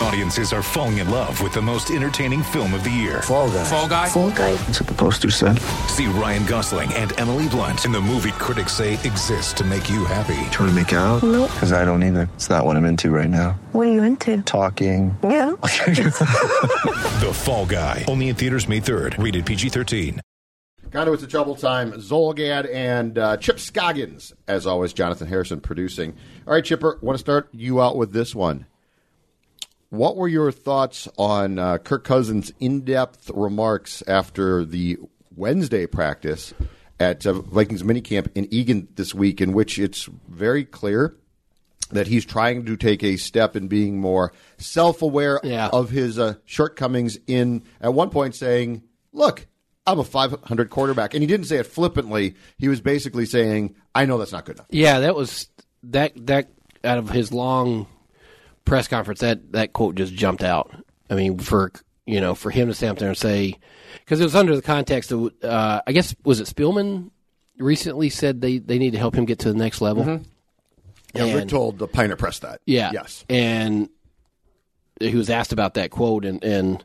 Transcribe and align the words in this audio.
Audiences 0.00 0.52
are 0.52 0.62
falling 0.62 0.98
in 0.98 1.10
love 1.10 1.40
with 1.40 1.54
the 1.54 1.62
most 1.62 1.90
entertaining 1.90 2.42
film 2.42 2.74
of 2.74 2.84
the 2.84 2.90
year. 2.90 3.22
Fall 3.22 3.48
guy. 3.48 3.64
Fall 3.64 3.88
guy. 3.88 4.08
Fall 4.08 4.30
guy. 4.30 4.52
That's 4.54 4.80
what 4.80 4.88
the 4.88 4.94
poster 4.94 5.30
said. 5.30 5.58
See 5.88 6.06
Ryan 6.06 6.44
Gosling 6.44 6.92
and 6.92 7.18
Emily 7.18 7.48
Blunt 7.48 7.86
in 7.86 7.92
the 7.92 8.00
movie 8.00 8.32
critics 8.32 8.72
say 8.72 8.92
exists 8.94 9.54
to 9.54 9.64
make 9.64 9.88
you 9.88 10.04
happy. 10.04 10.34
Trying 10.50 10.68
to 10.68 10.72
make 10.72 10.92
it 10.92 10.96
out? 10.96 11.22
Nope. 11.22 11.50
Because 11.50 11.72
I 11.72 11.84
don't 11.86 12.02
either. 12.02 12.28
It's 12.34 12.50
not 12.50 12.66
what 12.66 12.76
I'm 12.76 12.84
into 12.84 13.10
right 13.10 13.30
now. 13.30 13.58
What 13.72 13.86
are 13.86 13.92
you 13.92 14.02
into? 14.02 14.42
Talking. 14.42 15.16
Yeah. 15.22 15.52
The 17.16 17.32
Fall 17.32 17.64
Guy. 17.64 18.04
Only 18.08 18.28
in 18.28 18.36
theaters 18.36 18.68
May 18.68 18.80
3rd. 18.80 19.22
Rated 19.22 19.46
PG-13. 19.46 20.20
Conduits 20.90 21.22
of 21.22 21.30
Trouble 21.30 21.56
Time, 21.56 21.92
Zulgad 21.92 22.72
and 22.72 23.18
uh, 23.18 23.36
Chip 23.38 23.58
Scoggins. 23.58 24.34
As 24.46 24.66
always, 24.66 24.92
Jonathan 24.92 25.26
Harrison 25.26 25.60
producing. 25.60 26.14
All 26.46 26.52
right, 26.54 26.64
Chipper, 26.64 26.98
want 27.00 27.16
to 27.16 27.20
start 27.20 27.48
you 27.52 27.80
out 27.80 27.96
with 27.96 28.12
this 28.12 28.34
one. 28.34 28.66
What 29.90 30.16
were 30.16 30.28
your 30.28 30.50
thoughts 30.52 31.08
on 31.16 31.58
uh, 31.58 31.78
Kirk 31.78 32.04
Cousins' 32.04 32.52
in-depth 32.60 33.30
remarks 33.34 34.02
after 34.06 34.64
the 34.64 34.98
Wednesday 35.34 35.86
practice 35.86 36.52
at 36.98 37.24
uh, 37.26 37.34
Vikings 37.34 37.82
minicamp 37.82 38.28
in 38.34 38.52
Eagan 38.52 38.88
this 38.96 39.14
week, 39.14 39.40
in 39.40 39.52
which 39.52 39.78
it's 39.78 40.08
very 40.28 40.64
clear 40.64 41.16
that 41.90 42.08
he's 42.08 42.24
trying 42.24 42.64
to 42.64 42.76
take 42.76 43.04
a 43.04 43.16
step 43.16 43.54
in 43.54 43.68
being 43.68 44.00
more 44.00 44.32
self-aware 44.58 45.40
Yeah. 45.44 45.68
of 45.72 45.90
his 45.90 46.18
uh, 46.18 46.34
shortcomings. 46.44 47.18
In 47.28 47.62
at 47.80 47.94
one 47.94 48.10
point 48.10 48.34
saying, 48.34 48.82
"Look, 49.12 49.46
I'm 49.86 50.00
a 50.00 50.04
500 50.04 50.68
quarterback," 50.70 51.14
and 51.14 51.22
he 51.22 51.28
didn't 51.28 51.46
say 51.46 51.58
it 51.58 51.66
flippantly. 51.66 52.34
He 52.58 52.66
was 52.66 52.80
basically 52.80 53.24
saying, 53.26 53.76
"I 53.94 54.04
know 54.04 54.18
that's 54.18 54.32
not 54.32 54.46
good 54.46 54.56
enough." 54.56 54.66
Yeah, 54.70 54.98
that 55.00 55.14
was 55.14 55.48
that 55.84 56.12
that 56.26 56.48
out 56.82 56.98
of 56.98 57.10
his 57.10 57.32
long 57.32 57.86
press 58.66 58.86
conference 58.88 59.20
that 59.20 59.52
that 59.52 59.72
quote 59.72 59.94
just 59.94 60.12
jumped 60.12 60.42
out. 60.42 60.70
I 61.08 61.14
mean, 61.14 61.38
for 61.38 61.72
you 62.04 62.20
know, 62.20 62.34
for 62.34 62.50
him 62.50 62.68
to 62.68 62.74
stand 62.74 62.92
up 62.92 62.98
there 62.98 63.08
and 63.08 63.16
say 63.16 63.58
because 63.94 64.20
it 64.20 64.24
was 64.24 64.34
under 64.36 64.54
the 64.54 64.60
context 64.62 65.10
of 65.12 65.32
uh, 65.42 65.80
I 65.86 65.92
guess 65.92 66.14
was 66.24 66.40
it 66.40 66.46
Spielman 66.48 67.10
recently 67.58 68.10
said 68.10 68.42
they 68.42 68.58
they 68.58 68.78
need 68.78 68.90
to 68.92 68.98
help 68.98 69.14
him 69.14 69.24
get 69.24 69.38
to 69.40 69.48
the 69.52 69.58
next 69.58 69.80
level. 69.80 70.20
Yeah, 71.14 71.32
Rick 71.32 71.42
And- 71.42 71.50
told 71.50 71.78
the 71.78 71.88
Pioneer 71.88 72.16
Press 72.16 72.40
that. 72.40 72.60
Yeah. 72.66 72.90
Yes. 72.92 73.24
And 73.30 73.88
he 75.00 75.14
was 75.14 75.30
asked 75.30 75.52
about 75.52 75.74
that 75.74 75.90
quote 75.90 76.24
and, 76.26 76.44
and 76.44 76.84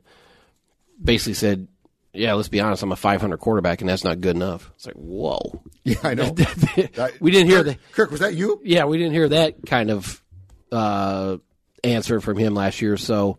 basically 1.04 1.34
said, 1.34 1.68
Yeah, 2.14 2.34
let's 2.34 2.48
be 2.48 2.62
honest, 2.62 2.82
I'm 2.82 2.92
a 2.94 2.96
500 2.96 3.38
quarterback 3.38 3.82
and 3.82 3.90
that's 3.90 4.06
not 4.06 4.22
good 4.22 4.36
enough. 4.38 4.72
It's 4.76 4.86
like, 4.86 4.96
whoa. 4.96 5.62
Yeah, 5.84 5.96
I 6.04 6.14
know. 6.14 6.34
we 7.20 7.32
didn't 7.32 7.48
hear 7.50 7.64
Kirk, 7.64 7.66
the 7.66 7.78
Kirk, 7.94 8.12
was 8.12 8.20
that 8.22 8.36
you? 8.36 8.62
yeah, 8.64 8.86
we 8.86 8.98
didn't 8.98 9.14
hear 9.14 9.28
that 9.30 9.66
kind 9.66 9.90
of 9.92 10.22
uh, 10.72 11.38
answer 11.84 12.22
from 12.22 12.38
him 12.38 12.54
last 12.54 12.82
year. 12.82 12.98
So, 12.98 13.38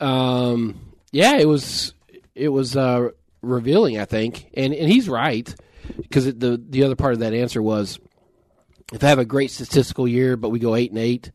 um, 0.00 0.78
yeah, 1.12 1.36
it 1.36 1.46
was 1.46 1.94
it 2.34 2.48
was 2.48 2.76
uh, 2.76 3.10
revealing, 3.42 3.98
I 3.98 4.04
think, 4.04 4.50
and 4.54 4.74
and 4.74 4.90
he's 4.90 5.08
right 5.08 5.54
because 5.96 6.24
the 6.24 6.62
the 6.68 6.84
other 6.84 6.96
part 6.96 7.14
of 7.14 7.20
that 7.20 7.34
answer 7.34 7.62
was 7.62 7.98
if 8.92 9.02
I 9.02 9.08
have 9.08 9.18
a 9.18 9.24
great 9.24 9.50
statistical 9.50 10.06
year, 10.06 10.36
but 10.36 10.50
we 10.50 10.58
go 10.58 10.74
eight 10.74 10.90
and 10.90 10.98
eight, 10.98 11.30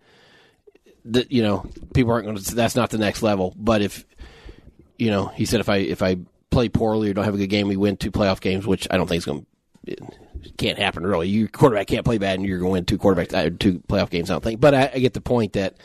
that 1.06 1.32
you 1.32 1.42
know 1.42 1.66
people 1.94 2.12
aren't 2.12 2.26
going 2.26 2.38
to. 2.38 2.56
That's 2.56 2.76
not 2.76 2.90
the 2.90 2.98
next 2.98 3.22
level. 3.22 3.54
But 3.58 3.82
if 3.82 4.06
you 4.98 5.10
know, 5.10 5.28
he 5.28 5.46
said 5.46 5.60
if 5.60 5.70
I 5.70 5.78
if 5.78 6.02
I 6.02 6.18
play 6.50 6.70
poorly 6.70 7.10
or 7.10 7.14
don't 7.14 7.26
have 7.26 7.36
a 7.36 7.38
good 7.40 7.48
game, 7.48 7.68
we 7.68 7.78
win 7.78 7.98
two 7.98 8.12
playoff 8.12 8.42
games, 8.42 8.68
which 8.68 8.88
I 8.92 8.98
don't 8.98 9.08
think 9.08 9.20
is 9.20 9.26
going. 9.26 9.46
to 9.86 9.96
Can't 10.58 10.78
happen 10.78 11.06
really. 11.06 11.28
Your 11.30 11.48
quarterback 11.48 11.88
can't 11.88 12.06
play 12.06 12.18
bad, 12.18 12.40
and 12.40 12.48
you're 12.48 12.60
going 12.60 12.70
to 12.70 12.74
win 12.74 12.86
two 12.86 12.98
quarterback 12.98 13.34
uh, 13.34 13.50
two 13.58 13.80
playoff 13.88 14.10
games. 14.10 14.30
I 14.30 14.34
don't 14.36 14.44
think, 14.44 14.60
but 14.60 14.74
I, 14.74 14.92
I 14.96 15.00
get 15.00 15.14
the 15.14 15.22
point 15.22 15.54
that, 15.54 15.76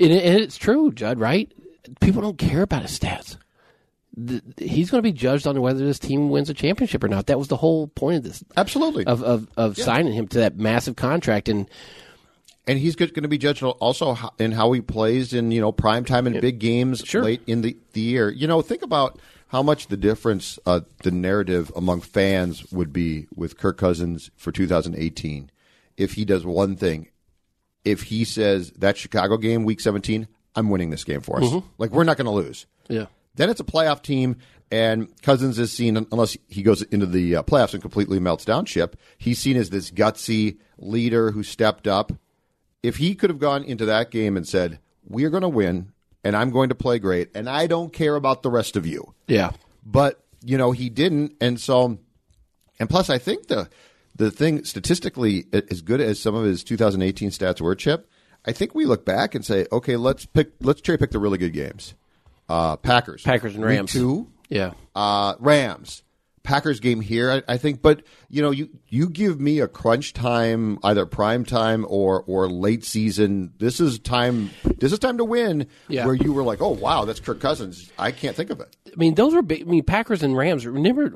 and, 0.00 0.12
it, 0.12 0.24
and 0.24 0.38
it's 0.40 0.56
true, 0.56 0.92
Judd. 0.92 1.18
Right? 1.18 1.52
People 2.00 2.22
don't 2.22 2.38
care 2.38 2.62
about 2.62 2.82
his 2.82 2.98
stats. 2.98 3.36
The, 4.16 4.42
he's 4.56 4.90
going 4.90 4.98
to 4.98 5.06
be 5.06 5.12
judged 5.12 5.46
on 5.46 5.60
whether 5.60 5.84
this 5.84 5.98
team 5.98 6.30
wins 6.30 6.48
a 6.48 6.54
championship 6.54 7.04
or 7.04 7.08
not. 7.08 7.26
That 7.26 7.38
was 7.38 7.48
the 7.48 7.56
whole 7.56 7.88
point 7.88 8.16
of 8.18 8.22
this 8.22 8.42
Absolutely. 8.56 9.04
of 9.06 9.22
of, 9.22 9.48
of 9.56 9.76
signing 9.76 10.14
him 10.14 10.26
to 10.28 10.38
that 10.38 10.56
massive 10.56 10.96
contract. 10.96 11.48
And 11.48 11.68
and 12.66 12.78
he's 12.78 12.96
going 12.96 13.12
to 13.12 13.28
be 13.28 13.38
judged 13.38 13.62
also 13.62 14.16
in 14.38 14.52
how 14.52 14.72
he 14.72 14.80
plays 14.80 15.32
in 15.32 15.50
you 15.50 15.60
know 15.60 15.70
prime 15.70 16.04
time 16.04 16.26
and 16.26 16.40
big 16.40 16.58
games 16.58 17.02
Sure. 17.04 17.22
late 17.22 17.42
in 17.46 17.60
the, 17.62 17.76
the 17.92 18.00
year. 18.00 18.30
You 18.30 18.46
know, 18.46 18.62
think 18.62 18.82
about 18.82 19.18
how 19.48 19.62
much 19.62 19.86
the 19.86 19.96
difference 19.96 20.58
uh, 20.66 20.80
the 21.02 21.10
narrative 21.10 21.70
among 21.76 22.00
fans 22.00 22.70
would 22.72 22.92
be 22.92 23.26
with 23.34 23.56
Kirk 23.58 23.78
Cousins 23.78 24.30
for 24.36 24.52
2018 24.52 25.50
if 25.96 26.12
he 26.14 26.24
does 26.24 26.44
one 26.44 26.76
thing. 26.76 27.08
If 27.84 28.02
he 28.04 28.24
says 28.24 28.72
that 28.72 28.96
Chicago 28.96 29.36
game, 29.36 29.64
Week 29.64 29.80
17, 29.80 30.26
I'm 30.56 30.70
winning 30.70 30.90
this 30.90 31.04
game 31.04 31.20
for 31.20 31.36
us. 31.38 31.44
Like 31.78 31.90
we're 31.92 32.04
not 32.04 32.16
going 32.16 32.26
to 32.26 32.32
lose. 32.32 32.66
yeah, 32.88 33.06
Then 33.36 33.48
it's 33.50 33.60
a 33.60 33.64
playoff 33.64 34.02
team, 34.02 34.36
and 34.72 35.08
Cousins 35.22 35.58
is 35.58 35.70
seen, 35.70 35.96
unless 35.96 36.36
he 36.48 36.62
goes 36.62 36.82
into 36.82 37.06
the 37.06 37.36
uh, 37.36 37.42
playoffs 37.44 37.72
and 37.74 37.82
completely 37.82 38.18
melts 38.18 38.44
down 38.44 38.64
ship, 38.64 38.96
he's 39.18 39.38
seen 39.38 39.56
as 39.56 39.70
this 39.70 39.90
gutsy 39.92 40.58
leader 40.78 41.30
who 41.30 41.42
stepped 41.44 41.86
up. 41.86 42.10
If 42.82 42.96
he 42.96 43.14
could 43.14 43.30
have 43.30 43.38
gone 43.38 43.62
into 43.62 43.84
that 43.86 44.10
game 44.10 44.36
and 44.36 44.46
said, 44.48 44.80
We're 45.04 45.30
going 45.30 45.42
to 45.42 45.48
win, 45.48 45.92
and 46.26 46.36
I'm 46.36 46.50
going 46.50 46.70
to 46.70 46.74
play 46.74 46.98
great, 46.98 47.30
and 47.36 47.48
I 47.48 47.68
don't 47.68 47.92
care 47.92 48.16
about 48.16 48.42
the 48.42 48.50
rest 48.50 48.74
of 48.74 48.84
you. 48.84 49.14
yeah, 49.28 49.52
But, 49.84 50.20
you 50.44 50.58
know, 50.58 50.72
he 50.72 50.90
didn't, 50.90 51.34
and 51.40 51.60
so, 51.60 51.98
and 52.80 52.90
plus, 52.90 53.08
I 53.10 53.18
think 53.18 53.46
the, 53.46 53.68
the 54.16 54.32
thing 54.32 54.64
statistically, 54.64 55.44
as 55.52 55.82
good 55.82 56.00
as 56.00 56.18
some 56.18 56.34
of 56.34 56.44
his 56.44 56.64
2018 56.64 57.30
stats 57.30 57.60
were, 57.60 57.76
Chip, 57.76 58.10
I 58.44 58.50
think 58.50 58.74
we 58.74 58.86
look 58.86 59.04
back 59.04 59.36
and 59.36 59.44
say, 59.44 59.66
okay, 59.70 59.94
let's 59.94 60.26
pick, 60.26 60.50
let's 60.60 60.80
cherry 60.80 60.98
pick 60.98 61.12
the 61.12 61.20
really 61.20 61.38
good 61.38 61.52
games. 61.52 61.94
Uh, 62.48 62.74
Packers, 62.74 63.22
Packers 63.22 63.54
and 63.54 63.62
Week 63.62 63.76
Rams. 63.76 63.92
two, 63.92 64.26
yeah. 64.48 64.72
uh, 64.96 65.34
Rams, 65.38 66.02
Packers 66.46 66.78
game 66.78 67.00
here. 67.00 67.30
I, 67.30 67.54
I 67.54 67.56
think, 67.58 67.82
but 67.82 68.02
you 68.28 68.40
know, 68.40 68.52
you 68.52 68.68
you 68.88 69.10
give 69.10 69.40
me 69.40 69.58
a 69.58 69.66
crunch 69.66 70.12
time, 70.12 70.78
either 70.84 71.04
prime 71.04 71.44
time 71.44 71.84
or 71.88 72.22
or 72.26 72.48
late 72.48 72.84
season. 72.84 73.52
This 73.58 73.80
is 73.80 73.98
time. 73.98 74.50
This 74.78 74.92
is 74.92 75.00
time 75.00 75.18
to 75.18 75.24
win. 75.24 75.66
Yeah. 75.88 76.06
Where 76.06 76.14
you 76.14 76.32
were 76.32 76.44
like, 76.44 76.62
oh 76.62 76.70
wow, 76.70 77.04
that's 77.04 77.18
Kirk 77.18 77.40
Cousins. 77.40 77.90
I 77.98 78.12
can't 78.12 78.36
think 78.36 78.50
of 78.50 78.60
it. 78.60 78.74
I 78.86 78.96
mean, 78.96 79.16
those 79.16 79.34
were 79.34 79.42
big. 79.42 79.62
I 79.62 79.64
mean, 79.64 79.82
Packers 79.82 80.22
and 80.22 80.36
Rams. 80.36 80.64
Remember, 80.64 81.12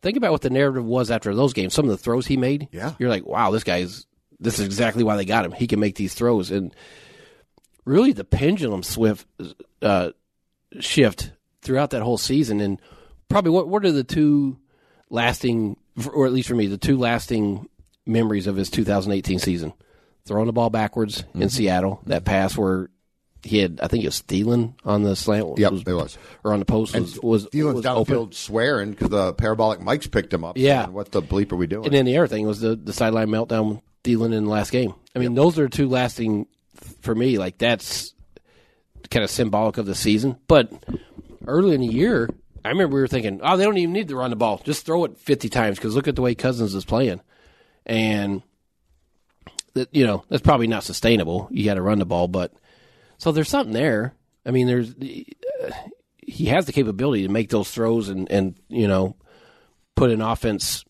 think 0.00 0.16
about 0.16 0.32
what 0.32 0.40
the 0.40 0.50
narrative 0.50 0.84
was 0.86 1.10
after 1.10 1.34
those 1.34 1.52
games. 1.52 1.74
Some 1.74 1.84
of 1.84 1.90
the 1.90 1.98
throws 1.98 2.26
he 2.26 2.38
made. 2.38 2.68
Yeah. 2.72 2.94
you're 2.98 3.10
like, 3.10 3.26
wow, 3.26 3.50
this 3.50 3.64
guy's. 3.64 4.06
This 4.40 4.58
is 4.58 4.64
exactly 4.64 5.04
why 5.04 5.16
they 5.16 5.26
got 5.26 5.44
him. 5.44 5.52
He 5.52 5.66
can 5.66 5.78
make 5.78 5.94
these 5.94 6.14
throws, 6.14 6.50
and 6.50 6.74
really, 7.84 8.12
the 8.12 8.24
pendulum 8.24 8.82
swift 8.82 9.26
uh, 9.82 10.10
shift 10.80 11.32
throughout 11.62 11.90
that 11.90 12.02
whole 12.02 12.18
season. 12.18 12.60
And 12.60 12.80
probably, 13.34 13.50
what 13.50 13.68
what 13.68 13.84
are 13.84 13.92
the 13.92 14.04
two 14.04 14.56
lasting, 15.10 15.76
or 16.12 16.26
at 16.26 16.32
least 16.32 16.48
for 16.48 16.54
me, 16.54 16.66
the 16.66 16.78
two 16.78 16.96
lasting 16.98 17.68
memories 18.06 18.46
of 18.46 18.56
his 18.56 18.70
2018 18.70 19.38
season? 19.38 19.72
Throwing 20.26 20.46
the 20.46 20.52
ball 20.52 20.70
backwards 20.70 21.22
Mm-hmm. 21.22 21.42
in 21.42 21.48
Seattle, 21.50 22.00
that 22.06 22.24
pass 22.24 22.56
where 22.56 22.88
he 23.42 23.58
had, 23.58 23.78
I 23.82 23.88
think 23.88 24.04
it 24.04 24.06
was 24.08 24.22
Thielen 24.22 24.72
on 24.84 25.02
the 25.02 25.14
slant. 25.14 25.58
Yep, 25.58 25.72
was- 25.72 25.82
it 25.82 25.92
was. 25.92 26.18
or 26.44 26.54
on 26.54 26.60
the 26.60 26.64
post 26.64 26.94
was 26.98 27.20
was, 27.20 27.46
Thielen's 27.48 27.74
was 27.74 27.82
down 27.84 27.96
the 27.96 28.14
open. 28.16 28.32
swearing 28.32 28.90
because 28.92 29.10
the 29.10 29.34
parabolic 29.34 29.80
mics 29.80 30.10
picked 30.10 30.32
him 30.32 30.44
up. 30.44 30.56
Yeah. 30.56 30.84
saying, 30.84 30.94
what 30.94 31.10
the 31.12 31.20
bleep 31.20 31.52
are 31.52 31.56
we 31.56 31.66
doing? 31.66 31.84
And 31.84 31.94
then 31.94 32.06
the 32.06 32.16
other 32.16 32.26
thing 32.28 32.46
was 32.46 32.60
the 32.60 32.74
the 32.76 32.92
sideline 32.94 33.28
meltdown 33.28 33.68
with 33.68 33.80
Thielen 34.02 34.32
in 34.34 34.44
the 34.44 34.50
last 34.50 34.70
game. 34.70 34.94
I 35.14 35.18
mean, 35.18 35.34
those 35.34 35.58
are 35.58 35.68
two 35.68 35.88
lasting 35.90 36.46
for 37.02 37.14
me. 37.14 37.36
Like 37.36 37.58
that's 37.58 38.14
kind 39.10 39.22
of 39.24 39.28
symbolic 39.30 39.76
of 39.76 39.84
the 39.84 39.94
season. 39.94 40.36
But 40.48 40.72
early 41.46 41.74
in 41.74 41.82
the 41.82 41.86
year, 41.86 42.30
I 42.64 42.70
remember 42.70 42.94
we 42.94 43.02
were 43.02 43.08
thinking, 43.08 43.40
oh, 43.42 43.56
they 43.56 43.64
don't 43.64 43.76
even 43.76 43.92
need 43.92 44.08
to 44.08 44.16
run 44.16 44.30
the 44.30 44.36
ball; 44.36 44.60
just 44.64 44.86
throw 44.86 45.04
it 45.04 45.18
fifty 45.18 45.48
times 45.48 45.78
because 45.78 45.94
look 45.94 46.08
at 46.08 46.16
the 46.16 46.22
way 46.22 46.34
Cousins 46.34 46.74
is 46.74 46.84
playing, 46.84 47.20
and 47.84 48.42
that 49.74 49.94
you 49.94 50.06
know 50.06 50.24
that's 50.28 50.42
probably 50.42 50.66
not 50.66 50.84
sustainable. 50.84 51.48
You 51.50 51.64
got 51.64 51.74
to 51.74 51.82
run 51.82 51.98
the 51.98 52.06
ball, 52.06 52.28
but 52.28 52.52
so 53.18 53.32
there's 53.32 53.48
something 53.48 53.74
there. 53.74 54.14
I 54.46 54.50
mean, 54.50 54.66
there's 54.66 54.94
he 56.26 56.46
has 56.46 56.66
the 56.66 56.72
capability 56.72 57.22
to 57.22 57.32
make 57.32 57.50
those 57.50 57.70
throws 57.70 58.08
and 58.08 58.30
and 58.30 58.56
you 58.68 58.88
know 58.88 59.16
put 59.94 60.10
an 60.10 60.22
offense 60.22 60.84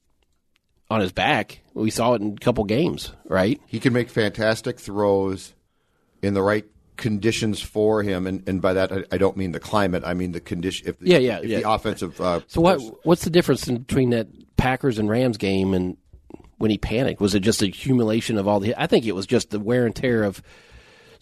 on 0.91 1.01
his 1.01 1.13
back. 1.13 1.61
We 1.73 1.91
saw 1.91 2.15
it 2.15 2.23
in 2.23 2.35
a 2.35 2.45
couple 2.45 2.65
games, 2.65 3.13
right? 3.25 3.61
he 3.67 3.81
can 3.81 3.93
make 3.93 4.11
fantastic 4.11 4.79
throws 4.79 5.55
in 6.23 6.35
the 6.35 6.43
right 6.43 6.65
conditions 6.97 7.61
for 7.61 8.03
him, 8.03 8.27
and, 8.27 8.49
and 8.49 8.63
by 8.63 8.73
that 8.75 8.93
I, 8.93 9.05
I 9.13 9.19
don't 9.19 9.37
mean 9.37 9.53
the 9.53 9.61
climate. 9.61 10.03
I 10.07 10.15
mean 10.15 10.33
the 10.33 10.41
condition. 10.41 10.89
If 10.89 10.99
the, 10.99 11.09
Yeah, 11.09 11.19
yeah, 11.19 11.39
if 11.39 11.47
yeah. 11.47 11.61
the 11.61 11.71
offensive. 11.71 12.21
Uh, 12.21 12.41
So 12.47 12.61
what 12.61 12.81
what's 13.05 13.25
the 13.25 13.31
difference 13.31 13.67
in 13.69 13.79
between 13.79 14.11
that 14.11 14.29
Packers 14.57 14.99
and 14.99 15.09
Rams 15.09 15.37
game 15.37 15.75
and 15.75 15.97
when 16.59 16.71
he 16.71 16.79
panicked? 16.79 17.21
Was 17.21 17.35
it 17.35 17.41
just 17.41 17.61
the 17.61 17.69
accumulation 17.69 18.39
of 18.39 18.47
all 18.47 18.61
the? 18.61 18.75
I 18.81 18.87
think 18.87 19.07
it 19.07 19.13
was 19.13 19.27
just 19.27 19.51
the 19.51 19.61
wear 19.61 19.87
and 19.87 19.95
tear 19.95 20.23
of 20.25 20.43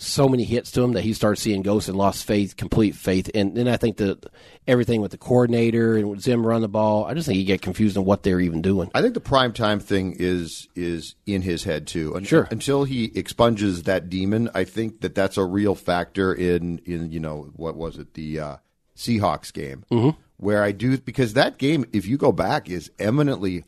so 0.02 0.28
many 0.28 0.44
hits 0.44 0.72
to 0.72 0.82
him 0.82 0.93
that 0.93 1.02
he 1.02 1.14
started 1.14 1.40
seeing 1.40 1.62
ghosts 1.62 1.88
and 1.88 1.96
lost 1.96 2.25
faith, 2.25 2.56
complete 2.56 2.94
faith. 2.94 3.31
And 3.34 3.56
then 3.56 3.69
I 3.69 3.76
think 3.76 3.99
that 3.99 4.26
everything 4.66 5.00
with 5.00 5.12
the 5.12 5.19
coordinator 5.19 5.96
and 5.96 6.10
with 6.10 6.20
Zim 6.20 6.46
run 6.46 6.60
the 6.60 6.69
ball, 6.69 7.04
I 7.04 7.14
just 7.14 7.26
think 7.26 7.37
he 7.37 7.44
get 7.44 7.62
confused 7.62 7.96
on 7.96 8.04
what 8.04 8.22
they're 8.22 8.40
even 8.40 8.62
doing. 8.62 8.90
I 8.94 9.00
think 9.02 9.14
the 9.14 9.20
prime 9.20 9.52
time 9.52 9.78
thing 9.81 10.16
is 10.19 10.69
is 10.75 11.14
in 11.25 11.43
his 11.43 11.64
head 11.64 11.87
too. 11.87 12.16
Un- 12.16 12.25
Sure. 12.25 12.49
Until 12.50 12.84
he 12.84 13.12
expunges 13.14 13.84
that 13.84 14.08
demon, 14.08 14.50
I 14.54 14.64
think 14.64 15.02
that 15.02 15.14
that's 15.14 15.37
a 15.37 15.44
real 15.44 15.75
factor 15.75 16.32
in 16.34 16.78
in 16.84 17.12
you 17.12 17.20
know 17.20 17.50
what 17.54 17.76
was 17.76 17.99
it 17.99 18.14
the 18.14 18.40
uh, 18.40 18.56
Seahawks 18.96 19.52
game 19.52 19.84
mm-hmm. 19.90 20.19
where 20.37 20.62
I 20.62 20.72
do 20.72 20.99
because 20.99 21.34
that 21.34 21.58
game, 21.58 21.84
if 21.93 22.06
you 22.06 22.16
go 22.16 22.32
back, 22.32 22.69
is 22.69 22.90
eminently 22.99 23.64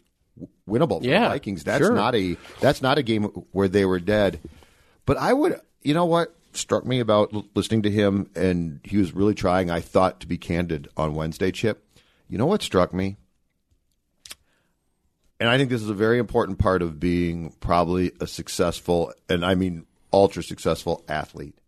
winnable 0.69 1.00
for 1.00 1.06
Yeah, 1.08 1.25
the 1.25 1.28
Vikings. 1.34 1.62
That's 1.64 1.84
sure. 1.84 1.94
not 1.94 2.14
a 2.14 2.36
that's 2.60 2.82
not 2.82 2.98
a 2.98 3.02
game 3.02 3.25
where 3.52 3.69
they 3.69 3.84
were 3.84 4.00
dead. 4.00 4.40
But 5.06 5.19
I 5.19 5.32
would, 5.34 5.60
you 5.84 5.94
know 5.94 6.06
what 6.06 6.34
struck 6.54 6.84
me 6.84 7.00
about 7.00 7.32
listening 7.54 7.82
to 7.82 7.90
him, 7.90 8.31
and 8.34 8.81
he 8.82 8.96
was 8.96 9.12
really 9.12 9.34
trying. 9.34 9.70
I 9.70 9.81
thought 9.81 10.20
to 10.20 10.26
be 10.26 10.38
candid 10.38 10.88
on 10.96 11.14
Wednesday, 11.14 11.52
Chip. 11.52 11.84
You 12.28 12.38
know 12.38 12.46
what 12.46 12.62
struck 12.62 12.92
me? 12.92 13.16
And 15.38 15.48
I 15.48 15.58
think 15.58 15.69
this 15.69 15.82
is 15.82 15.90
a 15.90 15.94
very 15.94 16.19
important 16.19 16.58
part 16.58 16.81
of 16.81 16.98
being 16.98 17.54
probably 17.60 18.12
a 18.20 18.26
successful, 18.26 19.12
and 19.28 19.44
I 19.44 19.54
mean 19.54 19.86
ultra 20.12 20.42
successful 20.42 21.04
athlete. 21.08 21.58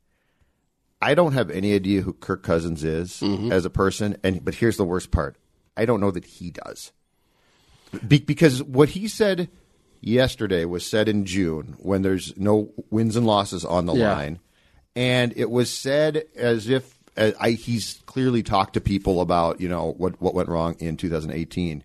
I 1.03 1.15
don't 1.15 1.35
have 1.35 1.51
any 1.51 1.75
idea 1.75 2.01
who 2.01 2.15
Kirk 2.15 2.43
Cousins 2.43 2.83
is 2.83 3.21
mm-hmm. 3.21 3.53
as 3.53 3.65
a 3.65 3.71
person, 3.71 4.17
and 4.23 4.45
but 4.45 4.55
here's 4.55 4.79
the 4.79 4.85
worst 4.85 5.11
part: 5.11 5.37
I 5.77 5.85
don't 5.85 6.01
know 6.01 6.11
that 6.11 6.25
he 6.25 6.51
does, 6.51 6.93
Be- 8.07 8.21
because 8.21 8.63
what 8.63 8.91
he 8.91 9.09
said 9.09 9.51
yesterday 10.01 10.65
was 10.65 10.85
said 10.87 11.09
in 11.09 11.25
June 11.25 11.77
when 11.79 12.03
there's 12.03 12.37
no 12.37 12.73
wins 12.91 13.17
and 13.17 13.27
losses 13.27 13.65
on 13.65 13.87
the 13.87 13.95
Yeah. 13.95 14.13
line, 14.15 14.39
and 14.95 15.33
it 15.37 15.51
was 15.51 15.71
said 15.71 16.25
as 16.37 16.69
if 16.69 16.99
uh, 17.17 17.33
I, 17.41 17.51
he's 17.53 18.03
clearly 18.07 18.43
talked 18.43 18.75
to 18.75 18.81
people 18.81 19.21
about 19.21 19.61
you 19.61 19.69
know 19.69 19.95
what 19.97 20.21
what 20.21 20.35
went 20.35 20.49
wrong 20.49 20.77
in 20.79 20.97
2018, 20.97 21.83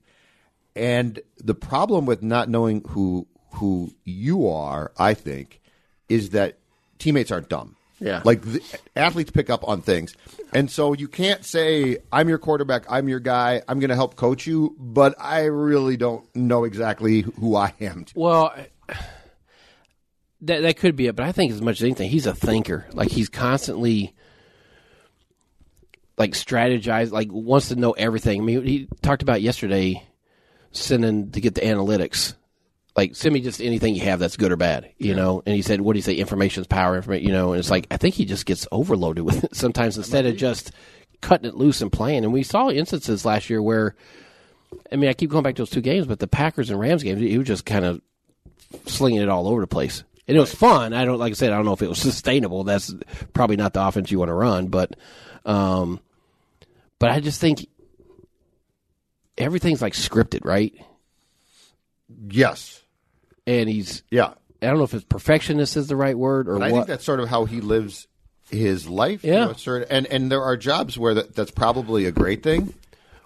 and 0.76 1.20
the 1.38 1.56
problem 1.56 2.06
with 2.06 2.22
not 2.22 2.50
knowing 2.50 2.84
who 2.90 3.28
who 3.56 3.94
you 4.06 4.48
are, 4.48 4.92
I 4.98 5.14
think, 5.14 5.62
is 6.10 6.30
that 6.32 6.58
teammates 7.00 7.32
aren't 7.32 7.50
dumb. 7.50 7.76
Yeah. 8.02 8.22
Like 8.26 8.42
the, 8.42 8.62
athletes 8.96 9.30
pick 9.32 9.50
up 9.50 9.68
on 9.68 9.82
things. 9.82 10.16
And 10.54 10.70
so 10.70 10.94
you 10.94 11.08
can't 11.08 11.46
say, 11.46 12.00
I'm 12.12 12.28
your 12.28 12.40
quarterback, 12.40 12.86
I'm 12.90 13.08
your 13.08 13.20
guy, 13.20 13.62
I'm 13.68 13.80
going 13.80 13.90
to 13.90 13.96
help 13.96 14.16
coach 14.16 14.48
you, 14.48 14.76
but 14.80 15.16
I 15.20 15.46
really 15.46 15.98
don't 15.98 16.26
know 16.36 16.64
exactly 16.64 17.22
who 17.22 17.56
I 17.56 17.74
am. 17.80 18.06
Well, 18.16 18.54
that 20.42 20.62
that 20.64 20.78
could 20.78 20.96
be 20.96 21.08
it, 21.08 21.16
but 21.16 21.26
I 21.26 21.32
think 21.32 21.52
as 21.52 21.62
much 21.62 21.80
as 21.80 21.84
anything, 21.84 22.10
he's 22.10 22.26
a 22.26 22.34
thinker. 22.34 22.88
Like 22.92 23.12
he's 23.12 23.30
constantly 23.30 24.16
like 26.18 26.32
strategize, 26.32 27.12
like 27.12 27.32
wants 27.32 27.68
to 27.68 27.76
know 27.76 27.92
everything. 27.92 28.42
I 28.42 28.44
mean, 28.44 28.66
he 28.66 28.88
talked 29.04 29.22
about 29.22 29.44
yesterday 29.44 30.04
sending 30.72 31.32
to 31.32 31.40
get 31.40 31.54
the 31.54 31.62
analytics. 31.62 32.34
Like 32.96 33.16
send 33.16 33.34
me 33.34 33.40
just 33.40 33.62
anything 33.62 33.96
you 33.96 34.02
have 34.02 34.20
that's 34.20 34.36
good 34.36 34.52
or 34.52 34.58
bad, 34.58 34.92
you 34.98 35.16
know. 35.16 35.42
And 35.46 35.56
he 35.56 35.62
said, 35.62 35.80
"What 35.80 35.94
do 35.94 36.00
you 36.00 36.04
say? 36.04 36.16
Information's 36.16 36.68
power, 36.68 36.98
information." 36.98 37.26
You 37.28 37.34
know. 37.34 37.54
And 37.54 37.60
it's 37.60 37.72
like 37.72 37.88
I 37.90 37.98
think 37.98 38.16
he 38.16 38.26
just 38.26 38.46
gets 38.46 38.68
overloaded 38.72 39.24
with 39.24 39.46
it 39.46 39.56
sometimes 39.56 39.98
instead 39.98 40.26
of 40.26 40.36
just 40.36 40.72
cutting 41.22 41.48
it 41.48 41.56
loose 41.56 41.82
and 41.82 41.92
playing. 41.92 42.24
And 42.24 42.34
we 42.34 42.44
saw 42.44 42.70
instances 42.70 43.26
last 43.26 43.50
year 43.50 43.62
where, 43.62 43.96
I 44.92 44.96
mean, 44.96 45.10
I 45.10 45.14
keep 45.14 45.30
going 45.30 45.44
back 45.44 45.56
to 45.56 45.62
those 45.62 45.70
two 45.70 45.82
games, 45.82 46.08
but 46.08 46.20
the 46.20 46.28
Packers 46.28 46.70
and 46.70 46.80
Rams 46.80 47.04
games, 47.04 47.22
he 47.22 47.38
was 47.38 47.48
just 47.48 47.66
kind 47.66 47.86
of 47.86 48.02
slinging 48.86 49.22
it 49.22 49.30
all 49.30 49.48
over 49.48 49.62
the 49.62 49.68
place. 49.68 50.04
And 50.28 50.36
it 50.38 50.40
was 50.40 50.54
fun. 50.54 50.94
I 50.94 51.06
don't 51.06 51.20
like 51.20 51.32
I 51.32 51.34
said. 51.36 51.52
I 51.52 51.56
don't 51.56 51.66
know 51.66 51.74
if 51.74 51.82
it 51.82 51.90
was 51.90 52.00
sustainable. 52.00 52.64
That's 52.64 52.94
probably 53.34 53.58
not 53.58 53.74
the 53.74 53.86
offense 53.86 54.12
you 54.12 54.20
want 54.20 54.30
to 54.30 54.34
run, 54.36 54.68
but, 54.68 54.96
um, 55.46 56.00
but 57.00 57.10
I 57.10 57.20
just 57.20 57.42
think 57.42 57.68
everything's 59.38 59.82
like 59.82 59.94
scripted, 59.94 60.46
right? 60.46 60.74
Yes. 62.30 62.81
And 63.48 63.70
he's 63.70 64.04
Yeah. 64.12 64.34
I 64.62 64.68
don't 64.68 64.78
know 64.78 64.84
if 64.84 64.94
it's 64.94 65.04
perfectionist 65.06 65.76
is 65.78 65.88
the 65.88 65.96
right 65.96 66.18
word 66.18 66.48
or 66.48 66.60
But 66.60 66.64
I 66.68 66.72
what. 66.72 66.78
think 66.80 66.88
that's 66.88 67.04
sort 67.04 67.20
of 67.20 67.28
how 67.30 67.46
he 67.46 67.62
lives 67.62 68.08
his 68.50 68.88
life. 68.88 69.24
Yeah. 69.24 69.32
You 69.32 69.46
know, 69.48 69.54
sort 69.54 69.82
of, 69.84 69.88
and, 69.92 70.06
and 70.08 70.32
there 70.32 70.44
are 70.44 70.56
jobs 70.58 70.98
where 70.98 71.16
that, 71.16 71.34
that's 71.36 71.50
probably 71.52 72.06
a 72.06 72.12
great 72.12 72.44
thing. 72.44 72.74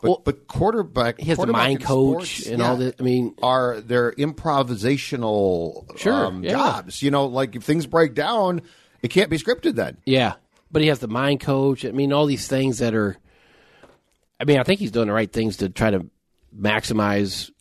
But, 0.02 0.10
Well, 0.10 0.22
but 0.24 0.48
quarterback, 0.48 1.20
he 1.20 1.28
has 1.30 1.38
the 1.38 1.48
mind 1.48 1.82
coach 1.84 2.38
sports, 2.42 2.48
and 2.48 2.62
all 2.62 2.78
that. 2.78 2.96
I 3.00 3.04
mean, 3.04 3.34
are 3.42 3.82
they're 3.82 4.12
improvisational 4.14 5.98
Sure, 5.98 6.26
um, 6.28 6.44
yeah. 6.44 6.52
jobs. 6.52 7.02
You 7.02 7.12
know, 7.12 7.26
like 7.26 7.56
if 7.56 7.64
things 7.64 7.86
break 7.88 8.14
down, 8.14 8.62
it 9.02 9.10
can't 9.10 9.30
be 9.30 9.38
scripted 9.38 9.76
then. 9.76 9.98
Yeah, 10.06 10.34
but 10.72 10.82
he 10.82 10.88
has 10.90 11.00
the 11.00 11.08
mind 11.08 11.40
coach. 11.42 11.86
I 11.86 11.92
mean, 11.92 12.14
all 12.14 12.26
these 12.26 12.48
things 12.48 12.80
that 12.80 12.94
are. 12.94 13.18
I 14.40 14.44
mean, 14.44 14.60
I 14.60 14.64
think 14.64 14.80
he's 14.80 14.92
doing 14.92 15.08
the 15.08 15.14
right 15.14 15.32
things 15.32 15.58
to 15.58 15.70
try 15.70 15.92
to 15.92 16.06
maximize. 16.56 17.52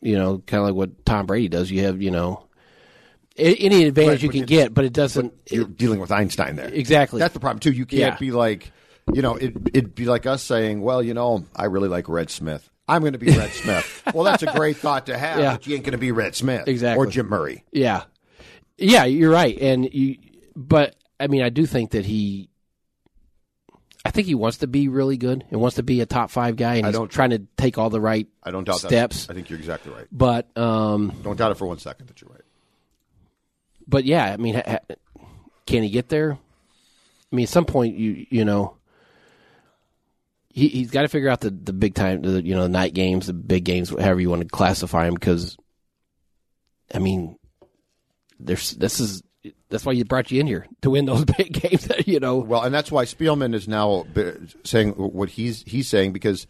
You 0.00 0.16
know, 0.16 0.38
kind 0.38 0.60
of 0.62 0.66
like 0.68 0.74
what 0.74 1.04
Tom 1.04 1.26
Brady 1.26 1.48
does. 1.48 1.70
You 1.70 1.84
have, 1.84 2.00
you 2.00 2.10
know, 2.10 2.46
any 3.36 3.84
advantage 3.84 4.10
Right, 4.10 4.22
you 4.22 4.28
can 4.28 4.44
get, 4.46 4.74
but 4.74 4.84
it 4.84 4.92
doesn't. 4.92 5.32
You're 5.50 5.64
dealing 5.64 6.00
with 6.00 6.10
Einstein 6.10 6.56
there. 6.56 6.68
Exactly. 6.68 7.18
That's 7.20 7.34
the 7.34 7.40
problem 7.40 7.60
too. 7.60 7.72
You 7.72 7.86
can't 7.86 8.00
Yeah. 8.00 8.16
be 8.18 8.30
like, 8.32 8.72
you 9.12 9.22
know, 9.22 9.36
it, 9.36 9.54
it'd 9.72 9.94
be 9.94 10.04
like 10.06 10.26
us 10.26 10.42
saying, 10.42 10.80
well, 10.82 11.02
you 11.02 11.14
know, 11.14 11.44
I 11.54 11.66
really 11.66 11.88
like 11.88 12.08
Red 12.08 12.30
Smith. 12.30 12.68
I'm 12.88 13.00
going 13.02 13.12
to 13.14 13.18
be 13.18 13.30
Red 13.36 13.50
Smith. 13.50 14.02
Well, 14.14 14.24
that's 14.24 14.42
a 14.42 14.52
great 14.52 14.76
thought 14.76 15.06
to 15.06 15.16
have, 15.16 15.38
Yeah. 15.38 15.52
but 15.52 15.66
you 15.66 15.74
ain't 15.76 15.84
going 15.84 15.92
to 15.92 15.98
be 15.98 16.12
Red 16.12 16.34
Smith 16.34 16.66
Exactly. 16.68 17.06
or 17.06 17.08
Jim 17.10 17.28
Murray. 17.28 17.64
Yeah, 17.72 18.02
yeah, 18.78 19.04
you're 19.04 19.30
right, 19.30 19.56
and 19.60 19.92
you. 19.92 20.16
But 20.56 20.96
I 21.18 21.26
mean, 21.28 21.42
I 21.42 21.48
do 21.50 21.66
think 21.66 21.92
that 21.92 22.04
he. 22.04 22.49
I 24.04 24.10
think 24.10 24.26
he 24.26 24.34
wants 24.34 24.58
to 24.58 24.66
be 24.66 24.88
really 24.88 25.16
good 25.18 25.44
and 25.50 25.60
wants 25.60 25.76
to 25.76 25.82
be 25.82 26.00
a 26.00 26.06
top 26.06 26.30
five 26.30 26.56
guy, 26.56 26.76
and 26.76 26.86
I 26.86 26.88
he's 26.90 26.96
don't- 26.96 27.10
trying 27.10 27.30
to 27.30 27.40
take 27.56 27.76
all 27.78 27.90
the 27.90 28.00
right 28.00 28.26
I 28.42 28.50
don't 28.50 28.64
doubt 28.64 28.80
steps. 28.80 29.26
that. 29.26 29.32
I 29.32 29.34
think 29.34 29.50
you're 29.50 29.58
exactly 29.58 29.92
right. 29.92 30.06
But 30.10 30.56
um, 30.56 31.12
Don't 31.22 31.36
doubt 31.36 31.52
it 31.52 31.56
for 31.56 31.66
one 31.66 31.78
second 31.78 32.06
that 32.08 32.20
you're 32.20 32.30
right. 32.30 32.40
but 33.86 34.04
yeah, 34.04 34.32
I 34.32 34.36
mean, 34.38 34.54
ha- 34.54 34.62
ha- 34.66 34.94
can 35.66 35.82
he 35.82 35.90
get 35.90 36.08
there? 36.08 36.32
I 36.32 37.36
mean, 37.36 37.42
at 37.44 37.48
some 37.50 37.66
point, 37.66 37.96
you 37.96 38.26
you 38.30 38.44
know, 38.44 38.76
he 40.52 40.68
he's 40.68 40.90
got 40.90 41.02
to 41.02 41.08
figure 41.08 41.28
out 41.28 41.40
the 41.40 41.50
the 41.50 41.72
big 41.72 41.94
time, 41.94 42.22
the 42.22 42.42
you 42.44 42.54
know, 42.54 42.62
the 42.62 42.68
night 42.68 42.94
games, 42.94 43.26
the 43.26 43.32
big 43.34 43.64
games, 43.64 43.90
however 43.90 44.20
you 44.20 44.30
want 44.30 44.42
to 44.42 44.48
classify 44.48 45.04
them. 45.04 45.14
Because, 45.14 45.56
I 46.94 46.98
mean, 46.98 47.38
there's 48.40 48.72
this 48.72 48.98
is 48.98 49.22
that's 49.70 49.84
why 49.86 49.92
you 49.92 50.04
brought 50.04 50.30
you 50.30 50.40
in 50.40 50.46
here 50.46 50.66
to 50.82 50.90
win 50.90 51.06
those 51.06 51.24
big 51.38 51.52
games. 51.52 51.88
You 52.06 52.20
know, 52.20 52.36
Well, 52.38 52.62
and 52.62 52.74
that's 52.74 52.90
why 52.92 53.04
Spielman 53.04 53.54
is 53.54 53.66
now 53.68 54.04
saying 54.64 54.90
what 54.92 55.30
he's 55.30 55.62
he's 55.62 55.88
saying 55.88 56.12
because 56.12 56.46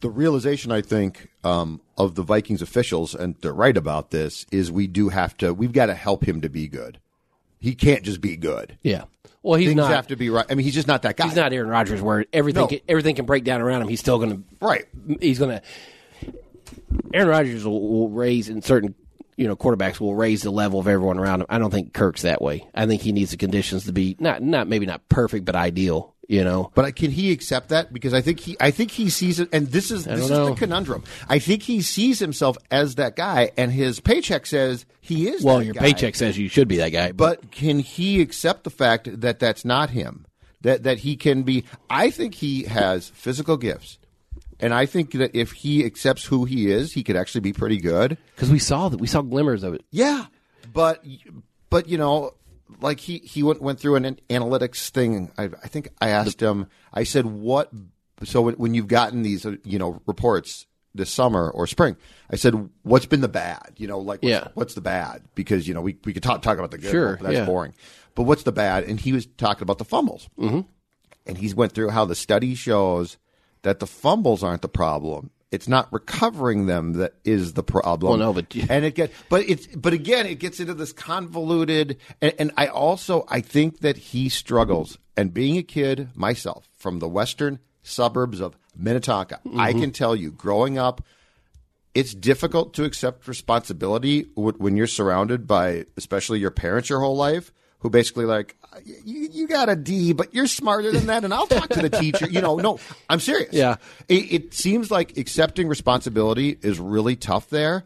the 0.00 0.10
realization 0.10 0.72
I 0.72 0.82
think 0.82 1.28
um, 1.44 1.80
of 1.98 2.14
the 2.14 2.22
Vikings 2.22 2.62
officials, 2.62 3.14
and 3.14 3.34
they're 3.40 3.52
right 3.52 3.76
about 3.76 4.10
this, 4.10 4.44
is 4.52 4.70
we 4.70 4.86
do 4.86 5.08
have 5.08 5.36
to 5.38 5.52
we've 5.54 5.72
got 5.72 5.86
to 5.86 5.94
help 5.94 6.26
him 6.26 6.40
to 6.42 6.48
be 6.48 6.68
good. 6.68 6.98
He 7.58 7.74
can't 7.74 8.02
just 8.02 8.20
be 8.20 8.36
good. 8.36 8.78
yeah. 8.82 9.04
Well, 9.42 9.58
he's 9.60 9.68
Things 9.68 9.76
not. 9.78 9.92
have 9.92 10.08
to 10.08 10.16
be 10.16 10.28
right. 10.28 10.44
I 10.50 10.56
mean, 10.56 10.64
he's 10.64 10.74
just 10.74 10.88
not 10.88 11.02
that 11.02 11.16
guy. 11.16 11.26
he's 11.28 11.36
not 11.36 11.52
Aaron 11.52 11.68
Rodgers, 11.70 12.02
where 12.02 12.24
everything 12.32 12.62
No. 12.62 12.66
can, 12.66 12.80
everything 12.88 13.14
can 13.14 13.26
break 13.26 13.44
down 13.44 13.60
around 13.60 13.80
him. 13.82 13.86
He's 13.88 14.00
still 14.00 14.18
going 14.18 14.30
to 14.30 14.42
right. 14.60 14.84
he's 15.20 15.38
going 15.38 15.60
to. 15.60 16.32
Aaron 17.14 17.28
Rodgers 17.28 17.64
will, 17.64 17.80
will 17.80 18.08
raise 18.08 18.48
in 18.48 18.60
certain, 18.62 18.94
you 19.36 19.46
know, 19.46 19.56
quarterbacks 19.56 20.00
will 20.00 20.14
raise 20.14 20.42
the 20.42 20.50
level 20.50 20.80
of 20.80 20.88
everyone 20.88 21.18
around 21.18 21.40
him. 21.42 21.46
I 21.48 21.58
don't 21.58 21.70
think 21.70 21.92
Kirk's 21.92 22.22
that 22.22 22.40
way. 22.40 22.66
I 22.74 22.86
think 22.86 23.02
he 23.02 23.12
needs 23.12 23.30
the 23.30 23.36
conditions 23.36 23.84
to 23.84 23.92
be 23.92 24.16
not 24.18 24.42
not 24.42 24.66
maybe 24.68 24.86
not 24.86 25.06
perfect, 25.08 25.44
but 25.44 25.54
ideal. 25.54 26.14
You 26.28 26.42
know, 26.42 26.72
But 26.74 26.84
uh, 26.86 26.90
can 26.90 27.12
he 27.12 27.30
accept 27.30 27.68
that? 27.68 27.92
Because 27.92 28.12
I 28.12 28.20
think 28.20 28.40
he, 28.40 28.56
I 28.58 28.72
think 28.72 28.90
he 28.90 29.10
sees 29.10 29.38
it, 29.38 29.48
and 29.52 29.68
this 29.68 29.92
is 29.92 30.06
this 30.06 30.24
is 30.24 30.30
know. 30.30 30.46
the 30.50 30.54
conundrum. 30.56 31.04
I 31.28 31.38
think 31.38 31.62
he 31.62 31.82
sees 31.82 32.18
himself 32.18 32.56
as 32.68 32.96
that 32.96 33.14
guy, 33.14 33.52
and 33.56 33.70
his 33.70 34.00
paycheck 34.00 34.44
says 34.44 34.86
he 35.00 35.28
is. 35.28 35.44
well, 35.44 35.62
your 35.62 35.74
guy. 35.74 35.82
paycheck 35.82 36.16
says 36.16 36.36
you 36.36 36.48
should 36.48 36.66
be 36.66 36.78
that 36.78 36.88
guy, 36.88 37.12
but, 37.12 37.42
But 37.42 37.52
can 37.52 37.78
he 37.78 38.20
accept 38.20 38.64
the 38.64 38.70
fact 38.70 39.20
that 39.20 39.38
that's 39.38 39.64
not 39.64 39.90
him? 39.90 40.26
That 40.62 40.82
that 40.82 40.98
he 40.98 41.16
can 41.16 41.44
be. 41.44 41.64
I 41.88 42.10
think 42.10 42.34
he 42.34 42.64
has 42.64 43.08
physical 43.10 43.56
gifts, 43.56 43.98
and 44.60 44.72
I 44.74 44.86
think 44.86 45.12
that 45.12 45.34
if 45.34 45.52
he 45.52 45.84
accepts 45.84 46.24
who 46.24 46.44
he 46.44 46.70
is, 46.70 46.92
he 46.92 47.02
could 47.02 47.16
actually 47.16 47.42
be 47.42 47.52
pretty 47.52 47.78
good. 47.78 48.16
because 48.34 48.50
we 48.50 48.58
saw 48.58 48.88
that 48.88 49.00
we 49.00 49.06
saw 49.06 49.22
glimmers 49.22 49.62
of 49.62 49.74
it. 49.74 49.84
Yeah, 49.90 50.26
but 50.72 51.04
but 51.70 51.88
you 51.88 51.98
know, 51.98 52.32
like 52.80 53.00
he 53.00 53.18
he 53.18 53.42
went 53.42 53.60
went 53.62 53.80
through 53.80 53.96
an 53.96 54.18
analytics 54.30 54.88
thing. 54.90 55.30
I, 55.38 55.44
I 55.44 55.68
think 55.68 55.88
I 56.00 56.10
asked 56.10 56.40
him. 56.40 56.66
I 56.92 57.04
said, 57.04 57.26
"What?" 57.26 57.70
So 58.24 58.42
when, 58.42 58.54
when 58.54 58.74
you've 58.74 58.88
gotten 58.88 59.22
these, 59.22 59.44
uh, 59.44 59.56
you 59.64 59.78
know, 59.78 60.00
reports 60.06 60.66
this 60.94 61.10
summer 61.10 61.50
or 61.50 61.66
spring, 61.66 61.96
I 62.30 62.36
said, 62.36 62.70
"What's 62.82 63.04
been 63.06 63.20
the 63.20 63.28
bad?" 63.28 63.74
You 63.76 63.86
know, 63.88 63.98
like 63.98 64.22
what's, 64.22 64.30
Yeah. 64.30 64.48
what's 64.54 64.74
the 64.74 64.80
bad? 64.80 65.22
Because 65.34 65.68
you 65.68 65.74
know, 65.74 65.82
we 65.82 65.96
we 66.04 66.12
could 66.14 66.22
talk 66.22 66.40
talk 66.42 66.56
about 66.58 66.70
the 66.70 66.78
good, 66.78 66.90
Sure, 66.90 67.18
that's 67.20 67.34
yeah. 67.34 67.44
boring. 67.44 67.74
But 68.14 68.22
what's 68.22 68.44
the 68.44 68.52
bad? 68.52 68.84
And 68.84 68.98
he 68.98 69.12
was 69.12 69.26
talking 69.36 69.62
about 69.62 69.76
the 69.76 69.84
fumbles, 69.84 70.30
mm-hmm. 70.38 70.60
and 71.26 71.36
he 71.38 71.52
went 71.52 71.72
through 71.72 71.90
how 71.90 72.06
the 72.06 72.14
study 72.14 72.54
shows 72.54 73.18
that 73.62 73.80
the 73.80 73.86
fumbles 73.86 74.42
aren't 74.42 74.62
the 74.62 74.68
problem. 74.68 75.30
It's 75.52 75.68
not 75.68 75.92
recovering 75.92 76.66
them 76.66 76.94
that 76.94 77.14
is 77.24 77.52
the 77.54 77.62
problem. 77.62 78.10
Well, 78.18 78.18
no, 78.18 78.32
but- 78.32 78.54
and 78.68 78.84
it 78.84 78.94
get 78.94 79.12
but 79.28 79.48
it's 79.48 79.66
but 79.68 79.92
again 79.92 80.26
it 80.26 80.38
gets 80.40 80.58
into 80.60 80.74
this 80.74 80.92
convoluted 80.92 81.98
and, 82.20 82.32
and 82.38 82.52
I 82.56 82.66
also 82.66 83.24
I 83.28 83.40
think 83.40 83.80
that 83.80 83.96
he 83.96 84.28
struggles 84.28 84.98
and 85.16 85.32
being 85.32 85.56
a 85.56 85.62
kid 85.62 86.08
myself 86.14 86.68
from 86.76 86.98
the 86.98 87.08
western 87.08 87.60
suburbs 87.82 88.40
of 88.40 88.56
Minnetonka 88.76 89.40
I 89.56 89.70
Mm-hmm. 89.70 89.80
can 89.80 89.90
tell 89.92 90.16
you 90.16 90.30
growing 90.32 90.78
up 90.78 91.02
it's 91.94 92.12
difficult 92.12 92.74
to 92.74 92.84
accept 92.84 93.26
responsibility 93.26 94.26
when 94.34 94.76
you're 94.76 94.86
surrounded 94.88 95.46
by 95.46 95.86
especially 95.96 96.40
your 96.40 96.50
parents 96.50 96.90
your 96.90 97.00
whole 97.00 97.16
life 97.16 97.52
who 97.80 97.90
basically 97.90 98.24
like 98.24 98.56
you, 98.84 99.28
you 99.32 99.48
got 99.48 99.68
a 99.68 99.76
D 99.76 100.12
but 100.12 100.34
you're 100.34 100.46
smarter 100.46 100.90
than 100.92 101.06
that 101.06 101.24
and 101.24 101.32
I'll 101.32 101.46
talk 101.46 101.68
to 101.70 101.82
the 101.82 101.90
teacher 101.90 102.28
you 102.28 102.40
know 102.40 102.56
no 102.56 102.78
I'm 103.08 103.20
serious 103.20 103.52
Yeah. 103.52 103.76
it, 104.08 104.32
it 104.32 104.54
seems 104.54 104.90
like 104.90 105.16
accepting 105.16 105.68
responsibility 105.68 106.58
is 106.62 106.78
really 106.80 107.16
tough 107.16 107.48
there 107.50 107.84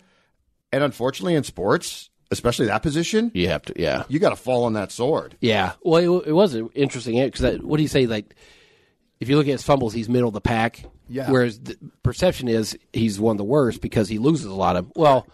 and 0.73 0.83
unfortunately 0.85 1.35
in 1.35 1.45
sports 1.45 2.11
especially 2.33 2.67
that 2.67 2.83
position 2.83 3.31
You 3.35 3.49
have 3.49 3.63
to, 3.63 3.75
yeah, 3.77 4.05
you 4.09 4.19
got 4.21 4.31
to 4.31 4.37
fall 4.37 4.65
on 4.65 4.75
that 4.75 4.93
sword 4.93 5.37
yeah. 5.41 5.73
Well, 5.83 6.19
it, 6.21 6.29
it 6.29 6.33
was 6.33 6.55
interesting 6.75 7.21
because 7.25 7.61
what 7.61 7.77
do 7.79 7.83
you 7.83 7.89
say? 7.89 8.07
Like, 8.07 8.35
if 9.19 9.29
you 9.29 9.37
look 9.37 9.47
at 9.49 9.53
his 9.53 9.63
fumbles, 9.65 9.93
he's 9.93 10.09
middle 10.09 10.29
of 10.29 10.35
the 10.35 10.41
pack. 10.41 10.83
Yeah. 11.09 11.29
Whereas 11.31 11.59
the 11.59 11.77
perception 12.05 12.47
is 12.49 12.79
he's 12.93 13.19
one 13.21 13.35
of 13.35 13.39
the 13.39 13.45
worst 13.45 13.81
because 13.83 14.09
he 14.09 14.19
loses 14.19 14.47
a 14.47 14.55
lot 14.55 14.77
of. 14.77 14.91
Well, 14.95 15.27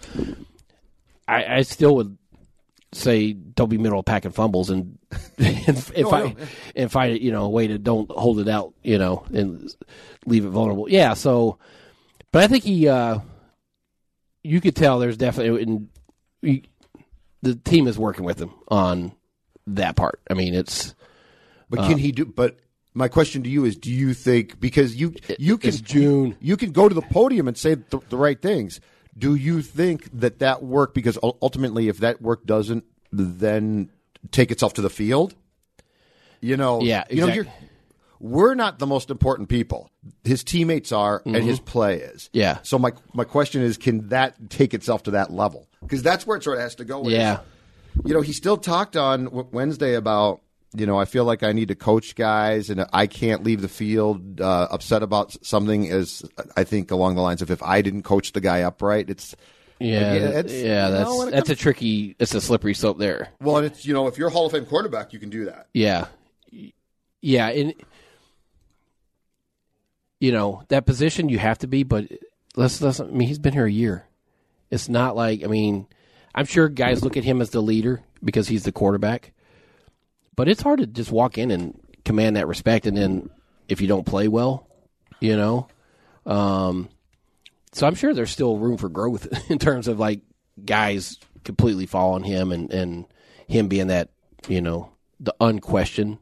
I, 1.28 1.56
I 1.58 1.62
still 1.62 1.96
would 1.96 2.15
say 2.96 3.32
don't 3.32 3.68
be 3.68 3.78
middle 3.78 3.98
of 3.98 4.04
pack 4.04 4.24
and 4.24 4.34
fumbles 4.34 4.70
and 4.70 4.98
and, 5.38 5.66
and 5.94 5.98
No, 5.98 6.10
find 6.10 6.38
no. 6.38 6.44
and 6.74 6.90
find 6.92 7.12
it 7.14 7.22
you 7.22 7.30
know 7.32 7.44
a 7.44 7.48
way 7.48 7.66
to 7.68 7.78
don't 7.78 8.10
hold 8.10 8.40
it 8.40 8.48
out 8.48 8.74
you 8.82 8.98
know 8.98 9.24
and 9.32 9.72
leave 10.26 10.44
it 10.44 10.48
vulnerable. 10.50 10.88
Yeah. 10.88 11.14
So, 11.14 11.58
but 12.32 12.42
I 12.42 12.48
think 12.48 12.64
he. 12.64 12.88
uh 12.88 13.18
You 14.42 14.60
could 14.60 14.76
tell 14.76 14.98
there's 14.98 15.16
definitely 15.16 15.62
and 15.62 15.88
he, 16.42 16.64
the 17.42 17.54
team 17.54 17.86
is 17.88 17.98
working 17.98 18.24
with 18.24 18.40
him 18.40 18.50
on 18.68 19.12
that 19.68 19.96
part. 19.96 20.20
I 20.30 20.34
mean, 20.34 20.54
it's 20.54 20.94
but 21.68 21.80
can 21.88 21.98
he 21.98 22.12
do 22.12 22.24
but 22.24 22.56
my 22.94 23.08
question 23.08 23.42
to 23.42 23.48
you 23.50 23.64
is 23.64 23.76
do 23.76 23.90
you 23.92 24.14
think 24.14 24.58
because 24.60 24.94
you 24.94 25.14
you 25.38 25.58
can 25.58 25.72
June. 25.72 26.36
you 26.40 26.56
can 26.56 26.70
go 26.72 26.88
to 26.88 26.94
the 26.94 27.02
podium 27.02 27.48
and 27.48 27.56
say 27.58 27.74
the, 27.74 28.00
the 28.08 28.16
right 28.16 28.40
things 28.40 28.80
do 29.16 29.34
you 29.34 29.62
think 29.62 30.08
that 30.12 30.38
that 30.40 30.62
work 30.62 30.94
because 30.94 31.18
ultimately 31.22 31.88
if 31.88 31.98
that 31.98 32.20
work 32.20 32.44
doesn't 32.46 32.84
then 33.12 33.90
take 34.30 34.50
itself 34.50 34.74
to 34.74 34.82
the 34.82 34.90
field 34.90 35.34
you 36.40 36.56
know 36.56 36.80
Yeah, 36.80 37.04
you 37.10 37.26
know 37.26 37.44
we're 38.18 38.54
not 38.54 38.78
the 38.78 38.86
most 38.86 39.10
important 39.10 39.48
people 39.48 39.90
his 40.24 40.42
teammates 40.42 40.90
are 40.92 41.22
and 41.24 41.36
his 41.36 41.60
play 41.60 41.98
is 41.98 42.24
Mm-hmm. 42.24 42.38
Yeah. 42.38 42.58
so 42.62 42.78
my 42.78 42.92
my 43.12 43.24
question 43.24 43.62
is 43.62 43.76
can 43.76 44.08
that 44.08 44.50
take 44.50 44.74
itself 44.74 45.02
to 45.04 45.12
that 45.12 45.32
level 45.32 45.68
because 45.80 46.02
that's 46.02 46.26
where 46.26 46.36
it 46.36 46.42
sort 46.42 46.56
of 46.56 46.62
has 46.62 46.74
to 46.76 46.84
go 46.84 47.04
is, 47.04 47.12
yeah. 47.12 47.40
you 48.04 48.12
know, 48.12 48.20
he 48.20 48.32
still 48.32 48.56
talked 48.56 48.96
on 48.96 49.28
Wednesday 49.52 49.94
about, 49.94 50.40
you 50.78 50.86
know, 50.86 50.98
I 50.98 51.04
feel 51.04 51.24
like 51.24 51.42
I 51.42 51.52
need 51.52 51.68
to 51.68 51.74
coach 51.74 52.14
guys 52.14 52.70
and 52.70 52.86
I 52.92 53.06
can't 53.06 53.42
leave 53.44 53.60
the 53.62 53.68
field 53.68 54.40
uh, 54.40 54.68
upset 54.70 55.02
about 55.02 55.36
something 55.44 55.90
as 55.90 56.24
I 56.56 56.64
think 56.64 56.90
along 56.90 57.14
the 57.16 57.22
lines 57.22 57.42
of 57.42 57.50
if 57.50 57.62
I 57.62 57.82
didn't 57.82 58.02
coach 58.02 58.32
the 58.32 58.40
guy 58.40 58.62
upright, 58.62 59.08
it's 59.10 59.34
Yeah, 59.78 60.14
Yeah, 60.14 60.38
it's- 60.38 60.52
yeah, 60.62 60.90
that's 60.90 61.08
know, 61.10 61.30
that's 61.30 61.50
a 61.50 61.56
tricky. 61.56 62.16
It's 62.18 62.34
a 62.34 62.40
slippery 62.40 62.74
slope 62.74 62.98
there. 62.98 63.28
well, 63.40 63.56
and 63.58 63.66
it's 63.66 63.84
you 63.86 63.94
know, 63.94 64.06
if 64.06 64.18
you're 64.18 64.28
a 64.28 64.30
Hall 64.30 64.46
of 64.46 64.52
Fame 64.52 64.66
quarterback, 64.66 65.12
you 65.12 65.18
can 65.18 65.30
do 65.30 65.44
that. 65.46 65.66
Yeah, 65.74 66.06
yeah, 67.20 67.48
and 67.48 67.74
you 70.20 70.32
know 70.32 70.62
that 70.68 70.86
position 70.86 71.28
you 71.28 71.38
have 71.38 71.58
to 71.58 71.66
be, 71.66 71.82
but 71.82 72.10
let's 72.56 72.80
let's. 72.80 73.00
I 73.00 73.04
mean, 73.04 73.28
he's 73.28 73.38
been 73.38 73.52
here 73.52 73.66
a 73.66 73.70
year. 73.70 74.04
It's 74.70 74.88
not 74.88 75.14
like 75.16 75.44
I 75.44 75.46
mean, 75.46 75.86
I'm 76.34 76.46
sure 76.46 76.68
guys 76.68 77.04
look 77.04 77.16
at 77.16 77.24
him 77.24 77.40
as 77.40 77.50
the 77.50 77.60
leader 77.62 78.02
because 78.24 78.48
he's 78.48 78.64
the 78.64 78.72
quarterback, 78.72 79.32
but 80.36 80.48
it's 80.48 80.62
hard 80.62 80.80
to 80.80 80.86
just 80.86 81.10
walk 81.10 81.38
in 81.38 81.50
and 81.50 81.80
command 82.04 82.36
that 82.36 82.46
respect, 82.46 82.86
and 82.86 82.96
then 82.96 83.30
if 83.68 83.80
you 83.80 83.88
don't 83.88 84.06
play 84.06 84.28
well, 84.28 84.68
you 85.20 85.36
know. 85.36 85.68
Um, 86.24 86.88
so 87.72 87.86
I'm 87.86 87.94
sure 87.94 88.14
there's 88.14 88.30
still 88.30 88.58
room 88.58 88.76
for 88.76 88.88
growth 88.88 89.28
in 89.50 89.58
terms 89.58 89.88
of 89.88 89.98
like 89.98 90.20
guys 90.64 91.18
completely 91.44 91.86
following 91.86 92.24
him 92.24 92.50
and 92.50 92.72
and 92.72 93.06
him 93.46 93.68
being 93.68 93.88
that 93.88 94.10
you 94.48 94.60
know 94.60 94.90
the 95.20 95.34
unquestioned 95.40 96.18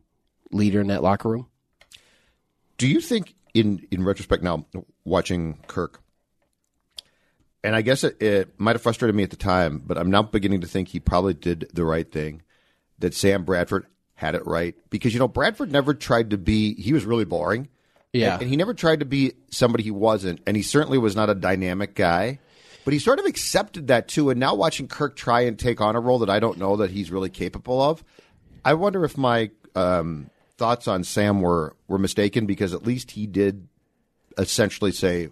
leader 0.53 0.81
in 0.81 0.89
that 0.89 1.03
locker 1.03 1.29
room. 1.29 1.49
Do 2.77 2.89
you 2.89 3.01
think, 3.01 3.35
in 3.53 3.87
in 3.91 4.05
retrospect, 4.05 4.43
now 4.43 4.67
watching 5.05 5.59
Kirk, 5.67 6.03
and 7.63 7.77
I 7.77 7.83
guess 7.83 8.05
it, 8.05 8.21
it 8.21 8.59
might 8.59 8.75
have 8.75 8.83
frustrated 8.83 9.15
me 9.15 9.23
at 9.23 9.31
the 9.31 9.37
time, 9.37 9.83
but 9.85 9.99
I'm 9.99 10.11
now 10.11 10.23
beginning 10.23 10.61
to 10.63 10.67
think 10.67 10.89
he 10.89 11.01
probably 11.01 11.35
did 11.35 11.69
the 11.73 11.85
right 11.85 12.11
thing. 12.11 12.43
That 13.01 13.15
Sam 13.15 13.45
Bradford 13.45 13.87
had 14.15 14.35
it 14.35 14.47
right 14.47 14.75
because 14.91 15.13
you 15.13 15.19
know 15.19 15.29
Bradford 15.29 15.73
never 15.73 15.95
tried 15.95 16.31
to 16.31 16.39
be. 16.39 16.75
He 16.75 16.93
was 16.93 17.05
really 17.05 17.25
boring. 17.25 17.69
Yeah. 18.13 18.35
and, 18.35 18.43
and 18.43 18.51
he 18.51 18.57
never 18.57 18.75
tried 18.75 19.01
to 19.01 19.07
be 19.07 19.33
somebody 19.51 19.83
he 19.83 19.91
wasn't, 19.91 20.41
and 20.47 20.57
he 20.57 20.63
certainly 20.63 20.99
was 20.99 21.17
not 21.17 21.31
a 21.31 21.35
dynamic 21.35 21.95
guy. 21.95 22.39
But 22.85 22.93
he 22.93 23.01
sort 23.01 23.19
of 23.19 23.25
accepted 23.25 23.89
that 23.89 24.09
too. 24.09 24.31
And 24.31 24.39
now 24.39 24.55
watching 24.55 24.89
Kirk 24.89 25.17
try 25.17 25.41
and 25.43 25.59
take 25.59 25.81
on 25.81 25.97
a 25.97 26.01
role 26.01 26.19
that 26.21 26.31
I 26.31 26.39
don't 26.39 26.59
know 26.59 26.77
that 26.77 26.91
he's 26.91 27.11
really 27.11 27.31
capable 27.31 27.81
of, 27.81 28.05
I 28.65 28.75
wonder 28.75 29.05
if 29.05 29.17
my 29.17 29.51
um, 29.75 30.31
thoughts 30.59 30.87
on 30.87 31.05
Sam 31.05 31.41
were 31.41 31.77
were 31.89 31.99
mistaken 31.99 32.47
because 32.47 32.75
at 32.75 32.87
least 32.87 33.11
he 33.11 33.27
did 33.27 33.69
essentially 34.39 34.93
say, 34.93 35.29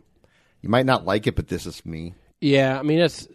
"You 0.61 0.69
might 0.69 0.87
not 0.87 1.05
like 1.05 1.27
it, 1.27 1.37
but 1.37 1.49
this 1.49 1.67
is 1.67 1.85
me." 1.87 2.15
Yeah, 2.41 2.79
I 2.79 2.83
mean 2.83 2.99
that's 2.99 3.29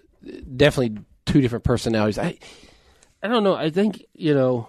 definitely 0.56 1.04
two 1.26 1.42
different 1.42 1.64
personalities. 1.64 2.18
I 2.18 2.38
I 3.24 3.28
don't 3.28 3.44
know. 3.44 3.56
I 3.56 3.70
think 3.70 4.06
you 4.14 4.34
know, 4.34 4.68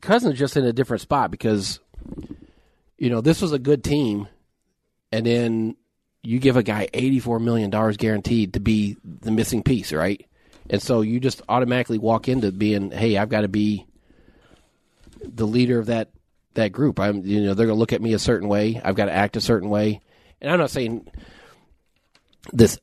Cousins 0.00 0.38
just 0.38 0.56
in 0.56 0.64
a 0.64 0.72
different 0.72 1.00
spot 1.00 1.30
because 1.30 1.80
you 2.96 3.10
know 3.10 3.20
this 3.20 3.42
was 3.42 3.52
a 3.52 3.58
good 3.58 3.84
team, 3.84 4.28
and 5.12 5.26
then 5.26 5.76
you 6.22 6.38
give 6.38 6.56
a 6.56 6.62
guy 6.62 6.88
eighty 6.92 7.20
four 7.20 7.38
million 7.38 7.70
dollars 7.70 7.96
guaranteed 7.96 8.54
to 8.54 8.60
be 8.60 8.96
the 9.04 9.30
missing 9.30 9.62
piece, 9.62 9.92
right? 9.92 10.24
And 10.70 10.82
so 10.82 11.00
you 11.00 11.20
just 11.20 11.42
automatically 11.48 11.98
walk 11.98 12.28
into 12.28 12.52
being, 12.52 12.90
hey, 12.90 13.16
I've 13.16 13.30
got 13.30 13.40
to 13.40 13.48
be 13.48 13.86
the 15.22 15.46
leader 15.46 15.78
of 15.78 15.86
that 15.86 16.10
that 16.54 16.72
group. 16.72 17.00
I'm, 17.00 17.24
you 17.24 17.42
know, 17.42 17.54
they're 17.54 17.66
going 17.66 17.76
to 17.76 17.80
look 17.80 17.92
at 17.92 18.02
me 18.02 18.12
a 18.12 18.18
certain 18.18 18.48
way. 18.48 18.80
I've 18.84 18.96
got 18.96 19.06
to 19.06 19.12
act 19.12 19.36
a 19.36 19.40
certain 19.40 19.68
way. 19.68 20.00
And 20.40 20.50
I'm 20.50 20.58
not 20.58 20.70
saying 20.70 21.10
this 22.52 22.78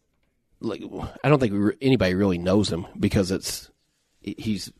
like 0.59 0.81
I 1.23 1.29
don't 1.29 1.39
think 1.39 1.75
anybody 1.81 2.15
really 2.15 2.37
knows 2.37 2.69
him 2.71 2.87
because 2.99 3.31
it's 3.31 3.69
he's 4.21 4.71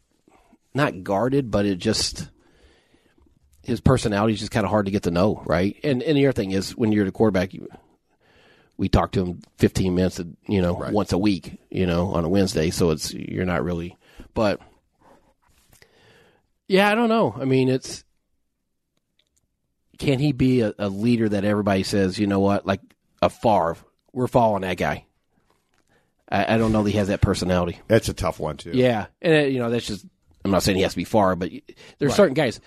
not 0.75 1.03
guarded, 1.03 1.49
but 1.49 1.65
it 1.65 1.77
just 1.77 2.29
his 3.63 3.81
personality 3.81 4.33
is 4.33 4.39
just 4.39 4.51
kind 4.51 4.65
of 4.65 4.69
hard 4.69 4.85
to 4.85 4.91
get 4.91 5.03
to 5.03 5.11
know, 5.11 5.41
right? 5.45 5.75
And 5.83 6.03
and 6.03 6.17
the 6.17 6.27
other 6.27 6.33
thing 6.33 6.51
is 6.51 6.75
when 6.75 6.91
you're 6.91 7.05
the 7.05 7.11
quarterback, 7.11 7.53
you, 7.53 7.67
we 8.77 8.89
talk 8.89 9.11
to 9.13 9.25
him 9.25 9.41
15 9.57 9.95
minutes, 9.95 10.21
you 10.47 10.61
know, 10.61 10.73
once 10.93 11.13
a 11.13 11.17
week, 11.17 11.59
you 11.69 11.85
know, 11.85 12.09
on 12.09 12.25
a 12.25 12.29
Wednesday, 12.29 12.69
so 12.69 12.91
it's 12.91 13.13
you're 13.13 13.45
not 13.45 13.63
really, 13.63 13.97
but 14.33 14.59
yeah, 16.67 16.89
I 16.89 16.95
don't 16.95 17.09
know. 17.09 17.35
I 17.39 17.45
mean, 17.45 17.69
it's 17.69 18.03
can 19.97 20.19
he 20.19 20.31
be 20.31 20.61
a, 20.61 20.73
a 20.77 20.89
leader 20.89 21.29
that 21.29 21.45
everybody 21.45 21.83
says, 21.83 22.19
you 22.19 22.27
know 22.27 22.39
what, 22.39 22.65
like 22.65 22.81
a 23.21 23.29
Favre, 23.29 23.77
we're 24.11 24.27
following 24.27 24.61
that 24.61 24.77
guy. 24.77 25.05
I, 26.29 26.55
I 26.55 26.57
don't 26.57 26.71
know 26.71 26.83
that 26.83 26.91
he 26.91 26.97
has 26.97 27.09
that 27.09 27.21
personality. 27.21 27.79
That's 27.87 28.09
a 28.09 28.13
tough 28.13 28.39
one 28.39 28.57
too. 28.57 28.71
Yeah, 28.73 29.07
and 29.21 29.33
uh, 29.33 29.47
you 29.47 29.59
know 29.59 29.69
that's 29.69 29.87
just. 29.87 30.05
I'm 30.45 30.51
not 30.51 30.63
saying 30.63 30.77
he 30.77 30.83
has 30.83 30.93
to 30.93 30.97
be 30.97 31.03
far, 31.03 31.35
but 31.35 31.51
there's 31.99 32.15
certain 32.15 32.35
guys, 32.35 32.61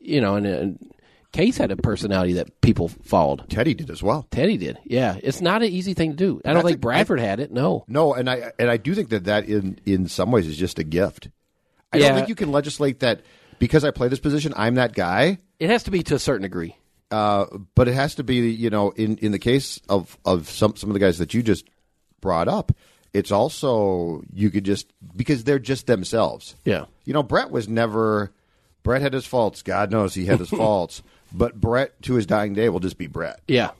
you 0.00 0.20
know, 0.20 0.34
and, 0.34 0.46
and 0.46 0.92
Case 1.32 1.56
had 1.56 1.70
a 1.70 1.76
personality 1.76 2.34
that 2.34 2.60
people 2.60 2.88
followed. 2.88 3.48
Teddy 3.48 3.72
did 3.72 3.88
as 3.90 4.02
well. 4.02 4.26
Teddy 4.30 4.58
did. 4.58 4.78
Yeah, 4.84 5.16
it's 5.22 5.40
not 5.40 5.62
an 5.62 5.70
easy 5.70 5.94
thing 5.94 6.10
to 6.10 6.16
do. 6.16 6.42
I 6.44 6.52
don't 6.52 6.62
think 6.62 6.80
Bradford 6.80 7.20
had 7.20 7.40
it. 7.40 7.50
No. 7.50 7.84
No, 7.88 8.12
and 8.12 8.28
I 8.28 8.52
and 8.58 8.68
I 8.70 8.76
do 8.76 8.94
think 8.94 9.08
that 9.08 9.24
that 9.24 9.46
in 9.48 9.78
in 9.86 10.08
some 10.08 10.30
ways 10.30 10.46
is 10.46 10.58
just 10.58 10.78
a 10.78 10.84
gift. 10.84 11.28
I 11.90 11.96
Yeah. 11.96 12.08
don't 12.08 12.16
think 12.16 12.28
you 12.28 12.34
can 12.34 12.52
legislate 12.52 13.00
that 13.00 13.22
because 13.58 13.82
I 13.82 13.92
play 13.92 14.08
this 14.08 14.20
position, 14.20 14.52
I'm 14.56 14.74
that 14.74 14.92
guy. 14.92 15.38
It 15.58 15.70
has 15.70 15.84
to 15.84 15.90
be 15.90 16.02
to 16.02 16.16
a 16.16 16.18
certain 16.18 16.42
degree. 16.42 16.76
Uh, 17.10 17.46
but 17.74 17.88
it 17.88 17.94
has 17.94 18.14
to 18.16 18.24
be, 18.24 18.50
you 18.50 18.68
know, 18.70 18.90
in, 18.90 19.16
in 19.18 19.32
the 19.32 19.38
case 19.38 19.80
of, 19.88 20.18
of 20.26 20.50
some 20.50 20.76
some 20.76 20.90
of 20.90 20.94
the 20.94 21.00
guys 21.00 21.16
that 21.18 21.32
you 21.32 21.42
just 21.42 21.66
brought 22.20 22.48
up, 22.48 22.72
it's 23.14 23.30
also 23.30 24.22
you 24.32 24.50
could 24.50 24.64
just 24.64 24.92
because 25.14 25.44
they're 25.44 25.58
just 25.58 25.86
themselves. 25.86 26.54
Yeah. 26.64 26.86
You 27.04 27.12
know, 27.12 27.22
Brett 27.22 27.50
was 27.50 27.68
never 27.68 28.32
Brett 28.82 29.02
had 29.02 29.12
his 29.12 29.26
faults. 29.26 29.62
God 29.62 29.90
knows 29.90 30.14
he 30.14 30.24
had 30.26 30.38
his 30.38 30.48
faults. 30.50 31.02
But 31.32 31.60
Brett 31.60 32.00
to 32.02 32.14
his 32.14 32.26
dying 32.26 32.52
day 32.54 32.68
will 32.68 32.80
just 32.80 32.98
be 32.98 33.06
Brett. 33.06 33.40
Yeah. 33.48 33.70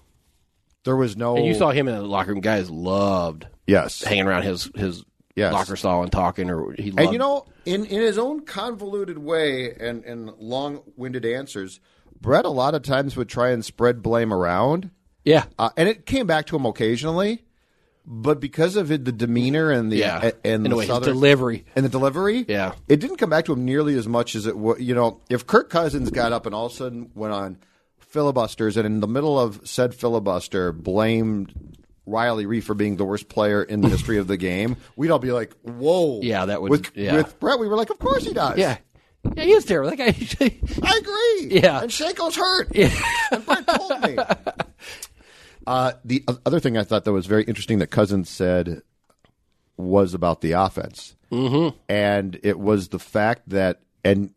There 0.85 0.97
was 0.97 1.17
no 1.17 1.37
And 1.37 1.47
you 1.47 1.55
saw 1.55 1.71
him 1.71 1.87
in 1.89 1.95
the 1.95 2.03
locker 2.03 2.31
room. 2.33 2.41
Guys 2.41 2.69
loved 2.71 3.47
Yes. 3.67 4.03
hanging 4.03 4.27
around 4.27 4.43
his 4.43 4.71
his 4.75 5.05
Yes. 5.35 5.53
locker 5.55 5.77
stall 5.77 6.03
and 6.03 6.13
talking, 6.13 6.51
or 6.51 6.73
he 6.75 6.91
loved. 6.91 7.01
And 7.01 7.13
you 7.15 7.19
know, 7.19 7.47
in, 7.65 7.87
in 7.87 8.03
his 8.03 8.19
own 8.19 8.45
convoluted 8.45 9.17
way 9.17 9.73
and, 9.73 10.05
and 10.05 10.31
long 10.39 10.83
winded 10.97 11.25
answers, 11.25 11.81
Brett 12.21 12.45
a 12.45 12.51
lot 12.51 12.75
of 12.75 12.83
times 12.83 13.17
would 13.17 13.31
try 13.31 13.49
and 13.51 13.65
spread 13.65 14.03
blame 14.03 14.31
around. 14.33 14.91
Yeah. 15.25 15.45
uh, 15.59 15.71
and 15.77 15.89
it 15.89 16.05
came 16.05 16.27
back 16.27 16.47
to 16.49 16.57
him 16.57 16.67
occasionally. 16.67 17.45
But 18.05 18.41
because 18.41 18.75
of 18.77 18.91
it, 18.91 19.05
the 19.05 19.13
demeanor 19.13 19.71
and 19.71 19.91
the 19.93 19.97
Yeah. 19.99 20.21
and, 20.45 20.65
and 20.65 20.67
the 20.67 20.77
way, 20.77 20.87
southern- 20.87 21.15
delivery. 21.15 21.65
and 21.77 21.85
the 21.85 21.89
delivery, 21.89 22.45
Yeah. 22.49 22.73
it 22.89 22.99
didn't 23.01 23.19
come 23.19 23.31
back 23.31 23.45
to 23.45 23.53
him 23.53 23.65
nearly 23.65 23.97
as 23.97 24.09
much 24.09 24.35
as 24.35 24.47
it 24.47 24.57
was. 24.59 24.81
You 24.81 24.95
know, 24.95 25.21
if 25.31 25.47
Kirk 25.47 25.71
Cousins 25.71 26.11
got 26.11 26.33
up 26.33 26.45
and 26.47 26.55
all 26.55 26.67
of 26.67 26.73
a 26.73 26.75
sudden 26.75 27.11
went 27.15 27.33
on 27.33 27.59
filibusters, 28.01 28.77
and 28.77 28.85
in 28.87 29.01
the 29.01 29.07
middle 29.09 29.39
of 29.39 29.61
said 29.65 29.95
filibuster 29.95 30.73
blamed 30.73 31.55
Riley 32.05 32.45
Reiff 32.45 32.65
for 32.65 32.75
being 32.75 32.97
the 32.97 33.05
worst 33.05 33.29
player 33.29 33.63
in 33.63 33.81
the 33.81 33.89
history 33.89 34.19
of 34.19 34.27
the 34.27 34.37
game, 34.37 34.77
we'd 34.97 35.11
all 35.13 35.21
be 35.21 35.31
like, 35.33 35.53
"Whoa!" 35.63 36.21
Yeah, 36.23 36.47
that 36.47 36.61
would- 36.61 36.71
With, 36.73 36.91
yeah. 36.97 37.15
with 37.17 37.39
Brett, 37.39 37.61
we 37.61 37.69
were 37.69 37.77
like, 37.77 37.91
"Of 37.91 38.01
course 38.01 38.25
he 38.27 38.33
does." 38.35 38.59
Yeah. 38.59 38.79
Yeah, 39.37 39.45
he 39.45 39.53
is 39.53 39.65
terrible. 39.65 39.91
That 39.91 39.99
guy. 39.99 40.07
I 40.83 40.99
agree. 40.99 41.61
Yeah. 41.61 41.81
and 41.83 41.91
Shanko's 41.93 42.35
hurt. 42.35 42.73
and 42.75 43.47
Brett 43.47 43.65
told 43.69 44.01
me. 44.03 44.17
Uh, 45.67 45.93
the 46.05 46.25
other 46.47 46.61
thing 46.61 46.77
I 46.77 46.85
thought 46.85 47.05
that 47.05 47.13
was 47.13 47.27
very 47.27 47.45
interesting 47.45 47.79
that 47.79 47.89
Cousins 47.89 48.29
said 48.29 48.83
was 49.77 50.15
about 50.15 50.41
the 50.41 50.53
offense, 50.53 51.17
mm-hmm. 51.31 51.77
and 51.89 52.39
it 52.43 52.59
was 52.59 52.89
the 52.89 52.99
fact 52.99 53.49
that 53.49 53.81
and 54.05 54.35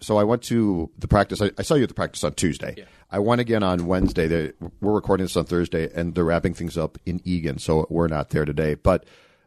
so 0.00 0.18
I 0.18 0.24
went 0.24 0.42
to 0.44 0.90
the 0.98 1.08
practice. 1.08 1.40
I, 1.40 1.50
I 1.58 1.62
saw 1.62 1.74
you 1.74 1.84
at 1.84 1.88
the 1.88 1.94
practice 1.94 2.24
on 2.24 2.34
Tuesday. 2.34 2.74
I 3.10 3.18
went 3.18 3.40
again 3.40 3.62
on 3.62 3.86
Wednesday. 3.86 4.26
They, 4.26 4.52
we're 4.80 4.92
recording 4.92 5.24
this 5.24 5.36
on 5.36 5.44
Thursday, 5.44 5.90
and 5.94 6.14
they're 6.14 6.24
wrapping 6.24 6.54
things 6.54 6.76
up 6.76 6.98
in 7.06 7.20
Eagan, 7.24 7.58
so 7.58 7.86
we're 7.88 8.08
not 8.08 8.30
there 8.30 8.44
today. 8.44 8.74
But 8.74 9.04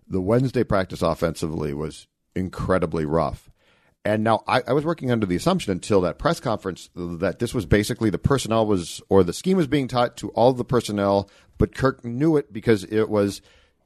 the 0.08 0.22
Wednesday 0.22 0.64
practice 0.64 1.02
offensively 1.02 1.74
was 1.74 2.08
incredibly 2.36 3.06
rough. 3.06 3.50
And 4.06 4.24
now 4.24 4.44
I, 4.48 4.62
I 4.68 4.74
was 4.74 4.86
working 4.86 5.12
under 5.12 5.26
the 5.26 5.36
assumption 5.36 5.72
until 5.72 6.02
that 6.02 6.18
press 6.18 6.40
conference 6.40 6.90
that 6.96 7.40
this 7.40 7.54
was 7.54 7.66
basically 7.66 8.10
the 8.10 8.18
personnel 8.18 8.66
was 8.66 9.02
or 9.10 9.24
the 9.24 9.34
scheme 9.34 9.58
was 9.58 9.68
being 9.68 9.88
taught 9.88 10.16
to 10.18 10.30
all 10.30 10.50
of 10.50 10.58
the 10.58 10.66
personnel, 10.66 11.30
but 11.58 11.76
Kirk 11.76 12.06
knew 12.06 12.38
it 12.38 12.52
because 12.54 12.86
it 12.86 13.10
was 13.10 13.42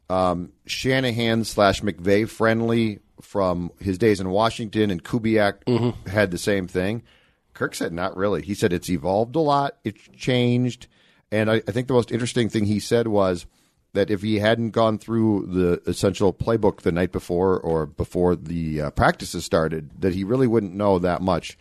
um, 0.10 0.52
Shanahan 0.68 1.44
slash 1.44 1.82
McVay 1.82 2.30
friendly 2.30 3.00
from 3.22 3.72
his 3.80 3.98
days 3.98 4.20
in 4.20 4.30
Washington, 4.30 4.92
and 4.92 5.04
Kubiak 5.04 6.08
had 6.08 6.30
the 6.30 6.38
same 6.38 6.68
thing. 6.68 7.04
Kirk 7.54 7.74
said, 7.74 7.94
not 7.94 8.18
really. 8.18 8.42
He 8.42 8.54
said 8.54 8.74
it's 8.74 8.90
evolved 8.90 9.36
a 9.36 9.40
lot, 9.40 9.78
it's 9.84 10.08
changed. 10.16 10.88
And 11.32 11.50
I, 11.50 11.56
I 11.68 11.72
think 11.72 11.88
the 11.88 11.94
most 11.94 12.12
interesting 12.12 12.50
thing 12.50 12.66
he 12.66 12.80
said 12.80 13.08
was 13.08 13.46
that 13.94 14.10
if 14.10 14.22
he 14.22 14.40
hadn't 14.40 14.72
gone 14.72 14.98
through 14.98 15.48
the 15.48 15.90
essential 15.90 16.34
playbook 16.34 16.82
the 16.82 16.92
night 16.92 17.12
before 17.12 17.60
or 17.60 17.86
before 17.86 18.36
the 18.36 18.82
uh, 18.82 18.90
practices 18.92 19.46
started, 19.46 19.90
that 20.02 20.14
he 20.14 20.24
really 20.24 20.48
wouldn't 20.48 20.74
know 20.74 21.00
that 21.00 21.22
much. 21.22 21.58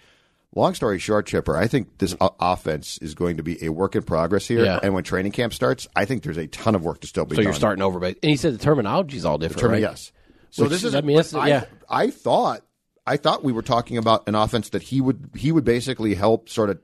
Long 0.55 0.75
story 0.75 0.99
short, 0.99 1.27
Chipper, 1.27 1.57
I 1.57 1.67
think 1.67 1.97
this 1.99 2.15
o- 2.21 2.35
offense 2.41 2.99
is 2.99 3.15
going 3.15 3.39
to 3.39 3.43
be 3.43 3.63
a 3.65 3.71
work 3.71 3.97
in 3.97 4.03
progress 4.03 4.47
here. 4.47 4.65
Yeah. 4.65 4.81
And 4.83 4.93
when 4.93 5.03
training 5.05 5.33
camp 5.33 5.55
starts, 5.55 5.89
I 5.97 6.05
think 6.05 6.23
there's 6.23 6.37
a 6.37 6.47
ton 6.47 6.75
of 6.75 6.85
work 6.85 7.01
to 7.01 7.07
still 7.07 7.25
be 7.25 7.37
so 7.37 7.43
done. 7.43 7.45
you're 7.45 7.55
starting 7.55 7.83
over, 7.83 7.99
but 7.99 8.17
and 8.23 8.31
he 8.31 8.37
said 8.37 8.53
the 8.55 8.59
terminology 8.59 9.17
is 9.17 9.25
all 9.25 9.39
different, 9.39 9.61
Term- 9.61 9.71
right? 9.73 9.81
Yes. 9.81 10.13
So 10.51 10.65
Which- 10.65 10.73
this 10.73 10.85
is. 10.85 10.95
I 10.95 11.01
mean, 11.01 11.17
that's- 11.17 11.33
I, 11.35 11.49
yeah. 11.49 11.65
I 11.89 12.11
thought. 12.11 12.63
I 13.07 13.17
thought 13.17 13.43
we 13.43 13.53
were 13.53 13.63
talking 13.63 13.97
about 13.97 14.29
an 14.29 14.35
offense 14.37 14.69
that 14.71 14.83
he 14.83 15.01
would 15.01 15.31
he 15.35 15.51
would 15.53 15.65
basically 15.65 16.15
help 16.15 16.49
sort 16.49 16.71
of 16.71 16.79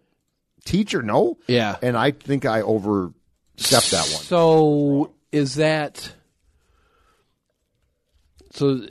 teach 0.64 0.95
or 0.95 1.02
know. 1.02 1.38
Yeah. 1.47 1.76
And 1.81 1.97
I 1.97 2.11
think 2.11 2.45
I 2.45 2.61
overstepped 2.62 3.90
that 3.93 4.09
one. 4.12 4.23
So 4.25 5.12
is 5.32 5.56
that 5.56 6.12
so? 8.52 8.82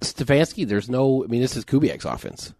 Stefanski, 0.00 0.66
there's 0.66 0.88
no. 0.88 1.24
I 1.24 1.26
mean, 1.26 1.40
this 1.42 1.56
is 1.56 1.64
Kubiak's 1.64 2.04
offense, 2.04 2.54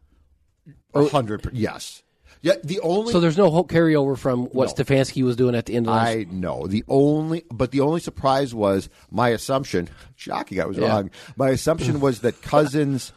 hundred. 0.95 1.49
Yes. 1.53 2.03
Yeah. 2.43 2.55
The 2.65 2.81
only. 2.81 3.13
so 3.13 3.21
there's 3.21 3.37
no 3.39 3.51
whole 3.51 3.67
carryover 3.67 4.17
from 4.17 4.45
what 4.47 4.77
No. 4.77 4.85
Stefanski 4.85 5.23
was 5.23 5.37
doing 5.37 5.55
at 5.55 5.67
the 5.67 5.77
end 5.77 5.89
of. 5.89 5.95
I 5.95 6.27
know 6.31 6.67
the 6.67 6.85
only, 6.89 7.45
but 7.51 7.71
the 7.71 7.81
only 7.81 8.01
surprise 8.01 8.55
was 8.55 8.89
my 9.11 9.31
assumption. 9.31 9.89
Shocking, 10.17 10.61
I 10.61 10.67
was 10.67 10.77
Yeah. 10.77 10.89
wrong. 10.89 11.11
My 11.37 11.51
assumption 11.51 12.01
was 12.01 12.21
that 12.21 12.41
Cousins, 12.43 13.13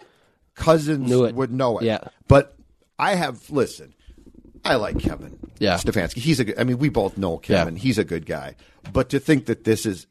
Cousins 0.55 1.09
would 1.13 1.51
know 1.51 1.79
it. 1.79 1.85
Yeah. 1.85 1.99
but 2.27 2.55
I 2.99 3.15
have 3.15 3.49
listen. 3.49 3.93
I 4.65 4.75
like 4.75 5.00
Kevin. 5.00 5.38
Yeah. 5.60 5.75
Stefanski. 5.75 6.17
He's 6.17 6.39
a 6.39 6.46
good. 6.46 6.60
I 6.60 6.63
mean, 6.63 6.77
we 6.77 6.89
both 6.89 7.17
know 7.17 7.38
Kevin. 7.38 7.75
Yeah. 7.75 7.82
He's 7.82 7.98
a 7.98 8.03
good 8.03 8.25
guy. 8.25 8.55
But 8.91 9.10
to 9.10 9.20
think 9.20 9.46
that 9.48 9.63
this 9.63 9.86
is, 9.86 10.08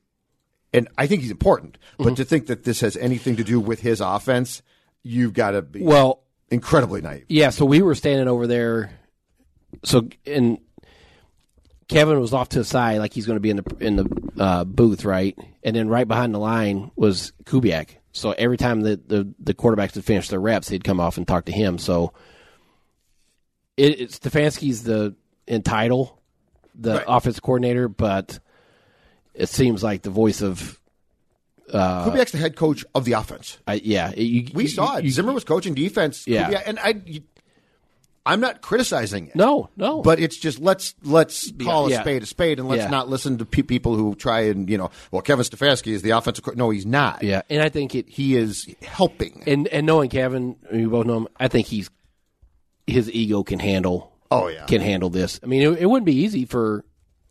and 0.73 0.89
I 0.99 1.07
think 1.07 1.23
he's 1.23 1.31
important. 1.31 1.79
But 1.99 2.05
Mm-hmm. 2.07 2.15
to 2.15 2.25
think 2.25 2.47
that 2.47 2.65
this 2.65 2.81
has 2.81 2.97
anything 2.97 3.37
to 3.37 3.45
do 3.45 3.61
with 3.61 3.81
his 3.81 4.01
offense, 4.01 4.63
you've 5.03 5.33
got 5.35 5.53
to 5.53 5.63
be 5.63 5.83
Well, 5.83 6.23
incredibly 6.51 7.01
naive. 7.01 7.25
Yeah, 7.29 7.51
so 7.51 7.65
we 7.65 7.83
were 7.83 7.95
standing 7.95 8.29
over 8.29 8.47
there. 8.47 8.91
So 9.85 10.09
and 10.27 10.59
Kevin 11.89 12.21
was 12.21 12.33
off 12.33 12.51
to 12.51 12.59
the 12.59 12.65
side, 12.65 12.99
like 12.99 13.13
he's 13.13 13.27
going 13.27 13.37
to 13.37 13.41
be 13.41 13.51
in 13.51 13.57
the 13.57 13.77
in 13.81 13.97
the 13.97 14.07
uh, 14.39 14.65
booth, 14.65 15.05
right? 15.05 15.37
And 15.63 15.77
then 15.77 15.89
right 15.89 16.09
behind 16.09 16.35
the 16.35 16.39
line 16.39 16.91
was 16.97 17.33
Kubiak. 17.45 17.97
So 18.13 18.33
every 18.33 18.57
time 18.59 18.83
the, 18.83 19.01
the, 19.07 19.33
the 19.39 19.55
quarterbacks 19.55 19.95
would 19.95 20.05
finish 20.05 20.29
their 20.29 20.41
reps, 20.41 20.69
he'd 20.69 20.85
come 20.85 21.01
off 21.01 21.17
and 21.17 21.27
talk 21.27 21.47
to 21.47 21.53
him. 21.53 21.79
So 21.79 22.13
it, 23.77 24.01
it 24.01 24.11
Stefanski's 24.11 24.83
the 24.85 25.15
in 25.47 25.63
title, 25.63 26.21
the 26.75 26.95
Right. 26.97 27.05
offense 27.07 27.41
coordinator, 27.41 27.89
but 27.89 28.39
it 29.35 29.49
seems 29.49 29.83
like 29.83 30.03
the 30.03 30.11
voice 30.11 30.43
of 30.43 30.79
Uh, 31.73 32.05
Kubiak's 32.11 32.33
the 32.33 32.39
head 32.39 32.55
coach 32.55 32.85
of 32.95 33.05
the 33.07 33.13
offense. 33.13 33.57
I, 33.67 33.75
yeah. 33.83 34.13
you, 34.15 34.49
We 34.53 34.65
you- 34.65 34.69
saw 34.69 34.97
it. 34.99 35.05
you- 35.05 35.11
Zimmer 35.11 35.33
was 35.33 35.45
coaching 35.45 35.73
defense. 35.75 36.27
Yeah. 36.27 36.51
Kubiak- 36.51 36.63
and 36.67 36.79
I, 36.79 37.23
I'm 38.27 38.41
not 38.41 38.61
criticizing 38.61 39.29
it. 39.29 39.37
No, 39.37 39.69
no. 39.77 40.03
But 40.03 40.21
it's 40.21 40.37
just 40.37 40.59
let's 40.61 40.95
let's 41.03 41.51
call 41.53 41.91
yeah. 41.91 41.99
a 41.99 42.03
spade 42.03 42.23
a 42.23 42.27
spade, 42.27 42.59
and 42.61 42.69
let's 42.69 42.83
Yeah. 42.85 42.91
not 42.91 43.09
listen 43.09 43.39
to 43.39 43.45
pe- 43.47 43.63
people 43.63 43.97
who 43.97 44.15
try 44.15 44.43
and 44.43 44.69
you 44.71 44.77
know, 44.79 44.91
well, 45.11 45.23
Kevin 45.23 45.45
Stefanski 45.45 45.89
is 45.93 46.03
the 46.03 46.11
offensive. 46.11 46.45
Co-. 46.45 46.53
No, 46.53 46.71
he's 46.71 46.87
not. 46.87 47.23
yeah, 47.25 47.43
and 47.51 47.63
I 47.63 47.69
think 47.69 47.95
it 47.97 48.09
he 48.09 48.37
is 48.37 48.73
helping. 48.83 49.43
and 49.47 49.67
and 49.69 49.87
knowing 49.87 50.09
Kevin, 50.11 50.57
you 50.73 50.89
both 50.91 51.07
know 51.07 51.17
him. 51.17 51.29
I 51.41 51.49
think 51.49 51.67
he's 51.67 51.91
his 52.87 53.11
ego 53.11 53.43
can 53.43 53.59
handle. 53.59 54.13
Oh, 54.31 54.49
yeah. 54.49 54.65
can 54.65 54.81
handle 54.81 55.11
this. 55.11 55.39
I 55.43 55.47
mean, 55.47 55.63
it, 55.63 55.81
it 55.83 55.87
wouldn't 55.87 56.07
be 56.07 56.15
easy 56.17 56.47
for 56.47 56.85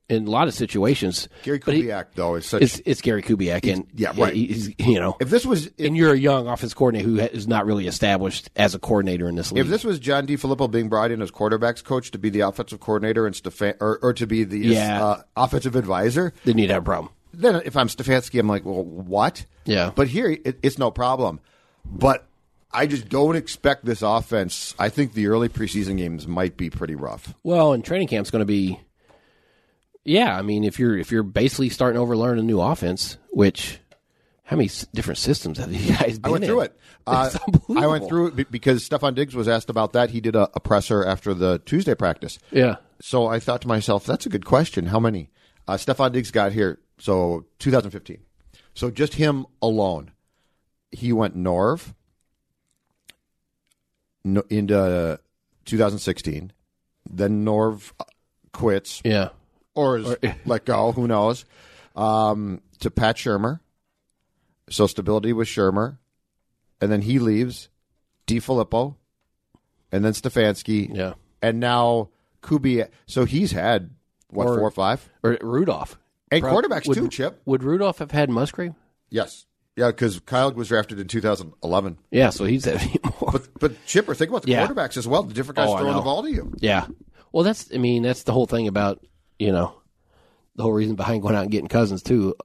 in 0.08 0.28
a 0.28 0.30
lot 0.30 0.48
of 0.48 0.54
situations. 0.54 1.28
Gary 1.42 1.60
but 1.66 1.74
he- 1.74 1.84
Kubiak, 1.84 2.08
though, 2.16 2.36
is 2.36 2.46
such. 2.46 2.62
it's 2.62 2.82
it's 2.86 3.02
Gary 3.02 3.24
Kubiak, 3.24 3.72
and 3.74 3.88
yeah, 3.96 4.12
right. 4.16 4.34
He's 4.36 4.72
you 4.78 5.00
know, 5.00 5.16
if 5.20 5.30
this 5.30 5.46
was 5.46 5.68
if, 5.78 5.88
and 5.88 5.98
you're 5.98 6.14
a 6.14 6.18
young 6.18 6.48
offense 6.48 6.74
coordinator 6.76 7.10
who 7.10 7.20
is 7.20 7.48
not 7.48 7.66
really 7.66 7.88
established 7.88 8.52
as 8.56 8.76
a 8.76 8.80
coordinator 8.80 9.28
in 9.30 9.36
this 9.36 9.52
league. 9.52 9.64
if 9.66 9.70
this 9.70 9.84
was 9.84 10.00
John 10.00 10.28
DeFilippo 10.28 10.70
being 10.70 10.90
brought 10.90 11.10
in 11.12 11.22
as 11.24 11.32
quarterbacks 11.32 11.84
coach 11.84 12.12
to 12.12 12.20
be 12.20 12.30
the 12.30 12.42
offensive 12.42 12.80
coordinator 12.82 13.26
and 13.26 13.36
Stefan 13.36 13.74
or, 13.80 13.98
or 14.04 14.14
to 14.14 14.28
be 14.28 14.44
the 14.44 14.60
Yeah. 14.60 15.04
uh, 15.04 15.22
offensive 15.36 15.76
advisor, 15.76 16.34
then 16.46 16.58
you'd 16.60 16.70
have 16.70 16.84
a 16.84 16.86
problem. 16.86 17.12
then 17.34 17.62
if 17.66 17.76
I'm 17.78 17.88
Stefanski, 17.88 18.40
I'm 18.40 18.48
like, 18.48 18.64
well, 18.66 18.84
what? 18.84 19.46
Yeah. 19.66 19.92
But 19.96 20.08
here, 20.10 20.30
it, 20.30 20.60
it's 20.62 20.78
no 20.78 20.92
problem. 20.92 21.40
But 21.86 22.28
I 22.73 22.88
just 22.88 23.10
don't 23.10 23.36
expect 23.36 23.86
this 23.86 24.01
offense. 24.01 24.73
I 24.79 24.89
think 24.89 25.13
the 25.13 25.27
early 25.27 25.49
preseason 25.49 25.97
games 25.97 26.27
might 26.27 26.57
be 26.57 26.69
pretty 26.69 26.95
rough. 26.95 27.34
Well, 27.43 27.73
and 27.73 27.84
training 27.84 28.07
camp's 28.07 28.31
going 28.31 28.41
to 28.41 28.45
be. 28.45 28.79
Yeah, 30.03 30.36
I 30.36 30.41
mean, 30.41 30.63
if 30.63 30.79
you're 30.79 30.97
if 30.97 31.12
you're 31.12 31.23
basically 31.23 31.69
starting 31.69 31.99
over 31.99 32.15
learning 32.17 32.43
a 32.43 32.47
new 32.47 32.60
offense, 32.62 33.17
which 33.29 33.79
how 34.43 34.55
many 34.57 34.69
different 34.93 35.17
systems 35.17 35.57
have 35.60 35.71
you 35.71 35.95
guys 35.97 36.17
been 36.19 36.29
I 36.29 36.31
went 36.31 36.43
in? 36.43 36.49
through 36.49 36.62
it. 36.62 36.77
Uh. 37.07 37.31
I 37.75 37.88
went 37.88 38.07
through 38.07 38.27
it 38.38 38.51
because 38.51 38.88
Stefon 38.88 39.15
Diggs 39.15 39.36
was 39.36 39.47
asked 39.47 39.71
about 39.71 39.93
that. 39.93 40.12
He 40.12 40.21
did 40.21 40.36
a, 40.36 40.51
a 40.53 40.60
presser 40.60 41.03
after 41.03 41.34
the 41.34 41.57
Tuesday 41.65 41.95
practice. 41.95 42.38
Yeah. 42.51 42.75
So 43.01 43.25
I 43.25 43.39
thought 43.39 43.62
to 43.63 43.67
myself, 43.67 44.05
that's 44.05 44.27
a 44.27 44.29
good 44.29 44.45
question. 44.45 44.86
How 44.86 44.99
many? 44.99 45.31
Uh, 45.67 45.77
Stefon 45.77 46.12
Diggs 46.12 46.29
got 46.29 46.51
here, 46.51 46.77
so 46.99 47.45
2015. 47.57 48.19
So 48.75 48.91
just 48.91 49.15
him 49.15 49.47
alone. 49.63 50.12
He 50.91 51.12
went 51.12 51.36
Norv 51.36 51.95
no, 54.23 54.43
into 54.49 55.19
2016. 55.65 56.51
Then 57.10 57.45
Norv 57.45 57.91
quits 58.53 59.01
Yeah. 59.03 59.29
or 59.75 59.97
is 59.97 60.15
let 60.45 60.65
go. 60.65 60.91
Who 60.91 61.07
knows? 61.07 61.45
Um, 61.95 62.62
to 62.79 62.91
Pat 62.91 63.17
Shurmur. 63.17 63.60
So 64.69 64.88
stability 64.88 65.34
with 65.34 65.47
Shurmur, 65.49 65.97
and 66.79 66.91
then 66.91 67.01
he 67.01 67.19
leaves. 67.19 67.67
DeFilippo, 68.27 68.95
and 69.91 70.05
then 70.05 70.13
Stefanski. 70.13 70.95
Yeah. 70.95 71.13
and 71.41 71.60
now 71.60 72.10
Kubi. 72.41 72.84
So 73.07 73.25
he's 73.25 73.51
had 73.51 73.89
what 74.29 74.47
Or- 74.47 74.57
four 74.57 74.67
or 74.67 74.71
five? 74.71 75.10
Or 75.23 75.38
Rudolph. 75.41 75.97
And 76.31 76.41
Prob- 76.41 76.63
quarterbacks 76.63 76.88
would, 76.88 76.95
too, 76.97 77.10
Chip. 77.10 77.41
Would 77.45 77.63
Rudolph 77.63 77.97
have 77.99 78.12
had 78.12 78.29
Musgrave? 78.29 78.73
Yes, 79.10 79.45
yeah, 79.75 79.88
because 79.88 80.19
Kyle 80.19 80.51
was 80.51 80.67
drafted 80.67 80.99
in 80.99 81.07
2011. 81.07 81.97
Yeah, 82.12 82.29
so 82.29 82.45
he's 82.45 82.65
more. 83.21 83.31
But 83.31 83.47
but 83.60 83.86
Chipper, 83.86 84.13
think 84.13 84.29
about 84.29 84.43
the 84.43 84.51
Yeah. 84.51 84.67
quarterbacks 84.67 84.97
as 84.97 85.07
well. 85.07 85.23
The 85.23 85.34
different 85.34 85.57
guys 85.57 85.69
Oh, 85.69 85.77
throwing 85.77 85.95
the 85.95 86.01
ball 86.01 86.23
to 86.23 86.31
you. 86.31 86.53
yeah. 86.60 86.88
Well, 87.31 87.43
that's 87.43 87.69
I 87.73 87.77
mean 87.77 88.03
that's 88.03 88.23
the 88.23 88.34
whole 88.34 88.45
thing 88.45 88.67
about 88.67 89.05
you 89.39 89.51
know 89.51 89.73
the 90.55 90.63
whole 90.63 90.73
reason 90.73 90.95
behind 90.95 91.21
going 91.21 91.36
out 91.36 91.43
and 91.43 91.51
getting 91.51 91.69
Cousins 91.69 92.03
too. 92.03 92.36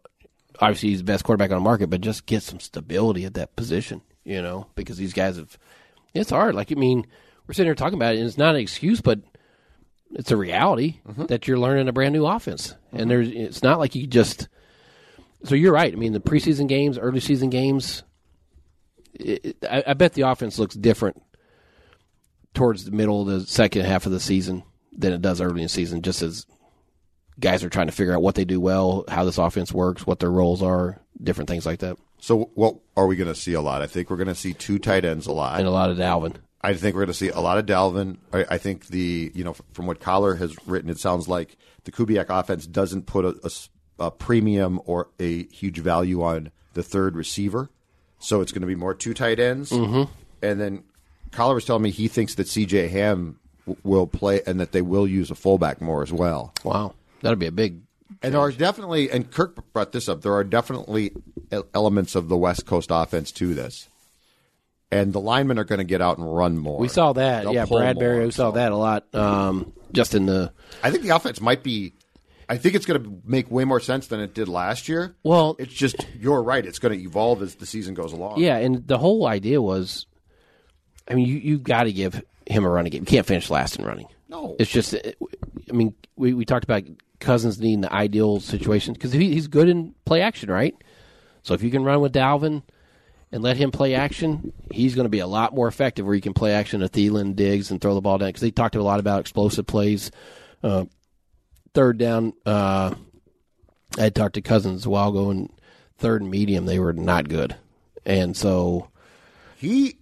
Obviously, 0.60 0.90
he's 0.90 0.98
the 0.98 1.04
best 1.04 1.24
quarterback 1.24 1.50
on 1.50 1.56
the 1.56 1.60
market, 1.64 1.90
but 1.90 2.00
just 2.00 2.26
get 2.26 2.42
some 2.42 2.60
stability 2.60 3.24
at 3.24 3.34
that 3.34 3.56
position. 3.56 4.00
You 4.24 4.42
know, 4.42 4.68
because 4.74 4.96
these 4.96 5.12
guys 5.12 5.36
have 5.36 5.58
it's 6.14 6.30
hard. 6.30 6.54
Like 6.54 6.70
I 6.70 6.76
mean, 6.76 7.06
we're 7.46 7.54
sitting 7.54 7.68
here 7.68 7.74
talking 7.74 7.98
about 7.98 8.14
it, 8.14 8.18
and 8.18 8.26
it's 8.26 8.38
not 8.38 8.54
an 8.54 8.60
excuse, 8.60 9.00
but 9.00 9.20
it's 10.12 10.30
a 10.30 10.36
reality 10.36 11.00
mm-hmm. 11.06 11.26
that 11.26 11.48
you're 11.48 11.58
learning 11.58 11.88
a 11.88 11.92
brand 11.92 12.12
new 12.12 12.26
offense, 12.26 12.74
and 12.92 13.00
mm-hmm. 13.00 13.08
there's 13.08 13.28
it's 13.28 13.62
not 13.62 13.80
like 13.80 13.94
you 13.94 14.06
just. 14.06 14.48
So 15.46 15.54
you're 15.54 15.72
right. 15.72 15.92
I 15.92 15.96
mean, 15.96 16.12
the 16.12 16.20
preseason 16.20 16.68
games, 16.68 16.98
early 16.98 17.20
season 17.20 17.50
games. 17.50 18.02
It, 19.14 19.56
I, 19.68 19.84
I 19.88 19.94
bet 19.94 20.12
the 20.14 20.22
offense 20.22 20.58
looks 20.58 20.74
different 20.74 21.22
towards 22.52 22.84
the 22.84 22.90
middle 22.90 23.22
of 23.22 23.26
the 23.28 23.46
second 23.46 23.84
half 23.84 24.06
of 24.06 24.12
the 24.12 24.20
season 24.20 24.62
than 24.92 25.12
it 25.12 25.22
does 25.22 25.40
early 25.40 25.60
in 25.60 25.66
the 25.66 25.68
season. 25.68 26.02
Just 26.02 26.22
as 26.22 26.46
guys 27.38 27.62
are 27.62 27.70
trying 27.70 27.86
to 27.86 27.92
figure 27.92 28.14
out 28.14 28.22
what 28.22 28.34
they 28.34 28.44
do 28.44 28.60
well, 28.60 29.04
how 29.08 29.24
this 29.24 29.38
offense 29.38 29.72
works, 29.72 30.06
what 30.06 30.18
their 30.18 30.30
roles 30.30 30.62
are, 30.62 31.00
different 31.22 31.48
things 31.48 31.66
like 31.66 31.80
that, 31.80 31.96
So 32.18 32.50
what 32.54 32.76
are 32.96 33.06
we 33.06 33.16
going 33.16 33.32
to 33.32 33.38
see 33.38 33.52
a 33.52 33.60
lot? 33.60 33.82
I 33.82 33.86
think 33.86 34.10
we're 34.10 34.16
going 34.16 34.26
to 34.28 34.34
see 34.34 34.52
two 34.52 34.78
tight 34.78 35.04
ends 35.04 35.26
a 35.26 35.32
lot. 35.32 35.58
and 35.58 35.68
a 35.68 35.70
lot 35.70 35.90
of 35.90 35.98
Dalvin. 35.98 36.36
I 36.62 36.74
think 36.74 36.94
we're 36.96 37.02
going 37.02 37.08
to 37.08 37.14
see 37.14 37.28
a 37.28 37.40
lot 37.40 37.58
of 37.58 37.66
Dalvin. 37.66 38.16
I, 38.32 38.44
I 38.50 38.58
think 38.58 38.86
the 38.86 39.30
you 39.34 39.44
know 39.44 39.54
from 39.72 39.86
what 39.86 40.00
Collar 40.00 40.34
has 40.34 40.56
written, 40.66 40.90
it 40.90 40.98
sounds 40.98 41.28
like 41.28 41.56
the 41.84 41.92
Kubiak 41.92 42.26
offense 42.28 42.66
doesn't 42.66 43.06
put 43.06 43.24
a, 43.24 43.38
a 43.44 43.50
a 43.98 44.10
premium 44.10 44.80
or 44.84 45.08
a 45.18 45.44
huge 45.46 45.78
value 45.78 46.22
on 46.22 46.50
the 46.74 46.82
third 46.82 47.16
receiver, 47.16 47.70
so 48.18 48.40
it's 48.40 48.52
going 48.52 48.60
to 48.62 48.66
be 48.66 48.74
more 48.74 48.94
two 48.94 49.14
tight 49.14 49.38
ends. 49.38 49.70
Mm-hmm. 49.70 50.10
And 50.42 50.60
then 50.60 50.84
Collar 51.32 51.54
was 51.54 51.64
telling 51.64 51.82
me 51.82 51.90
he 51.90 52.08
thinks 52.08 52.34
that 52.34 52.48
C.J. 52.48 52.88
Ham 52.88 53.38
w- 53.66 53.80
will 53.82 54.06
play 54.06 54.42
and 54.46 54.60
that 54.60 54.72
they 54.72 54.82
will 54.82 55.06
use 55.06 55.30
a 55.30 55.34
fullback 55.34 55.80
more 55.80 56.02
as 56.02 56.12
well. 56.12 56.52
Wow, 56.64 56.94
that'd 57.22 57.38
be 57.38 57.46
a 57.46 57.52
big. 57.52 57.80
And 58.22 58.34
there 58.34 58.40
are 58.40 58.52
definitely, 58.52 59.10
and 59.10 59.30
Kirk 59.30 59.72
brought 59.72 59.92
this 59.92 60.08
up. 60.08 60.22
There 60.22 60.34
are 60.34 60.44
definitely 60.44 61.12
elements 61.74 62.14
of 62.14 62.28
the 62.28 62.36
West 62.36 62.66
Coast 62.66 62.90
offense 62.92 63.32
to 63.32 63.54
this, 63.54 63.88
and 64.90 65.12
the 65.12 65.20
linemen 65.20 65.58
are 65.58 65.64
going 65.64 65.78
to 65.78 65.84
get 65.84 66.00
out 66.00 66.18
and 66.18 66.36
run 66.36 66.56
more. 66.58 66.78
We 66.78 66.88
saw 66.88 67.12
that, 67.14 67.42
They'll 67.44 67.54
yeah. 67.54 67.66
Bradbury, 67.66 68.18
more, 68.18 68.26
we 68.26 68.30
saw 68.30 68.50
so. 68.50 68.52
that 68.52 68.72
a 68.72 68.76
lot. 68.76 69.12
Um, 69.14 69.72
just 69.92 70.14
in 70.14 70.26
the 70.26 70.52
I 70.82 70.90
think 70.90 71.02
the 71.02 71.10
offense 71.10 71.40
might 71.40 71.62
be. 71.62 71.94
I 72.48 72.56
think 72.56 72.74
it's 72.76 72.86
going 72.86 73.02
to 73.02 73.20
make 73.24 73.50
way 73.50 73.64
more 73.64 73.80
sense 73.80 74.06
than 74.06 74.20
it 74.20 74.32
did 74.34 74.48
last 74.48 74.88
year. 74.88 75.16
Well- 75.24 75.56
it's 75.58 75.74
just 75.74 76.06
you're 76.18 76.42
right. 76.42 76.64
It's 76.64 76.78
going 76.78 76.96
to 76.98 77.04
evolve 77.04 77.42
as 77.42 77.56
the 77.56 77.66
season 77.66 77.94
goes 77.94 78.12
along. 78.12 78.38
yeah, 78.38 78.56
and 78.56 78.86
the 78.86 78.98
whole 78.98 79.26
idea 79.26 79.60
was, 79.60 80.06
I 81.08 81.14
mean, 81.14 81.26
you 81.26 81.36
you 81.36 81.58
got 81.58 81.84
to 81.84 81.92
give 81.92 82.22
him 82.46 82.64
a 82.64 82.68
running 82.70 82.90
game. 82.90 83.02
You 83.02 83.06
can't 83.06 83.26
finish 83.26 83.50
last 83.50 83.78
in 83.78 83.84
running. 83.84 84.06
No. 84.28 84.56
it's 84.58 84.70
just. 84.70 84.94
I 84.94 85.72
mean, 85.72 85.94
we 86.16 86.34
we 86.34 86.44
talked 86.44 86.64
about 86.64 86.82
Cousins 87.20 87.58
needing 87.60 87.80
the 87.80 87.92
ideal 87.92 88.40
situation 88.40 88.94
because 88.94 89.12
he, 89.12 89.32
he's 89.32 89.46
good 89.48 89.68
in 89.68 89.94
play 90.04 90.20
action, 90.20 90.50
right? 90.50 90.74
So 91.42 91.54
if 91.54 91.62
you 91.62 91.70
can 91.70 91.84
run 91.84 92.00
with 92.00 92.12
Dalvin 92.12 92.62
and 93.32 93.42
let 93.42 93.56
him 93.56 93.70
play 93.70 93.94
action, 93.94 94.52
he's 94.70 94.94
going 94.94 95.04
to 95.04 95.10
be 95.10 95.20
a 95.20 95.26
lot 95.26 95.54
more 95.54 95.66
effective. 95.68 96.04
Where 96.06 96.14
you 96.14 96.20
can 96.20 96.34
play 96.34 96.52
action 96.52 96.80
to 96.80 96.88
Thielen, 96.88 97.34
Diggs, 97.36 97.70
and 97.70 97.80
throw 97.80 97.94
the 97.94 98.00
ball 98.00 98.18
down 98.18 98.28
because 98.28 98.42
they 98.42 98.50
talked 98.50 98.74
a 98.76 98.82
lot 98.82 99.00
about 99.00 99.20
explosive 99.20 99.66
plays. 99.66 100.10
Uh, 100.62 100.86
third 101.76 101.98
down, 101.98 102.32
uh, 102.46 102.94
I 103.98 104.02
had 104.02 104.14
talked 104.14 104.34
to 104.34 104.40
Cousins 104.40 104.86
a 104.86 104.90
while 104.90 105.10
ago, 105.10 105.30
and 105.30 105.52
third 105.98 106.22
and 106.22 106.30
medium 106.30 106.64
they 106.64 106.78
were 106.78 106.94
not 106.94 107.28
good, 107.28 107.54
and 108.04 108.36
so 108.36 108.88
he. 109.56 109.98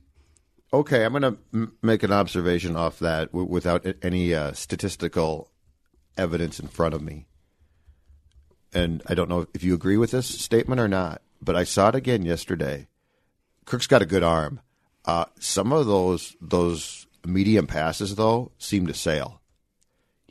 Okay, 0.73 1.05
I'm 1.05 1.13
going 1.13 1.23
to 1.23 1.39
m- 1.53 1.73
make 1.83 2.03
an 2.03 2.11
observation 2.13 2.75
off 2.75 2.99
that 2.99 3.31
w- 3.31 3.49
without 3.49 3.87
any 4.03 4.35
uh, 4.35 4.53
statistical 4.55 5.49
evidence 6.17 6.59
in 6.59 6.67
front 6.67 6.95
of 6.95 7.03
me. 7.03 7.27
And 8.73 9.01
I 9.07 9.15
don't 9.15 9.29
know 9.29 9.47
if 9.55 9.63
you 9.63 9.73
agree 9.73 9.97
with 9.97 10.11
this 10.11 10.27
statement 10.27 10.81
or 10.81 10.89
not, 10.89 11.23
but 11.41 11.55
I 11.55 11.63
saw 11.63 11.91
it 11.91 11.95
again 11.95 12.25
yesterday. 12.25 12.89
Kirk's 13.67 13.87
got 13.87 14.03
a 14.03 14.07
good 14.07 14.25
arm. 14.25 14.61
Uh, 15.05 15.27
some 15.39 15.73
of 15.73 15.87
those 15.87 16.37
those 16.41 17.07
medium 17.25 17.69
passes 17.69 18.17
though 18.17 18.51
seem 18.59 18.87
to 18.89 18.95
sail. 18.95 19.41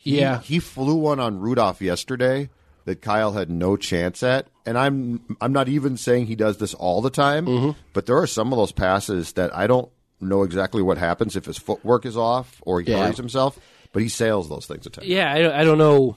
He- 0.04 0.20
yeah, 0.20 0.40
he 0.42 0.60
flew 0.60 0.96
one 0.96 1.20
on 1.20 1.40
Rudolph 1.40 1.82
yesterday 1.82 2.50
that 2.86 3.02
Kyle 3.02 3.32
had 3.32 3.50
no 3.50 3.78
chance 3.78 4.22
at, 4.24 4.48
and 4.66 4.78
I'm 4.78 5.22
I'm 5.40 5.54
not 5.54 5.70
even 5.70 5.96
saying 5.98 6.26
he 6.26 6.36
does 6.36 6.58
this 6.58 6.74
all 6.74 7.02
the 7.02 7.10
time, 7.10 7.46
Mm-hmm. 7.46 7.80
but 7.94 8.06
there 8.06 8.18
are 8.18 8.28
some 8.28 8.52
of 8.52 8.58
those 8.58 8.72
passes 8.74 9.34
that 9.34 9.56
I 9.56 9.68
don't 9.68 9.90
know 10.20 10.44
exactly 10.44 10.82
what 10.82 10.98
happens 10.98 11.36
if 11.38 11.46
his 11.46 11.58
footwork 11.58 12.06
is 12.06 12.18
off 12.18 12.62
or 12.66 12.82
he 12.82 12.92
Yeah. 12.92 13.12
himself, 13.14 13.58
but 13.94 14.02
he 14.04 14.10
sails 14.10 14.50
those 14.50 14.66
things 14.66 14.86
at 14.86 14.94
times. 14.94 15.08
yeah. 15.08 15.32
I, 15.34 15.42
don't- 15.42 15.54
I 15.54 15.64
don't 15.64 15.78
know. 15.78 16.16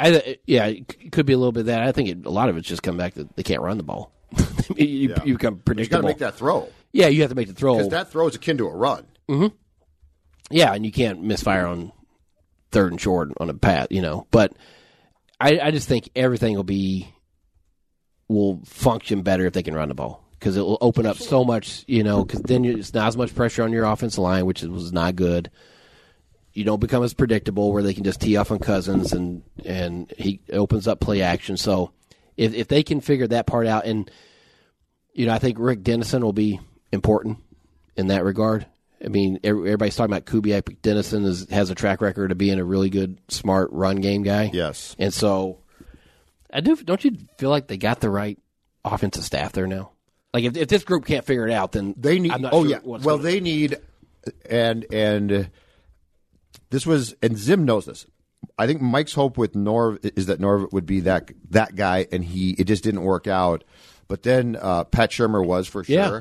I 0.00 0.38
yeah, 0.46 0.66
it 0.66 1.10
could 1.12 1.24
be 1.26 1.32
a 1.32 1.38
little 1.38 1.52
bit 1.52 1.60
of 1.60 1.66
that. 1.66 1.82
I 1.84 1.92
think 1.92 2.08
it, 2.08 2.26
a 2.26 2.30
lot 2.30 2.48
of 2.48 2.56
it's 2.56 2.68
just 2.68 2.82
come 2.82 2.96
back 2.96 3.14
that 3.14 3.34
they 3.36 3.42
can't 3.44 3.62
run 3.62 3.76
the 3.78 3.82
ball. 3.84 4.12
you, 4.76 5.10
Yeah. 5.10 5.24
you 5.24 5.34
become 5.34 5.62
But 5.64 5.78
you 5.78 5.86
got 5.86 5.98
to 6.02 6.06
make 6.06 6.18
that 6.18 6.34
throw 6.34 6.68
Yeah, 6.92 7.06
you 7.06 7.22
have 7.22 7.30
to 7.30 7.36
make 7.36 7.46
the 7.48 7.54
throw. 7.54 7.76
because 7.76 7.88
that 7.90 8.10
throw 8.10 8.26
is 8.28 8.34
akin 8.34 8.58
to 8.58 8.66
a 8.66 8.74
run. 8.76 9.06
Yeah, 10.50 10.72
and 10.74 10.84
you 10.84 10.92
can't 10.92 11.22
misfire 11.22 11.66
on 11.66 11.92
third 12.70 12.92
and 12.92 13.00
short 13.00 13.30
on 13.38 13.50
a 13.50 13.54
pass, 13.54 13.88
you 13.90 14.02
know. 14.02 14.26
But 14.30 14.52
I, 15.40 15.58
I 15.60 15.70
just 15.70 15.88
think 15.88 16.10
everything 16.16 16.56
will 16.56 16.64
be 16.64 17.12
will 18.28 18.60
function 18.64 19.22
better 19.22 19.46
if 19.46 19.52
they 19.52 19.62
can 19.62 19.74
run 19.74 19.88
the 19.88 19.94
ball 19.94 20.24
because 20.32 20.56
it 20.56 20.60
will 20.60 20.78
open 20.80 21.06
up 21.06 21.16
so 21.16 21.44
much, 21.44 21.84
you 21.86 22.02
know. 22.02 22.24
Because 22.24 22.42
then 22.42 22.64
it's 22.64 22.94
not 22.94 23.08
as 23.08 23.16
much 23.16 23.34
pressure 23.34 23.62
on 23.62 23.72
your 23.72 23.84
offensive 23.84 24.18
line, 24.18 24.46
which 24.46 24.62
was 24.62 24.92
not 24.92 25.16
good. 25.16 25.50
You 26.52 26.64
don't 26.64 26.80
become 26.80 27.04
as 27.04 27.14
predictable 27.14 27.72
where 27.72 27.82
they 27.82 27.94
can 27.94 28.04
just 28.04 28.20
tee 28.20 28.36
off 28.36 28.50
on 28.50 28.58
Cousins 28.58 29.12
and 29.12 29.42
and 29.64 30.12
he 30.18 30.40
opens 30.52 30.88
up 30.88 31.00
play 31.00 31.22
action. 31.22 31.56
So 31.56 31.92
if 32.36 32.54
if 32.54 32.68
they 32.68 32.82
can 32.82 33.00
figure 33.00 33.28
that 33.28 33.46
part 33.46 33.66
out, 33.66 33.86
and 33.86 34.10
you 35.12 35.26
know, 35.26 35.32
I 35.32 35.38
think 35.38 35.58
Rick 35.58 35.82
Dennison 35.82 36.22
will 36.22 36.32
be 36.32 36.60
important 36.92 37.38
in 37.96 38.08
that 38.08 38.24
regard. 38.24 38.66
I 39.04 39.08
mean, 39.08 39.38
everybody's 39.44 39.94
talking 39.94 40.12
about 40.12 40.26
Kubiak, 40.26 40.82
Dennison 40.82 41.24
is, 41.24 41.48
has 41.50 41.70
a 41.70 41.74
track 41.74 42.00
record 42.00 42.32
of 42.32 42.38
being 42.38 42.58
a 42.58 42.64
really 42.64 42.90
good, 42.90 43.20
smart 43.28 43.70
run 43.72 43.96
game 43.96 44.22
guy. 44.22 44.50
Yes. 44.52 44.96
and 44.98 45.14
so 45.14 45.60
I 46.52 46.60
do. 46.60 46.76
Don't 46.76 47.04
you 47.04 47.16
feel 47.38 47.50
like 47.50 47.68
they 47.68 47.76
got 47.76 48.00
the 48.00 48.10
right 48.10 48.38
offensive 48.84 49.24
staff 49.24 49.52
there 49.52 49.66
now? 49.66 49.90
Like 50.32 50.44
if, 50.44 50.56
if 50.56 50.68
this 50.68 50.84
group 50.84 51.06
can't 51.06 51.24
figure 51.24 51.46
it 51.46 51.52
out, 51.52 51.72
then 51.72 51.94
They 51.96 52.18
need. 52.18 52.32
I'm 52.32 52.42
not 52.42 52.52
oh 52.52 52.62
sure 52.62 52.70
yeah. 52.70 52.78
what's 52.82 53.04
Well, 53.04 53.18
they 53.18 53.40
need, 53.40 53.76
and 54.48 54.84
and 54.92 55.32
uh, 55.32 55.44
this 56.70 56.86
was 56.86 57.14
and 57.22 57.36
Zim 57.36 57.64
knows 57.64 57.86
this. 57.86 58.06
I 58.58 58.66
think 58.66 58.80
Mike's 58.80 59.14
hope 59.14 59.36
with 59.36 59.54
Norv 59.54 59.98
is 60.16 60.26
that 60.26 60.40
Norv 60.40 60.72
would 60.72 60.86
be 60.86 61.00
that 61.00 61.30
that 61.50 61.76
guy, 61.76 62.06
and 62.12 62.24
he 62.24 62.50
it 62.52 62.64
just 62.64 62.84
didn't 62.84 63.02
work 63.02 63.26
out. 63.26 63.64
But 64.06 64.22
then 64.22 64.56
uh, 64.60 64.84
Pat 64.84 65.10
Shurmur 65.10 65.44
was 65.44 65.68
for 65.68 65.84
sure. 65.84 65.94
Yeah. 65.94 66.20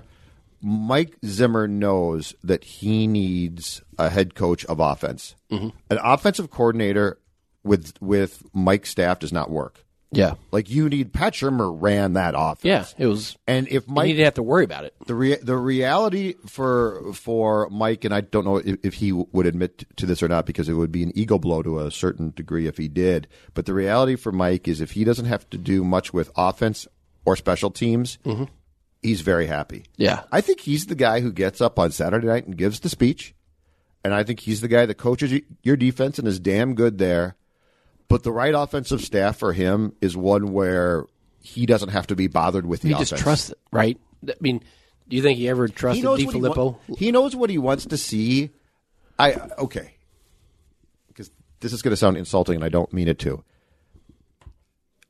Mike 0.62 1.15
Zimmer 1.26 1.67
knows 1.67 2.34
that 2.43 2.63
he 2.63 3.08
needs 3.08 3.82
a 3.98 4.10
head 4.10 4.36
coach 4.36 4.65
of 4.65 4.80
offense. 4.80 5.36
Mm-hmm. 5.52 5.70
An 5.89 6.00
offensive 6.04 6.50
coordinator 6.50 7.20
with 7.63 7.93
with 8.02 8.43
Mike's 8.54 8.89
staff 8.89 9.20
does 9.20 9.34
not 9.34 9.50
work. 9.50 9.84
yeah, 10.12 10.36
Like 10.52 10.70
you 10.70 10.88
need 10.88 11.12
Pat 11.12 11.34
Shurmur 11.34 11.76
ran 11.80 12.13
that 12.13 12.34
offense. 12.38 12.63
yeah. 12.63 12.86
It 13.06 13.08
was. 13.08 13.36
And 13.46 13.67
if 13.67 13.88
Mike 13.89 14.08
didn't 14.08 14.24
have 14.24 14.34
to 14.36 14.43
worry 14.43 14.63
about 14.63 14.86
it. 14.86 14.93
the 15.06 15.13
rea- 15.15 15.36
the 15.41 15.58
reality 15.58 16.36
for 16.48 17.12
for 17.13 17.70
Mike, 17.70 18.06
and 18.06 18.13
I 18.13 18.22
don't 18.22 18.46
know 18.46 18.58
if, 18.58 18.78
if 18.84 18.93
he 18.96 19.12
would 19.12 19.46
admit 19.46 19.84
to 19.98 20.06
this 20.06 20.24
or 20.24 20.30
not, 20.30 20.46
because 20.46 20.70
it 20.70 20.74
would 20.76 20.91
be 20.93 21.04
an 21.04 21.12
ego 21.13 21.38
blow 21.38 21.62
to 21.62 21.80
a 21.82 21.91
certain 21.91 22.32
degree 22.36 22.67
if 22.67 22.78
he 22.78 22.88
did. 22.88 23.28
But 23.54 23.65
the 23.65 23.74
reality 23.74 24.15
for 24.15 24.32
Mike 24.32 24.67
is 24.67 24.80
if 24.82 24.91
he 24.91 25.04
doesn't 25.04 25.26
have 25.26 25.50
to 25.50 25.58
do 25.58 25.84
much 25.84 26.13
with 26.13 26.32
offense 26.38 26.88
or 27.26 27.36
special 27.36 27.70
teams, 27.70 28.17
he's 29.08 29.22
very 29.22 29.48
happy. 29.48 29.86
Yeah. 29.96 30.24
I 30.32 30.41
think 30.41 30.60
he's 30.60 30.86
the 30.88 30.96
guy 30.96 31.22
who 31.22 31.32
gets 31.32 31.62
up 31.62 31.80
on 31.80 31.91
Saturday 31.91 32.28
night 32.28 32.46
and 32.46 32.58
gives 32.58 32.80
the 32.82 32.89
speech, 32.89 33.34
and 34.04 34.13
I 34.13 34.24
think 34.24 34.39
he's 34.41 34.62
the 34.62 34.67
guy 34.67 34.86
that 34.86 34.96
coaches 34.96 35.34
your 35.63 35.78
defense 35.78 36.20
and 36.20 36.28
is 36.28 36.39
damn 36.39 36.76
good 36.76 36.98
there. 36.98 37.36
But 38.10 38.24
the 38.24 38.32
right 38.32 38.54
offensive 38.54 39.02
staff 39.02 39.38
for 39.38 39.54
him 39.54 39.93
is 40.02 40.15
one 40.15 40.54
where 40.54 41.06
he 41.41 41.65
doesn't 41.65 41.89
have 41.89 42.08
to 42.08 42.15
be 42.15 42.28
bothered 42.28 42.65
with 42.65 42.82
the 42.82 42.89
He 42.89 42.93
offense. 42.93 43.10
just 43.12 43.22
trusts 43.24 43.50
it, 43.52 43.58
right? 43.72 43.98
I 44.28 44.34
mean, 44.39 44.62
do 45.08 45.15
you 45.15 45.22
think 45.22 45.38
he 45.38 45.48
ever 45.50 45.67
trusted 45.67 45.98
he 45.98 46.04
knows 46.04 46.26
what 46.26 46.36
he, 46.36 46.41
wa- 46.41 46.76
he 46.98 47.12
knows 47.12 47.36
what 47.36 47.50
he 47.50 47.58
wants 47.58 47.86
to 47.88 47.98
see. 47.98 48.50
I 49.20 49.34
okay, 49.58 49.93
because 51.08 51.32
this 51.60 51.74
is 51.74 51.82
going 51.82 51.91
to 51.91 51.98
sound 51.98 52.17
insulting, 52.17 52.56
and 52.56 52.63
I 52.63 52.70
don't 52.70 52.91
mean 52.93 53.08
it 53.08 53.20
to. 53.20 53.43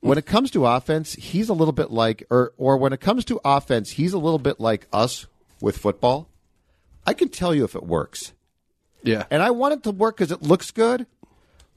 When 0.02 0.18
it 0.18 0.26
comes 0.26 0.52
to 0.52 0.66
offense, 0.66 1.14
he's 1.14 1.50
a 1.50 1.54
little 1.54 1.72
bit 1.72 1.90
like, 1.92 2.24
or 2.30 2.54
or 2.58 2.78
when 2.78 2.94
it 2.94 3.00
comes 3.00 3.26
to 3.26 3.40
offense, 3.44 3.92
he's 3.92 4.14
a 4.14 4.20
little 4.20 4.40
bit 4.40 4.60
like 4.60 4.88
us 4.94 5.26
with 5.62 5.78
football. 5.78 6.30
I 7.06 7.14
can 7.14 7.30
tell 7.30 7.56
you 7.56 7.64
if 7.64 7.76
it 7.76 7.84
works, 7.84 8.34
Yeah, 9.04 9.24
and 9.32 9.42
I 9.42 9.52
want 9.52 9.74
it 9.74 9.84
to 9.84 9.92
work 9.92 10.18
because 10.18 10.32
it 10.32 10.44
looks 10.44 10.72
good. 10.72 11.08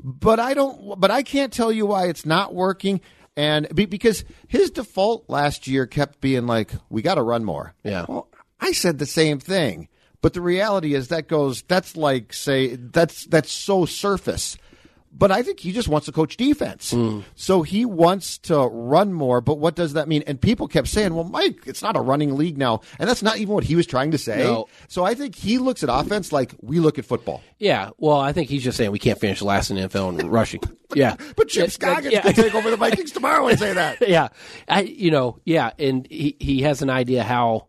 But 0.02 0.38
I 0.40 0.54
don't. 0.54 0.98
But 1.00 1.10
I 1.10 1.22
can't 1.22 1.52
tell 1.52 1.72
you 1.72 1.86
why 1.86 2.06
it's 2.08 2.26
not 2.26 2.54
working. 2.54 3.00
And 3.36 3.74
be, 3.74 3.86
because 3.86 4.24
his 4.48 4.70
default 4.70 5.28
last 5.28 5.66
year 5.66 5.86
kept 5.86 6.20
being 6.20 6.46
like, 6.46 6.72
"We 6.88 7.00
got 7.02 7.14
to 7.14 7.22
run 7.22 7.44
more." 7.44 7.74
Yeah. 7.84 8.04
Well, 8.08 8.28
I 8.60 8.72
said 8.72 8.98
the 8.98 9.06
same 9.06 9.38
thing, 9.38 9.88
but 10.20 10.34
the 10.34 10.40
reality 10.42 10.94
is 10.94 11.08
that 11.08 11.28
goes. 11.28 11.62
That's 11.62 11.96
like 11.96 12.32
say 12.32 12.76
that's 12.76 13.24
that's 13.26 13.52
so 13.52 13.86
surface. 13.86 14.56
But 15.12 15.32
I 15.32 15.42
think 15.42 15.58
he 15.58 15.72
just 15.72 15.88
wants 15.88 16.06
to 16.06 16.12
coach 16.12 16.36
defense. 16.36 16.94
So 17.34 17.62
he 17.62 17.84
wants 17.84 18.38
to 18.38 18.56
run 18.68 19.12
more. 19.12 19.40
But 19.40 19.58
what 19.58 19.74
does 19.74 19.94
that 19.94 20.06
mean? 20.06 20.22
And 20.26 20.40
people 20.40 20.68
kept 20.68 20.86
saying, 20.86 21.14
well, 21.14 21.24
Mike, 21.24 21.64
it's 21.66 21.82
not 21.82 21.96
a 21.96 22.00
running 22.00 22.36
league 22.36 22.56
now. 22.56 22.80
And 22.98 23.08
that's 23.08 23.22
not 23.22 23.38
even 23.38 23.52
what 23.52 23.64
he 23.64 23.74
was 23.74 23.86
trying 23.86 24.12
to 24.12 24.18
say. 24.18 24.38
No. 24.38 24.68
So 24.86 25.04
I 25.04 25.14
think 25.14 25.34
he 25.34 25.58
looks 25.58 25.82
at 25.82 25.88
offense 25.92 26.30
like 26.32 26.54
we 26.62 26.78
look 26.78 26.96
at 26.96 27.04
football. 27.04 27.42
Yeah, 27.58 27.90
well, 27.98 28.18
I 28.20 28.32
think 28.32 28.48
he's 28.48 28.62
just 28.62 28.76
saying 28.78 28.92
we 28.92 29.00
can't 29.00 29.18
finish 29.18 29.42
last 29.42 29.70
in 29.70 29.76
the 29.76 29.88
NFL 29.88 30.18
in 30.20 30.30
rushing. 30.30 30.60
Yeah, 30.94 31.16
But 31.36 31.48
Chip 31.48 31.70
Scoggins 31.72 32.12
yeah. 32.12 32.22
can 32.22 32.34
take 32.34 32.54
over 32.54 32.70
the 32.70 32.76
Vikings 32.76 33.10
tomorrow 33.10 33.48
and 33.48 33.58
say 33.58 33.72
that. 33.74 34.00
yeah, 34.08 34.28
I, 34.68 34.82
you 34.82 35.10
know, 35.10 35.38
yeah, 35.44 35.72
and 35.78 36.06
he 36.08 36.36
he 36.38 36.62
has 36.62 36.82
an 36.82 36.88
idea 36.90 37.22
how, 37.24 37.66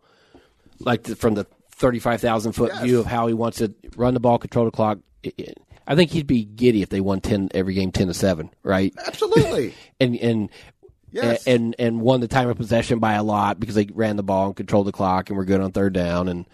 like 0.79 1.03
the, 1.03 1.15
from 1.15 1.33
the 1.33 1.45
thirty 1.71 1.99
five 1.99 2.21
thousand 2.21 2.53
foot 2.53 2.71
Yes. 2.73 2.83
view 2.83 2.99
of 2.99 3.07
how 3.07 3.27
he 3.27 3.33
wants 3.33 3.57
to 3.57 3.73
run 3.97 4.13
the 4.13 4.19
ball, 4.19 4.37
control 4.37 4.65
the 4.65 4.71
clock. 4.71 4.99
I- 5.25 5.33
I- 5.39 5.53
I 5.87 5.95
think 5.95 6.11
he'd 6.11 6.27
be 6.27 6.43
giddy 6.45 6.81
if 6.81 6.89
they 6.89 7.01
won 7.01 7.21
ten 7.21 7.49
every 7.53 7.73
game, 7.73 7.91
ten 7.91 8.07
to 8.07 8.13
seven, 8.13 8.49
right? 8.63 8.93
Absolutely. 9.05 9.73
And 9.99 10.15
and 10.17 10.49
Yes. 11.11 11.45
and 11.45 11.75
and 11.77 11.99
won 12.01 12.21
the 12.21 12.27
time 12.27 12.49
of 12.49 12.55
possession 12.57 12.99
by 12.99 13.13
a 13.13 13.23
lot 13.23 13.59
because 13.59 13.75
they 13.75 13.85
ran 13.91 14.15
the 14.15 14.23
ball 14.23 14.47
and 14.47 14.55
controlled 14.55 14.87
the 14.87 14.93
clock 14.93 15.29
and 15.29 15.37
were 15.37 15.43
good 15.45 15.59
on 15.59 15.71
third 15.73 15.93
down 15.93 16.27
and 16.29 16.47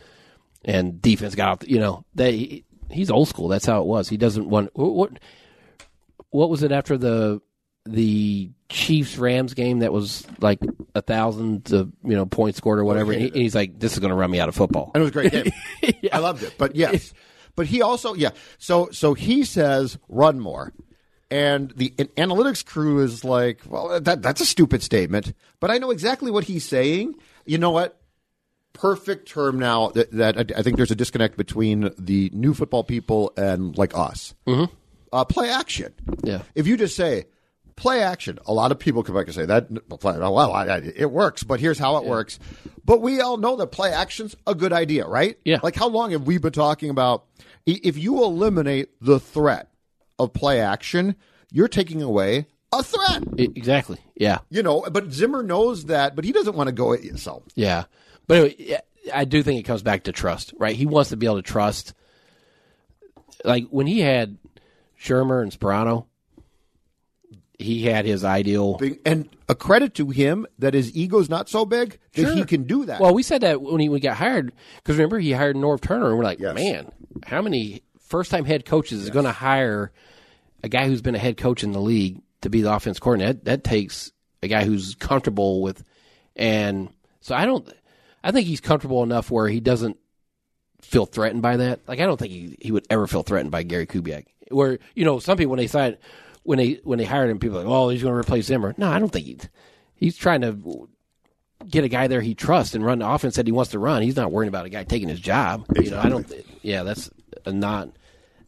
and 0.65 1.01
defense 1.01 1.35
got 1.35 1.49
off. 1.63 1.69
You 1.69 1.79
know, 1.79 2.03
they 2.15 2.63
he's 2.89 3.11
old 3.11 3.27
school. 3.27 3.47
That's 3.49 3.65
how 3.65 3.81
it 3.81 3.85
was. 3.85 4.09
He 4.09 4.17
doesn't 4.17 4.49
want 4.49 4.71
what 4.73 5.11
what, 6.31 6.49
was 6.49 6.63
it 6.63 6.71
after 6.71 6.97
the 6.97 7.39
the 7.85 8.49
Chiefs 8.69 9.17
Rams 9.17 9.53
game 9.53 9.79
that 9.79 9.93
was 9.93 10.25
like 10.41 10.59
a 10.93 11.01
thousand 11.01 11.71
uh, 11.71 11.85
you 12.03 12.15
know 12.15 12.25
points 12.25 12.57
scored 12.57 12.79
or 12.79 12.83
whatever. 12.85 13.13
And 13.13 13.21
he, 13.21 13.27
and 13.27 13.35
he's 13.37 13.55
like, 13.55 13.79
this 13.79 13.93
is 13.93 13.99
going 13.99 14.09
to 14.09 14.15
run 14.15 14.29
me 14.31 14.39
out 14.39 14.49
of 14.49 14.55
football. 14.55 14.91
And 14.93 15.01
it 15.01 15.05
was 15.05 15.09
a 15.11 15.13
great 15.29 15.31
game. 15.83 16.09
I 16.11 16.17
loved 16.17 16.43
it. 16.43 16.55
But 16.57 16.75
yes. 16.75 17.13
But 17.57 17.65
he 17.67 17.81
also 17.81 18.13
yeah. 18.13 18.29
So 18.57 18.87
so 18.91 19.13
he 19.13 19.43
says 19.43 19.97
run 20.07 20.39
more. 20.39 20.71
And 21.29 21.71
the 21.75 21.93
an- 21.99 22.07
analytics 22.15 22.65
crew 22.65 23.03
is 23.03 23.25
like, 23.25 23.59
well, 23.67 23.99
that 23.99 24.21
that's 24.21 24.39
a 24.39 24.45
stupid 24.45 24.81
statement. 24.81 25.33
But 25.59 25.71
I 25.71 25.77
know 25.77 25.91
exactly 25.91 26.31
what 26.31 26.45
he's 26.45 26.63
saying. 26.63 27.15
You 27.45 27.57
know 27.57 27.71
what? 27.71 27.99
Perfect 28.73 29.27
term 29.27 29.57
now 29.59 29.89
that, 29.89 30.11
that 30.11 30.37
I- 30.37 30.59
I 30.59 30.61
think 30.61 30.77
there's 30.77 30.91
a 30.91 30.95
disconnect 30.95 31.35
between 31.35 31.91
the 31.97 32.29
new 32.31 32.53
football 32.53 32.83
people 32.83 33.33
and 33.35 33.75
like 33.77 33.97
us. 33.97 34.35
Mm-hmm. 34.45 34.73
Uh, 35.11 35.25
play 35.25 35.49
action. 35.49 35.93
Yeah. 36.23 36.43
If 36.53 36.67
you 36.67 36.77
just 36.77 36.95
say 36.95 37.25
play 37.77 38.01
action, 38.03 38.39
a 38.45 38.53
lot 38.53 38.73
of 38.73 38.79
people 38.79 39.03
come 39.03 39.15
back 39.15 39.27
and 39.27 39.35
say 39.35 39.45
that. 39.45 39.67
oh, 39.89 40.31
Well, 40.31 40.51
I, 40.51 40.65
I, 40.65 40.77
it 40.95 41.09
works, 41.09 41.43
but 41.43 41.61
here's 41.61 41.79
how 41.79 41.95
it 41.97 42.03
works. 42.05 42.39
But 42.83 43.01
we 43.01 43.21
all 43.21 43.37
know 43.37 43.55
that 43.55 43.67
play 43.67 43.93
action's 43.93 44.35
a 44.45 44.53
good 44.53 44.73
idea, 44.73 45.07
right? 45.07 45.37
Yeah. 45.45 45.59
Like 45.63 45.75
how 45.75 45.87
long 45.87 46.11
have 46.11 46.27
we 46.27 46.37
been 46.37 46.51
talking 46.51 46.89
about? 46.89 47.25
If 47.65 47.97
you 47.97 48.23
eliminate 48.23 48.89
the 49.01 49.19
threat 49.19 49.69
of 50.19 50.33
play 50.33 50.59
action, 50.59 51.15
you're 51.51 51.67
taking 51.67 52.01
away 52.01 52.47
a 52.73 52.83
threat. 52.83 53.23
Exactly. 53.37 53.99
Yeah. 54.15 54.39
You 54.49 54.63
know, 54.63 54.85
but 54.91 55.11
Zimmer 55.11 55.43
knows 55.43 55.85
that, 55.85 56.15
but 56.15 56.25
he 56.25 56.31
doesn't 56.31 56.55
want 56.55 56.67
to 56.67 56.73
go 56.73 56.93
at 56.93 57.03
you. 57.03 57.17
So 57.17 57.43
Yeah. 57.55 57.85
But 58.25 58.37
anyway, 58.37 58.79
I 59.13 59.25
do 59.25 59.43
think 59.43 59.59
it 59.59 59.63
comes 59.63 59.83
back 59.83 60.03
to 60.03 60.11
trust, 60.11 60.53
right? 60.57 60.75
He 60.75 60.85
wants 60.85 61.11
to 61.11 61.17
be 61.17 61.25
able 61.25 61.37
to 61.37 61.41
trust. 61.41 61.93
Like 63.43 63.65
when 63.69 63.87
he 63.87 63.99
had 63.99 64.37
Shurmur 64.99 65.41
and 65.41 65.51
Sparano, 65.51 66.05
he 67.59 67.83
had 67.83 68.05
his 68.05 68.23
ideal. 68.23 68.79
and 69.05 69.29
a 69.49 69.55
credit 69.55 69.95
to 69.95 70.09
him 70.09 70.45
that 70.59 70.73
his 70.73 70.95
ego's 70.95 71.29
not 71.29 71.49
so 71.49 71.65
big 71.65 71.97
that 72.13 72.33
he 72.35 72.43
can 72.43 72.63
do 72.63 72.85
that. 72.85 72.99
Well, 72.99 73.13
we 73.13 73.23
said 73.23 73.41
that 73.41 73.61
when 73.61 73.79
he, 73.79 73.89
he 73.89 73.99
got 73.99 74.17
hired 74.17 74.51
because 74.77 74.97
remember 74.97 75.17
he 75.19 75.31
hired 75.31 75.55
Norv 75.55 75.81
Turner, 75.81 76.09
and 76.09 76.17
we're 76.17 76.23
like, 76.23 76.39
Yes. 76.39 76.55
man, 76.55 76.91
how 77.25 77.41
many 77.41 77.81
first 77.99 78.29
time 78.31 78.45
head 78.45 78.65
coaches 78.65 79.01
is 79.03 79.09
going 79.09 79.25
to 79.25 79.31
hire 79.31 79.91
a 80.63 80.69
guy 80.69 80.87
who's 80.87 81.01
been 81.01 81.15
a 81.15 81.19
head 81.19 81.37
coach 81.37 81.63
in 81.63 81.71
the 81.71 81.81
league 81.81 82.21
to 82.41 82.49
be 82.49 82.61
the 82.61 82.71
offense 82.73 82.99
coordinator? 82.99 83.33
That, 83.33 83.45
that 83.45 83.63
takes 83.63 84.11
a 84.43 84.47
guy 84.47 84.63
who's 84.63 84.93
comfortable 84.95 85.61
with, 85.61 85.83
and 86.35 86.89
so 87.21 87.33
I 87.35 87.45
don't. 87.45 87.67
I 88.23 88.31
think 88.31 88.45
he's 88.47 88.61
comfortable 88.61 89.03
enough 89.03 89.31
where 89.31 89.47
he 89.47 89.59
doesn't 89.59 89.97
feel 90.81 91.05
threatened 91.05 91.41
by 91.41 91.57
that. 91.57 91.79
Like 91.87 91.99
I 91.99 92.05
don't 92.05 92.17
think 92.17 92.31
he, 92.31 92.55
he 92.61 92.71
would 92.71 92.85
ever 92.89 93.07
feel 93.07 93.23
threatened 93.23 93.51
by 93.51 93.63
Gary 93.63 93.87
Kubiak. 93.87 94.25
Where 94.51 94.77
you 94.95 95.05
know 95.05 95.19
some 95.19 95.37
people 95.37 95.51
when 95.51 95.57
they 95.57 95.67
signed 95.67 95.97
when 96.47 96.59
they 96.59 96.79
when 96.85 96.97
they 96.97 97.03
hired 97.03 97.29
him, 97.29 97.39
people 97.39 97.57
are 97.57 97.63
like, 97.63 97.69
oh, 97.69 97.89
he's 97.89 98.01
going 98.01 98.13
to 98.13 98.17
replace 98.17 98.45
Zimmer. 98.45 98.73
No, 98.77 98.89
I 98.89 98.99
don't 98.99 99.11
think 99.11 99.25
he. 99.25 99.37
He's 99.95 100.15
trying 100.15 100.41
to 100.41 100.87
get 101.67 101.83
a 101.83 101.89
guy 101.89 102.07
there 102.07 102.21
he 102.21 102.35
trusts 102.35 102.73
and 102.73 102.85
run 102.85 102.99
the 102.99 103.09
offense 103.09 103.35
that 103.35 103.45
he 103.45 103.51
wants 103.51 103.71
to 103.71 103.79
run. 103.79 104.01
He's 104.01 104.15
not 104.15 104.31
worrying 104.31 104.47
about 104.47 104.65
a 104.65 104.69
guy 104.69 104.85
taking 104.85 105.09
his 105.09 105.19
job. 105.19 105.65
You 105.75 105.91
know, 105.91 105.99
I 105.99 106.07
don't. 106.07 106.31
Yeah, 106.61 106.83
that's 106.83 107.09
not 107.45 107.89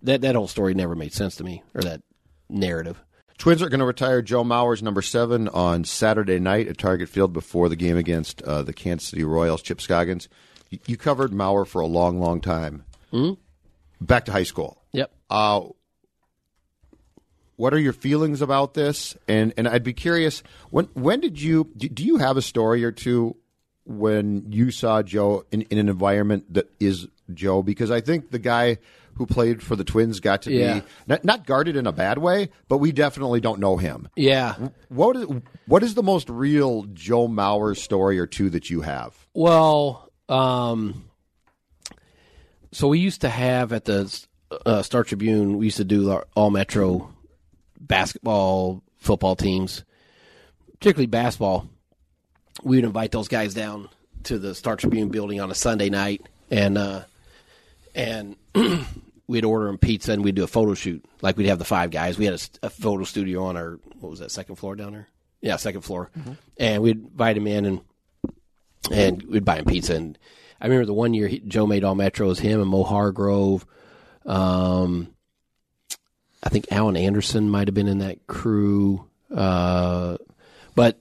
that 0.04 0.22
that 0.22 0.36
whole 0.36 0.48
story 0.48 0.74
never 0.76 0.96
made 0.96 1.12
sense 1.12 1.36
to 1.38 1.44
me 1.44 1.62
or 1.74 1.82
that 1.82 2.02
narrative. 2.48 3.04
Twins 3.38 3.62
are 3.62 3.68
going 3.68 3.82
to 3.82 3.86
retire 3.86 4.22
Joe 4.22 4.46
Mauer's 4.46 4.82
number 4.82 5.02
seven 5.02 5.50
on 5.50 5.84
Saturday 5.84 6.40
night 6.40 6.70
at 6.70 6.78
Target 6.78 7.10
Field 7.10 7.34
before 7.34 7.68
the 7.68 7.76
game 7.76 7.98
against 7.98 8.42
uh, 8.44 8.64
the 8.64 8.74
Kansas 8.74 9.10
City 9.10 9.26
Royals. 9.26 9.62
Chip 9.62 9.82
Scoggins, 9.82 10.30
you, 10.70 10.80
you 10.88 10.96
covered 10.96 11.32
Mauer 11.32 11.68
for 11.68 11.82
a 11.82 11.86
long, 11.86 12.22
long 12.22 12.40
time. 12.40 12.86
Back 14.00 14.24
to 14.26 14.32
high 14.32 14.44
school. 14.44 14.82
Yep. 14.94 15.12
Uh, 15.30 15.68
what 17.60 17.74
are 17.74 17.78
your 17.80 17.92
feelings 17.92 18.42
about 18.42 18.74
this? 18.74 19.18
And 19.28 19.54
and 19.58 19.68
I'd 19.68 19.84
be 19.84 19.92
curious 19.92 20.44
when 20.70 20.86
when 20.94 21.20
did 21.20 21.42
you 21.42 21.66
do, 21.76 22.02
you 22.02 22.16
have 22.16 22.38
a 22.38 22.42
story 22.42 22.86
or 22.86 22.94
two 22.94 23.36
when 23.84 24.50
you 24.50 24.72
saw 24.72 25.02
Joe 25.02 25.44
in, 25.52 25.64
in 25.64 25.78
an 25.78 25.90
environment 25.90 26.54
that 26.54 26.72
is 26.80 27.10
Joe? 27.34 27.62
Because 27.62 27.92
I 27.92 28.00
think 28.00 28.32
the 28.32 28.40
guy 28.40 28.78
who 29.16 29.26
played 29.26 29.62
for 29.62 29.76
the 29.76 29.84
Twins 29.84 30.22
got 30.22 30.44
to 30.44 30.54
Yeah. 30.54 30.80
be 30.80 30.86
not, 31.06 31.26
not 31.26 31.46
guarded 31.46 31.76
in 31.76 31.86
a 31.86 31.92
bad 31.92 32.18
way, 32.20 32.48
but 32.70 32.78
we 32.78 32.94
definitely 32.94 33.42
don't 33.42 33.60
know 33.60 33.76
him. 33.76 34.08
Yeah. 34.16 34.56
What 34.88 35.18
is 35.18 35.26
what 35.66 35.84
is 35.84 35.96
the 35.96 36.04
most 36.04 36.30
real 36.30 36.84
Joe 36.94 37.28
Mauer 37.28 37.76
story 37.76 38.20
or 38.20 38.26
two 38.26 38.50
that 38.52 38.70
you 38.70 38.82
have? 38.82 39.28
Well, 39.34 40.10
um, 40.30 41.10
so 42.72 42.88
we 42.88 43.00
used 43.00 43.20
to 43.22 43.30
have 43.30 43.74
at 43.74 43.84
the 43.84 44.26
uh, 44.66 44.82
Star 44.82 45.04
Tribune, 45.04 45.58
we 45.58 45.66
used 45.66 45.78
to 45.78 45.84
do 45.84 46.10
our 46.12 46.26
all 46.36 46.52
Metro 46.52 47.14
basketball, 47.80 48.84
football 48.98 49.36
teams, 49.36 49.84
particularly 50.74 51.08
basketball. 51.08 51.68
We 52.64 52.78
would 52.78 52.86
invite 52.86 53.12
those 53.12 53.28
guys 53.28 53.54
down 53.54 53.90
to 54.24 54.38
the 54.38 54.54
Star 54.54 54.76
Tribune 54.76 55.10
building 55.10 55.40
on 55.40 55.50
a 55.52 55.56
Sunday 55.56 55.90
night, 55.90 56.26
and 56.52 56.78
uh, 56.78 57.04
and 57.96 58.36
we'd 59.28 59.46
order 59.46 59.68
them 59.68 59.78
pizza 59.78 60.12
and 60.12 60.24
we'd 60.24 60.36
do 60.36 60.44
a 60.44 60.48
photo 60.48 60.74
shoot. 60.74 61.04
Like 61.22 61.38
we'd 61.38 61.48
have 61.48 61.60
the 61.60 61.66
five 61.66 61.92
guys. 61.92 62.18
We 62.18 62.26
had 62.26 62.34
a, 62.34 62.68
a 62.68 62.70
photo 62.70 63.04
studio 63.04 63.46
on 63.46 63.56
our 63.56 63.80
what 64.00 64.10
was 64.10 64.20
that 64.20 64.32
second 64.32 64.56
floor 64.56 64.76
down 64.76 64.94
there? 64.94 65.08
Yeah, 65.42 65.56
second 65.56 65.82
floor, 65.82 66.12
and 66.58 66.84
we'd 66.84 66.98
invite 66.98 67.36
them 67.36 67.48
in 67.48 67.66
and 67.66 67.82
and 68.92 69.24
we'd 69.24 69.46
buy 69.46 69.58
him 69.58 69.66
pizza. 69.66 69.96
And 69.96 70.18
I 70.60 70.66
remember 70.66 70.86
the 70.86 70.94
one 70.94 71.14
year 71.14 71.28
he, 71.28 71.40
Joe 71.40 71.66
made 71.66 71.84
all 71.84 71.96
Metro 71.96 72.28
was 72.28 72.40
him 72.40 72.60
and 72.60 72.70
Mo 72.70 72.84
Hargrove. 72.84 73.66
Um, 74.26 75.14
I 76.42 76.50
think 76.50 76.72
Alan 76.72 76.98
Anderson 76.98 77.50
might 77.50 77.68
have 77.68 77.76
been 77.76 77.88
in 77.88 78.00
that 78.00 78.26
crew. 78.28 79.06
Uh, 79.34 80.18
but 80.76 81.00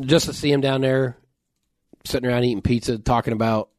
just 0.00 0.26
to 0.26 0.32
see 0.32 0.52
him 0.52 0.60
down 0.60 0.82
there 0.82 1.16
sitting 2.04 2.28
around 2.28 2.44
eating 2.44 2.62
pizza, 2.62 2.98
talking 2.98 3.32
about, 3.32 3.70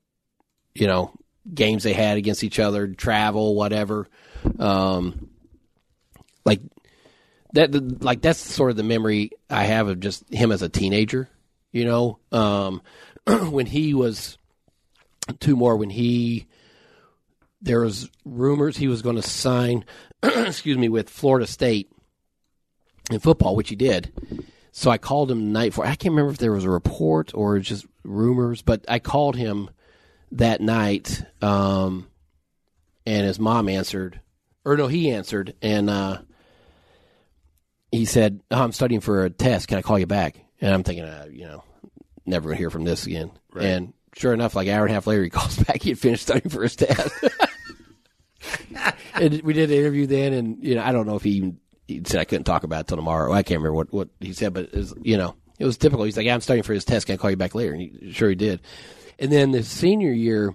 you 0.73 0.87
know, 0.87 1.11
games 1.53 1.83
they 1.83 1.93
had 1.93 2.17
against 2.17 2.43
each 2.43 2.59
other, 2.59 2.87
travel, 2.87 3.55
whatever. 3.55 4.07
Um, 4.59 5.29
like 6.45 6.61
that, 7.53 8.03
like 8.03 8.21
that's 8.21 8.39
sort 8.39 8.71
of 8.71 8.77
the 8.77 8.83
memory 8.83 9.31
I 9.49 9.63
have 9.63 9.87
of 9.87 9.99
just 9.99 10.31
him 10.33 10.51
as 10.51 10.61
a 10.61 10.69
teenager. 10.69 11.29
You 11.71 11.85
know, 11.85 12.19
um, 12.31 12.81
when 13.27 13.65
he 13.65 13.93
was 13.93 14.37
two 15.39 15.55
more, 15.55 15.75
when 15.75 15.89
he 15.89 16.47
there 17.61 17.81
was 17.81 18.09
rumors 18.23 18.77
he 18.77 18.87
was 18.87 19.01
going 19.01 19.15
to 19.15 19.21
sign, 19.21 19.83
excuse 20.23 20.77
me, 20.77 20.89
with 20.89 21.09
Florida 21.09 21.47
State 21.47 21.91
in 23.11 23.19
football, 23.19 23.55
which 23.55 23.69
he 23.69 23.75
did. 23.75 24.11
So 24.71 24.91
I 24.91 24.97
called 24.97 25.31
him 25.31 25.39
the 25.39 25.51
night 25.51 25.69
before. 25.71 25.85
I 25.85 25.95
can't 25.95 26.13
remember 26.13 26.31
if 26.31 26.37
there 26.37 26.51
was 26.51 26.63
a 26.63 26.69
report 26.69 27.31
or 27.33 27.57
just 27.59 27.85
rumors, 28.03 28.61
but 28.61 28.85
I 28.87 28.99
called 28.99 29.35
him 29.35 29.69
that 30.33 30.61
night, 30.61 31.23
um, 31.41 32.07
and 33.05 33.25
his 33.25 33.39
mom 33.39 33.69
answered, 33.69 34.19
or 34.65 34.75
no, 34.75 34.87
he 34.87 35.09
answered, 35.11 35.55
and 35.61 35.89
uh, 35.89 36.19
he 37.91 38.05
said, 38.05 38.41
oh, 38.51 38.61
"I'm 38.61 38.71
studying 38.73 39.01
for 39.01 39.23
a 39.23 39.29
test. 39.29 39.67
Can 39.67 39.77
I 39.77 39.81
call 39.81 39.97
you 39.97 40.05
back?" 40.05 40.35
And 40.59 40.73
I'm 40.73 40.83
thinking, 40.83 41.05
uh, 41.05 41.27
you 41.31 41.45
know, 41.45 41.63
never 42.25 42.49
gonna 42.49 42.57
hear 42.57 42.69
from 42.69 42.83
this 42.83 43.05
again. 43.05 43.31
And 43.57 43.93
sure 44.15 44.33
enough, 44.33 44.55
like 44.55 44.67
an 44.67 44.73
hour 44.73 44.83
and 44.83 44.91
a 44.91 44.93
half 44.93 45.07
later, 45.07 45.23
he 45.23 45.29
calls 45.31 45.57
back. 45.57 45.81
He 45.81 45.89
had 45.89 45.99
finished 45.99 46.23
studying 46.23 46.49
for 46.49 46.63
his 46.63 46.75
test. 46.75 47.09
and 49.21 49.41
we 49.41 49.53
did 49.53 49.71
an 49.71 49.77
interview 49.77 50.07
then, 50.07 50.33
and 50.33 50.63
you 50.63 50.75
know, 50.75 50.83
I 50.83 50.91
don't 50.91 51.07
know 51.07 51.15
if 51.15 51.23
he 51.23 51.31
even 51.31 51.59
he 51.87 52.01
said 52.05 52.19
I 52.19 52.25
couldn't 52.25 52.45
talk 52.45 52.63
about 52.63 52.81
it 52.81 52.87
till 52.87 52.97
tomorrow. 52.97 53.31
I 53.31 53.43
can't 53.43 53.59
remember 53.59 53.75
what, 53.75 53.93
what 53.93 54.09
he 54.19 54.33
said, 54.33 54.53
but 54.53 54.65
it 54.65 54.75
was, 54.75 54.93
you 55.01 55.17
know, 55.17 55.35
it 55.57 55.65
was 55.65 55.77
typical. 55.77 56.05
He's 56.05 56.17
like, 56.17 56.25
yeah, 56.25 56.33
I'm 56.33 56.41
studying 56.41 56.63
for 56.63 56.73
his 56.73 56.85
test. 56.85 57.07
Can 57.07 57.13
I 57.13 57.17
call 57.17 57.29
you 57.29 57.37
back 57.37 57.55
later? 57.55 57.73
And 57.73 57.81
he, 57.81 58.11
sure 58.11 58.29
he 58.29 58.35
did. 58.35 58.61
And 59.19 59.31
then 59.31 59.51
the 59.51 59.63
senior 59.63 60.11
year, 60.11 60.53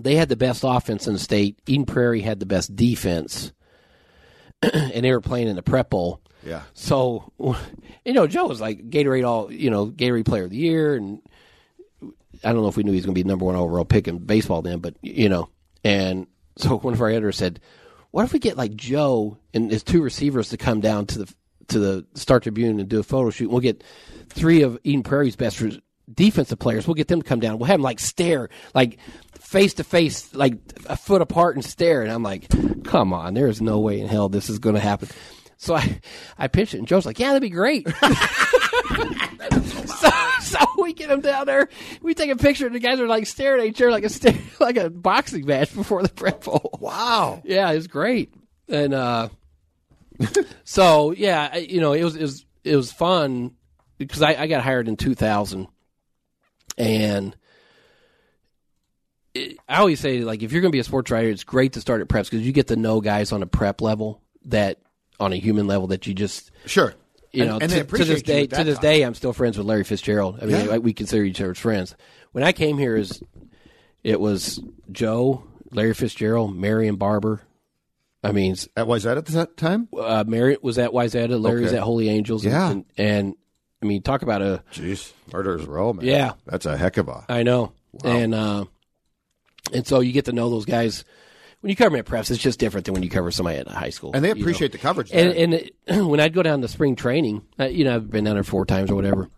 they 0.00 0.14
had 0.14 0.28
the 0.28 0.36
best 0.36 0.62
offense 0.66 1.06
in 1.06 1.12
the 1.12 1.18
state. 1.18 1.58
Eden 1.66 1.86
Prairie 1.86 2.20
had 2.20 2.40
the 2.40 2.46
best 2.46 2.74
defense. 2.74 3.52
and 4.62 5.04
they 5.04 5.12
were 5.12 5.20
playing 5.20 5.48
in 5.48 5.56
the 5.56 5.62
prep 5.62 5.90
bowl. 5.90 6.20
Yeah. 6.44 6.62
So, 6.74 7.32
you 8.04 8.12
know, 8.12 8.26
Joe 8.26 8.46
was 8.46 8.60
like 8.60 8.90
Gatorade 8.90 9.26
all, 9.26 9.52
you 9.52 9.70
know, 9.70 9.86
Gatorade 9.86 10.26
Player 10.26 10.44
of 10.44 10.50
the 10.50 10.56
Year, 10.56 10.94
and 10.94 11.20
I 12.44 12.52
don't 12.52 12.62
know 12.62 12.68
if 12.68 12.76
we 12.76 12.82
knew 12.84 12.92
he 12.92 12.96
was 12.96 13.06
going 13.06 13.14
to 13.14 13.18
be 13.18 13.22
the 13.22 13.28
number 13.28 13.44
one 13.44 13.56
overall 13.56 13.84
pick 13.84 14.08
in 14.08 14.18
baseball 14.18 14.62
then, 14.62 14.78
but 14.78 14.94
you 15.02 15.28
know, 15.28 15.48
and 15.84 16.26
so 16.58 16.78
one 16.78 16.92
of 16.94 17.00
our 17.00 17.08
editors 17.08 17.36
said, 17.36 17.60
"What 18.10 18.24
if 18.24 18.32
we 18.32 18.38
get 18.38 18.56
like 18.56 18.74
Joe 18.74 19.38
and 19.54 19.70
his 19.70 19.82
two 19.82 20.02
receivers 20.02 20.50
to 20.50 20.56
come 20.56 20.80
down 20.80 21.06
to 21.06 21.20
the 21.20 21.34
to 21.68 21.78
the 21.78 22.06
Star 22.14 22.40
Tribune 22.40 22.80
and 22.80 22.88
do 22.88 23.00
a 23.00 23.04
photo 23.04 23.30
shoot? 23.30 23.50
We'll 23.50 23.60
get 23.60 23.84
three 24.28 24.62
of 24.62 24.78
Eden 24.84 25.02
Prairie's 25.02 25.36
best 25.36 25.62
defensive 26.12 26.58
players. 26.58 26.86
We'll 26.86 26.94
get 26.94 27.08
them 27.08 27.22
to 27.22 27.28
come 27.28 27.40
down. 27.40 27.58
We'll 27.58 27.66
have 27.66 27.78
them 27.78 27.82
like 27.82 28.00
stare, 28.00 28.48
like 28.74 28.98
face 29.38 29.74
to 29.74 29.84
face, 29.84 30.34
like 30.34 30.54
a 30.86 30.96
foot 30.96 31.22
apart 31.22 31.56
and 31.56 31.64
stare." 31.64 32.02
And 32.02 32.10
I'm 32.10 32.22
like, 32.22 32.48
"Come 32.84 33.12
on, 33.12 33.34
there 33.34 33.48
is 33.48 33.62
no 33.62 33.78
way 33.78 34.00
in 34.00 34.08
hell 34.08 34.28
this 34.28 34.50
is 34.50 34.58
going 34.58 34.74
to 34.74 34.80
happen." 34.80 35.08
So 35.60 35.74
I, 35.74 36.00
I 36.38 36.46
pitched 36.48 36.74
it, 36.74 36.78
and 36.78 36.86
Joe's 36.88 37.06
like, 37.06 37.18
"Yeah, 37.18 37.28
that'd 37.28 37.42
be 37.42 37.50
great." 37.50 37.88
so, 39.86 40.07
so 40.58 40.58
we 40.78 40.92
get 40.92 41.10
him 41.10 41.20
down 41.20 41.46
there. 41.46 41.68
We 42.02 42.14
take 42.14 42.30
a 42.30 42.36
picture, 42.36 42.66
and 42.66 42.74
the 42.74 42.80
guys 42.80 43.00
are 43.00 43.06
like 43.06 43.26
staring 43.26 43.60
at 43.62 43.66
each 43.66 43.80
other 43.82 43.90
like 43.90 44.04
a 44.04 44.38
like 44.60 44.76
a 44.76 44.90
boxing 44.90 45.46
match 45.46 45.74
before 45.74 46.02
the 46.02 46.08
prep 46.08 46.44
bowl. 46.44 46.78
Wow. 46.80 47.42
Yeah, 47.44 47.70
it 47.70 47.76
was 47.76 47.86
great, 47.86 48.34
and 48.68 48.94
uh, 48.94 49.28
so 50.64 51.12
yeah, 51.12 51.56
you 51.56 51.80
know, 51.80 51.92
it 51.92 52.04
was 52.04 52.16
it 52.16 52.22
was 52.22 52.46
it 52.64 52.76
was 52.76 52.92
fun 52.92 53.54
because 53.98 54.22
I, 54.22 54.34
I 54.34 54.46
got 54.46 54.62
hired 54.62 54.88
in 54.88 54.96
2000, 54.96 55.66
and 56.76 57.36
it, 59.34 59.58
I 59.68 59.78
always 59.78 60.00
say 60.00 60.20
like 60.20 60.42
if 60.42 60.52
you're 60.52 60.60
going 60.62 60.72
to 60.72 60.76
be 60.76 60.80
a 60.80 60.84
sports 60.84 61.10
writer, 61.10 61.28
it's 61.28 61.44
great 61.44 61.74
to 61.74 61.80
start 61.80 62.00
at 62.00 62.08
preps 62.08 62.30
because 62.30 62.46
you 62.46 62.52
get 62.52 62.68
to 62.68 62.76
know 62.76 63.00
guys 63.00 63.32
on 63.32 63.42
a 63.42 63.46
prep 63.46 63.80
level 63.80 64.22
that 64.46 64.80
on 65.20 65.32
a 65.32 65.36
human 65.36 65.66
level 65.66 65.88
that 65.88 66.06
you 66.06 66.14
just 66.14 66.50
Sure. 66.66 66.94
You 67.32 67.44
know, 67.44 67.58
and 67.60 67.70
they 67.70 67.80
to, 67.82 67.84
to 67.84 68.04
this 68.04 68.22
day, 68.22 68.46
to 68.46 68.64
this 68.64 68.76
time. 68.76 68.82
day, 68.82 69.02
I'm 69.02 69.14
still 69.14 69.32
friends 69.32 69.58
with 69.58 69.66
Larry 69.66 69.84
Fitzgerald. 69.84 70.38
I 70.42 70.46
mean, 70.46 70.66
Yeah. 70.66 70.76
we 70.78 70.92
consider 70.92 71.24
each 71.24 71.40
other 71.40 71.54
friends. 71.54 71.94
When 72.32 72.44
I 72.44 72.52
came 72.52 72.78
here, 72.78 72.96
is 72.96 73.22
it 74.04 74.20
was 74.20 74.60
Joe, 74.92 75.44
Larry 75.70 75.94
Fitzgerald, 75.94 76.56
Marion 76.56 76.96
Barber. 76.96 77.42
I 78.24 78.32
mean, 78.32 78.56
At 78.76 78.86
was 78.86 79.04
that 79.04 79.16
at 79.16 79.26
that 79.26 79.56
time? 79.56 79.88
uh, 79.98 80.24
Marion 80.26 80.58
was 80.62 80.78
at 80.78 80.90
Wayzata, 80.90 81.40
Larry 81.40 81.62
was 81.62 81.70
Okay. 81.72 81.78
at 81.78 81.84
Holy 81.84 82.08
Angels. 82.08 82.44
and- 82.44 82.52
Yeah. 82.52 82.70
and, 82.70 82.84
and 82.96 83.34
I 83.82 83.86
mean, 83.86 84.02
talk 84.02 84.22
about 84.22 84.42
a 84.42 84.62
Jeez, 84.72 85.12
murderers 85.32 85.64
row, 85.66 85.92
man. 85.92 86.04
Yeah. 86.04 86.32
that's 86.46 86.66
a 86.66 86.76
heck 86.76 86.96
of 86.96 87.08
a. 87.08 87.24
I 87.28 87.44
know, 87.44 87.72
and 88.04 88.34
uh, 88.34 88.64
and 89.72 89.86
so 89.86 90.00
you 90.00 90.12
get 90.12 90.24
to 90.24 90.32
know 90.32 90.50
those 90.50 90.64
guys. 90.64 91.04
When 91.60 91.70
you 91.70 91.76
cover 91.76 91.90
them 91.90 91.98
at 91.98 92.06
preps, 92.06 92.30
it's 92.30 92.40
just 92.40 92.60
different 92.60 92.84
than 92.84 92.94
when 92.94 93.02
you 93.02 93.10
cover 93.10 93.30
somebody 93.30 93.58
at 93.58 93.66
a 93.66 93.70
high 93.70 93.90
school. 93.90 94.12
And 94.14 94.24
they 94.24 94.28
you 94.28 94.34
know. 94.34 94.40
appreciate 94.40 94.72
the 94.72 94.78
coverage. 94.78 95.10
And, 95.12 95.30
there. 95.30 95.44
and 95.44 95.54
it, 95.54 95.74
when 96.04 96.20
I'd 96.20 96.32
go 96.32 96.42
down 96.42 96.60
to 96.62 96.68
spring 96.68 96.94
training, 96.94 97.42
uh, 97.58 97.64
you 97.64 97.84
know, 97.84 97.96
I've 97.96 98.10
been 98.10 98.24
down 98.24 98.34
there 98.34 98.44
four 98.44 98.64
times 98.64 98.90
or 98.90 98.94
whatever. 98.94 99.28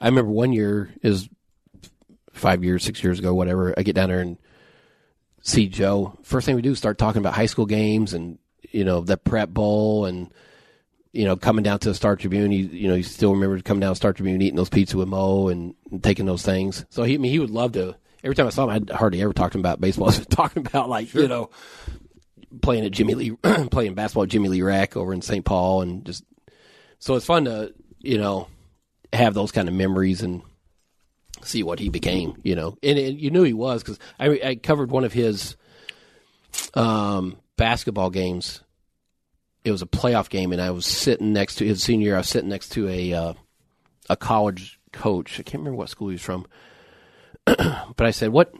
I 0.00 0.06
remember 0.06 0.32
one 0.32 0.52
year 0.52 0.90
is 1.02 1.28
five 2.32 2.64
years, 2.64 2.82
six 2.82 3.02
years 3.04 3.20
ago, 3.20 3.34
whatever. 3.34 3.72
I 3.76 3.82
get 3.82 3.94
down 3.94 4.08
there 4.08 4.20
and 4.20 4.36
see 5.42 5.68
Joe. 5.68 6.18
First 6.22 6.46
thing 6.46 6.56
we 6.56 6.62
do 6.62 6.72
is 6.72 6.78
start 6.78 6.98
talking 6.98 7.20
about 7.20 7.34
high 7.34 7.46
school 7.46 7.66
games 7.66 8.12
and 8.12 8.38
you 8.70 8.84
know 8.84 9.00
the 9.00 9.16
prep 9.16 9.50
bowl 9.50 10.06
and 10.06 10.32
you 11.12 11.24
know 11.24 11.36
coming 11.36 11.62
down 11.62 11.78
to 11.80 11.90
the 11.90 11.94
Star 11.94 12.16
Tribune. 12.16 12.50
He, 12.50 12.62
you 12.62 12.88
know, 12.88 12.94
he 12.94 13.02
still 13.02 13.32
remembers 13.32 13.62
coming 13.62 13.80
down 13.80 13.92
to 13.92 13.96
Star 13.96 14.12
Tribune, 14.12 14.42
eating 14.42 14.56
those 14.56 14.70
pizza 14.70 14.96
with 14.96 15.08
Mo 15.08 15.48
and, 15.48 15.74
and 15.90 16.02
taking 16.02 16.26
those 16.26 16.42
things. 16.42 16.84
So 16.90 17.04
he, 17.04 17.14
I 17.14 17.18
mean, 17.18 17.30
he 17.30 17.38
would 17.38 17.50
love 17.50 17.72
to. 17.72 17.96
Every 18.24 18.34
time 18.36 18.46
I 18.46 18.50
saw 18.50 18.68
him, 18.68 18.86
I 18.90 18.94
hardly 18.94 19.20
ever 19.22 19.32
talked 19.32 19.52
to 19.52 19.58
him 19.58 19.62
about 19.62 19.80
baseball. 19.80 20.06
I 20.10 20.18
was 20.18 20.26
talking 20.26 20.66
about 20.66 20.88
like 20.88 21.12
you 21.14 21.28
know 21.28 21.50
playing 22.60 22.84
at 22.84 22.92
Jimmy 22.92 23.14
Lee, 23.14 23.30
playing 23.70 23.94
basketball 23.94 24.24
at 24.24 24.28
Jimmy 24.28 24.48
Lee 24.48 24.62
Rec 24.62 24.96
over 24.96 25.12
in 25.12 25.22
St. 25.22 25.44
Paul, 25.44 25.82
and 25.82 26.04
just 26.04 26.24
so 26.98 27.14
it's 27.14 27.26
fun 27.26 27.44
to 27.46 27.72
you 27.98 28.18
know 28.18 28.48
have 29.12 29.34
those 29.34 29.52
kind 29.52 29.68
of 29.68 29.74
memories 29.74 30.22
and 30.22 30.42
see 31.42 31.62
what 31.62 31.78
he 31.78 31.88
became. 31.88 32.40
You 32.42 32.54
know, 32.54 32.76
and, 32.82 32.98
and 32.98 33.20
you 33.20 33.30
knew 33.30 33.42
he 33.42 33.52
was 33.52 33.82
because 33.82 33.98
I, 34.18 34.40
I 34.44 34.54
covered 34.56 34.90
one 34.90 35.04
of 35.04 35.12
his 35.12 35.56
um, 36.74 37.38
basketball 37.56 38.10
games. 38.10 38.62
It 39.64 39.70
was 39.70 39.82
a 39.82 39.86
playoff 39.86 40.28
game, 40.28 40.52
and 40.52 40.60
I 40.60 40.70
was 40.72 40.86
sitting 40.86 41.32
next 41.32 41.56
to 41.56 41.66
his 41.66 41.82
senior 41.82 42.06
year. 42.06 42.14
I 42.16 42.18
was 42.18 42.28
sitting 42.28 42.50
next 42.50 42.70
to 42.70 42.88
a 42.88 43.12
uh, 43.12 43.34
a 44.10 44.16
college 44.16 44.80
coach. 44.92 45.38
I 45.38 45.42
can't 45.42 45.60
remember 45.60 45.76
what 45.76 45.88
school 45.88 46.08
he 46.08 46.14
was 46.14 46.22
from, 46.22 46.46
but 47.46 48.06
I 48.06 48.10
said, 48.10 48.30
"What? 48.30 48.54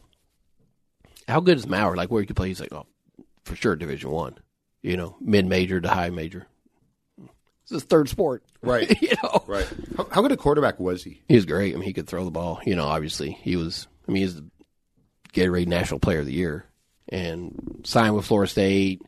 How 1.29 1.41
good 1.41 1.59
is 1.59 1.67
Mauer? 1.67 1.97
Like 1.97 2.11
where 2.11 2.21
you 2.21 2.27
could 2.27 2.37
play?" 2.37 2.49
He's 2.49 2.61
like, 2.61 2.73
"Oh, 2.73 2.87
for 3.45 3.57
sure, 3.57 3.77
Division 3.77 4.11
One. 4.11 4.39
You 4.83 4.97
know, 4.97 5.17
mid 5.21 5.47
major 5.47 5.81
to 5.81 5.89
high 5.89 6.11
major. 6.11 6.47
It's 7.63 7.71
his 7.71 7.85
third 7.85 8.09
sport, 8.09 8.43
right, 8.61 8.91
you 9.03 9.13
know, 9.23 9.45
right. 9.47 9.69
How, 9.97 10.09
how 10.11 10.23
good 10.23 10.33
a 10.33 10.37
quarterback 10.37 10.81
was 10.81 11.05
he? 11.05 11.23
he 11.29 11.37
was 11.37 11.47
great. 11.47 11.75
I 11.75 11.77
mean, 11.77 11.85
he 11.85 11.93
could 11.93 12.09
throw 12.09 12.25
the 12.25 12.31
ball. 12.31 12.61
You 12.65 12.75
know, 12.75 12.87
obviously, 12.87 13.33
he 13.43 13.57
was. 13.57 13.87
I 14.09 14.13
mean, 14.13 14.23
he's 14.23 14.35
the 14.35 14.51
Gatorade 15.33 15.69
National 15.69 16.01
Player 16.01 16.21
of 16.21 16.27
the 16.27 16.33
Year 16.33 16.67
and 17.09 17.83
signed 17.85 18.17
with 18.17 18.27
Florida 18.27 18.51
State. 18.51 19.03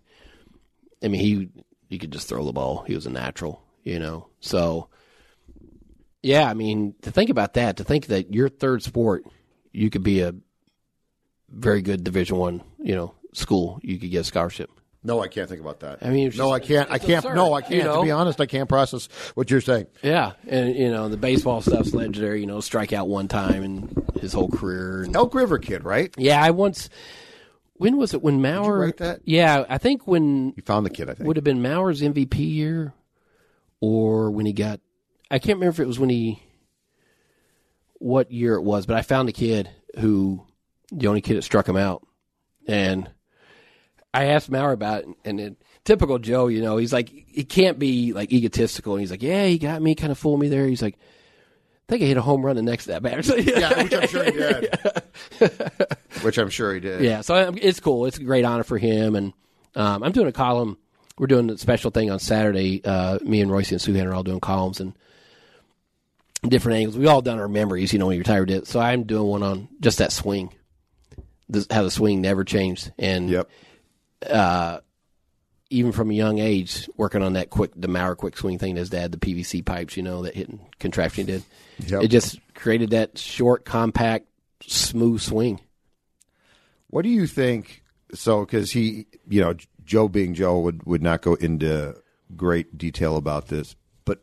I 1.02 1.08
mean, 1.08 1.20
he 1.20 1.48
he 1.88 1.98
could 1.98 2.12
just 2.12 2.28
throw 2.28 2.44
the 2.44 2.52
ball. 2.52 2.84
He 2.86 2.94
was 2.94 3.06
a 3.06 3.10
natural. 3.10 3.62
You 3.82 3.98
know, 3.98 4.28
so 4.40 4.88
yeah. 6.22 6.48
I 6.48 6.54
mean, 6.54 6.94
to 7.02 7.10
think 7.10 7.30
about 7.30 7.54
that, 7.54 7.78
to 7.78 7.84
think 7.84 8.06
that 8.06 8.32
your 8.32 8.48
third 8.48 8.82
sport, 8.82 9.24
you 9.74 9.90
could 9.90 10.02
be 10.02 10.20
a 10.20 10.34
very 11.50 11.82
good 11.82 12.04
Division 12.04 12.36
One, 12.36 12.62
you 12.78 12.94
know, 12.94 13.14
school. 13.32 13.80
You 13.82 13.98
could 13.98 14.10
get 14.10 14.18
a 14.18 14.24
scholarship. 14.24 14.70
No, 15.06 15.22
I 15.22 15.28
can't 15.28 15.48
think 15.50 15.60
about 15.60 15.80
that. 15.80 15.98
I 16.00 16.08
mean, 16.08 16.32
no, 16.34 16.50
I 16.50 16.60
can't. 16.60 16.90
I 16.90 16.96
can't. 16.98 17.22
absurd, 17.24 17.36
no, 17.36 17.52
I 17.52 17.60
can't. 17.60 17.82
To 17.82 17.84
know? 17.84 18.02
be 18.02 18.10
honest, 18.10 18.40
I 18.40 18.46
can't 18.46 18.70
process 18.70 19.06
what 19.34 19.50
you're 19.50 19.60
saying. 19.60 19.86
Yeah, 20.02 20.32
and 20.48 20.74
you 20.74 20.90
know 20.90 21.10
the 21.10 21.18
baseball 21.18 21.60
stuff's 21.60 21.92
legendary. 21.92 22.40
You 22.40 22.46
know, 22.46 22.60
strike 22.60 22.94
out 22.94 23.06
one 23.06 23.28
time 23.28 23.62
in 23.62 23.94
his 24.18 24.32
whole 24.32 24.48
career. 24.48 25.02
And, 25.02 25.14
Elk 25.14 25.34
River 25.34 25.58
kid, 25.58 25.84
right? 25.84 26.14
Yeah, 26.16 26.42
I 26.42 26.52
once. 26.52 26.88
When 27.74 27.98
was 27.98 28.14
it? 28.14 28.22
When 28.22 28.40
Mauer? 28.40 28.80
write 28.80 28.96
that? 28.98 29.20
Yeah, 29.24 29.66
I 29.68 29.76
think 29.76 30.06
when 30.06 30.54
You 30.56 30.62
found 30.64 30.86
the 30.86 30.90
kid. 30.90 31.10
I 31.10 31.14
think. 31.14 31.26
would 31.26 31.36
have 31.36 31.44
been 31.44 31.62
Mauer's 31.62 32.00
MVP 32.00 32.38
year, 32.38 32.94
or 33.80 34.30
when 34.30 34.46
he 34.46 34.54
got. 34.54 34.80
I 35.30 35.38
can't 35.38 35.58
remember 35.58 35.72
if 35.72 35.80
it 35.80 35.86
was 35.86 35.98
when 35.98 36.08
he. 36.08 36.42
What 37.98 38.30
year 38.30 38.54
it 38.54 38.62
was, 38.62 38.86
but 38.86 38.96
I 38.96 39.02
found 39.02 39.28
a 39.28 39.32
kid 39.32 39.70
who, 39.98 40.44
the 40.90 41.06
only 41.06 41.20
kid 41.20 41.36
that 41.36 41.42
struck 41.42 41.68
him 41.68 41.76
out, 41.76 42.06
and 42.66 43.10
I 44.12 44.26
asked 44.26 44.50
Mauer 44.50 44.72
about 44.72 45.02
it, 45.02 45.08
and 45.24 45.40
it, 45.40 45.56
typical 45.84 46.18
Joe, 46.18 46.48
you 46.48 46.62
know, 46.62 46.76
he's 46.76 46.92
like, 46.92 47.08
he 47.08 47.44
can't 47.44 47.78
be 47.78 48.12
like 48.12 48.32
egotistical, 48.32 48.94
and 48.94 49.00
he's 49.00 49.10
like, 49.10 49.22
yeah, 49.22 49.46
he 49.46 49.58
got 49.58 49.80
me, 49.80 49.94
kind 49.94 50.12
of 50.12 50.18
fooled 50.18 50.40
me 50.40 50.48
there. 50.48 50.66
He's 50.66 50.82
like, 50.82 50.96
I 50.96 51.92
think 51.92 52.02
I 52.02 52.06
hit 52.06 52.16
a 52.16 52.22
home 52.22 52.44
run 52.44 52.56
the 52.56 52.62
next 52.62 52.88
at 52.88 53.02
bat. 53.02 53.26
yeah, 53.38 53.82
which 53.82 53.92
I'm 53.92 54.08
sure 54.08 54.24
he 54.24 54.30
did. 54.30 54.78
which 56.22 56.38
I'm 56.38 56.48
sure 56.48 56.74
he 56.74 56.80
did. 56.80 57.02
Yeah, 57.02 57.20
so 57.20 57.48
um, 57.48 57.58
it's 57.60 57.80
cool. 57.80 58.06
It's 58.06 58.16
a 58.16 58.24
great 58.24 58.44
honor 58.44 58.64
for 58.64 58.78
him, 58.78 59.14
and 59.14 59.32
um, 59.74 60.02
I'm 60.02 60.12
doing 60.12 60.28
a 60.28 60.32
column. 60.32 60.78
We're 61.18 61.26
doing 61.26 61.50
a 61.50 61.58
special 61.58 61.90
thing 61.90 62.10
on 62.10 62.18
Saturday. 62.18 62.82
Uh, 62.84 63.18
me 63.22 63.40
and 63.40 63.50
Royce 63.50 63.70
and 63.70 63.80
Souhan 63.80 64.06
are 64.06 64.14
all 64.14 64.22
doing 64.22 64.40
columns 64.40 64.80
and 64.80 64.94
different 66.48 66.78
angles. 66.78 66.98
We 66.98 67.06
all 67.06 67.22
done 67.22 67.38
our 67.38 67.48
memories, 67.48 67.92
you 67.92 67.98
know, 67.98 68.06
when 68.06 68.14
you 68.14 68.20
retired 68.20 68.50
it. 68.50 68.66
So 68.66 68.80
I'm 68.80 69.04
doing 69.04 69.26
one 69.26 69.42
on 69.42 69.68
just 69.80 69.98
that 69.98 70.12
swing, 70.12 70.52
this, 71.48 71.66
how 71.70 71.82
the 71.82 71.90
swing 71.90 72.20
never 72.20 72.44
changed, 72.44 72.92
and 72.98 73.30
Yep. 73.30 73.50
Uh, 74.28 74.80
even 75.70 75.92
from 75.92 76.10
a 76.10 76.14
young 76.14 76.38
age, 76.38 76.88
working 76.96 77.22
on 77.22 77.32
that 77.34 77.50
quick, 77.50 77.72
the 77.74 77.88
Mauer 77.88 78.16
quick 78.16 78.36
swing 78.36 78.58
thing. 78.58 78.76
His 78.76 78.90
dad, 78.90 79.12
the 79.12 79.18
PVC 79.18 79.64
pipes, 79.64 79.96
you 79.96 80.02
know, 80.02 80.22
that 80.22 80.34
hitting 80.34 80.60
contraption 80.78 81.26
did. 81.26 81.42
Yep. 81.78 82.04
It 82.04 82.08
just 82.08 82.38
created 82.54 82.90
that 82.90 83.18
short, 83.18 83.64
compact, 83.64 84.26
smooth 84.62 85.20
swing. 85.20 85.60
What 86.88 87.02
do 87.02 87.08
you 87.08 87.26
think? 87.26 87.82
So, 88.12 88.44
because 88.44 88.70
he, 88.70 89.06
you 89.28 89.40
know, 89.40 89.54
Joe 89.84 90.08
being 90.08 90.34
Joe 90.34 90.60
would 90.60 90.84
would 90.84 91.02
not 91.02 91.22
go 91.22 91.34
into 91.34 91.96
great 92.36 92.78
detail 92.78 93.16
about 93.16 93.48
this, 93.48 93.74
but 94.04 94.22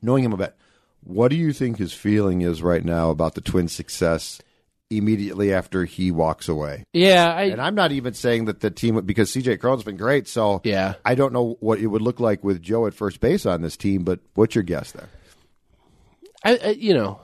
knowing 0.00 0.24
him 0.24 0.32
about, 0.32 0.54
what 1.02 1.28
do 1.28 1.36
you 1.36 1.52
think 1.52 1.78
his 1.78 1.92
feeling 1.92 2.42
is 2.42 2.62
right 2.62 2.84
now 2.84 3.10
about 3.10 3.34
the 3.34 3.40
Twins' 3.40 3.72
success 3.72 4.40
immediately 4.90 5.52
after 5.52 5.84
he 5.84 6.10
walks 6.10 6.48
away? 6.48 6.84
Yeah, 6.92 7.32
I, 7.32 7.42
And 7.44 7.60
I'm 7.60 7.74
not 7.74 7.92
even 7.92 8.12
saying 8.14 8.46
that 8.46 8.60
the 8.60 8.70
team 8.70 9.00
because 9.04 9.30
CJ 9.30 9.60
Cron's 9.60 9.84
been 9.84 9.96
great, 9.96 10.26
so 10.28 10.60
Yeah. 10.64 10.94
I 11.04 11.14
don't 11.14 11.32
know 11.32 11.56
what 11.60 11.78
it 11.78 11.86
would 11.86 12.02
look 12.02 12.20
like 12.20 12.42
with 12.44 12.60
Joe 12.60 12.86
at 12.86 12.94
first 12.94 13.20
base 13.20 13.46
on 13.46 13.62
this 13.62 13.76
team. 13.76 14.02
But 14.04 14.20
what's 14.34 14.54
your 14.54 14.64
guess 14.64 14.92
there? 14.92 15.08
I, 16.44 16.56
I 16.64 16.68
you 16.70 16.94
know, 16.94 17.20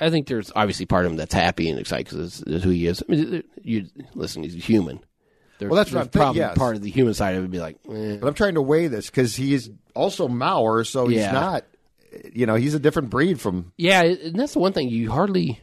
I 0.00 0.10
think 0.10 0.26
there's 0.26 0.50
obviously 0.56 0.86
part 0.86 1.04
of 1.06 1.12
him 1.12 1.16
that's 1.18 1.34
happy 1.34 1.70
and 1.70 1.78
excited 1.78 2.06
because 2.08 2.42
it's, 2.42 2.64
who 2.64 2.70
he 2.70 2.86
is. 2.86 3.02
I 3.08 3.12
mean, 3.12 3.44
you 3.62 3.86
listen, 4.14 4.42
he's 4.42 4.54
human. 4.64 5.00
There's, 5.58 5.70
Well, 5.70 5.76
that's 5.76 5.90
what 5.92 5.94
there's 5.94 6.06
I'm 6.06 6.10
thinking, 6.10 6.20
probably 6.20 6.40
yes. 6.40 6.58
part 6.58 6.76
of 6.76 6.82
the 6.82 6.90
human 6.90 7.14
side 7.14 7.32
of 7.34 7.38
it 7.38 7.40
would 7.42 7.50
be 7.52 7.60
like, 7.60 7.76
eh. 7.88 8.16
But 8.20 8.26
I'm 8.26 8.34
trying 8.34 8.54
to 8.54 8.62
weigh 8.62 8.88
this 8.88 9.06
because 9.08 9.36
he 9.36 9.54
is 9.54 9.70
also 9.94 10.26
Mauer, 10.26 10.84
so 10.84 11.06
he's 11.06 11.18
Yeah. 11.20 11.30
not. 11.32 11.64
You 12.32 12.46
know, 12.46 12.54
he's 12.56 12.74
a 12.74 12.78
different 12.80 13.10
breed 13.10 13.40
from. 13.40 13.72
yeah, 13.76 14.02
and 14.02 14.38
that's 14.38 14.52
the 14.52 14.58
one 14.58 14.72
thing 14.72 14.88
you 14.88 15.10
hardly. 15.10 15.60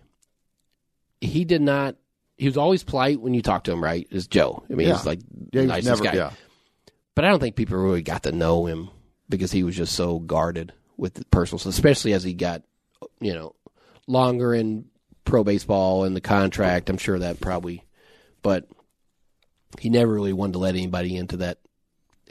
He 1.22 1.46
did 1.46 1.62
not. 1.62 1.96
He 2.38 2.46
was 2.48 2.58
always 2.58 2.84
polite 2.84 3.20
when 3.20 3.34
you 3.34 3.42
talked 3.42 3.66
to 3.66 3.72
him, 3.74 3.84
right? 3.84 4.08
Is 4.10 4.28
Joe? 4.28 4.64
I 4.70 4.74
mean, 4.74 4.88
Yeah. 4.88 4.96
he's 4.98 5.06
like 5.06 5.20
Yeah, 5.52 5.62
he's 5.62 5.68
nicest 5.70 6.04
never. 6.04 6.04
guy. 6.04 6.16
Yeah, 6.24 6.32
but 7.16 7.26
I 7.26 7.30
don't 7.30 7.40
think 7.40 7.56
people 7.56 7.78
really 7.78 8.02
got 8.02 8.24
to 8.24 8.32
know 8.32 8.66
him 8.66 8.90
because 9.28 9.52
he 9.52 9.64
was 9.64 9.76
just 9.76 9.94
so 9.94 10.20
guarded 10.20 10.72
with 10.98 11.16
the 11.16 11.26
personal, 11.26 11.68
especially 11.70 12.14
as 12.14 12.24
he 12.24 12.34
got, 12.34 12.64
you 13.20 13.34
know, 13.34 13.56
longer 14.08 14.54
in 14.56 14.86
pro 15.26 15.44
baseball 15.44 16.06
and 16.06 16.16
the 16.16 16.22
contract. 16.22 16.90
I'm 16.90 16.98
sure 16.98 17.20
that 17.20 17.40
probably, 17.42 17.84
but 18.42 18.68
he 19.80 19.90
never 19.90 20.12
really 20.14 20.34
wanted 20.34 20.54
to 20.54 20.60
let 20.60 20.76
anybody 20.76 21.16
into 21.16 21.38
that. 21.38 21.60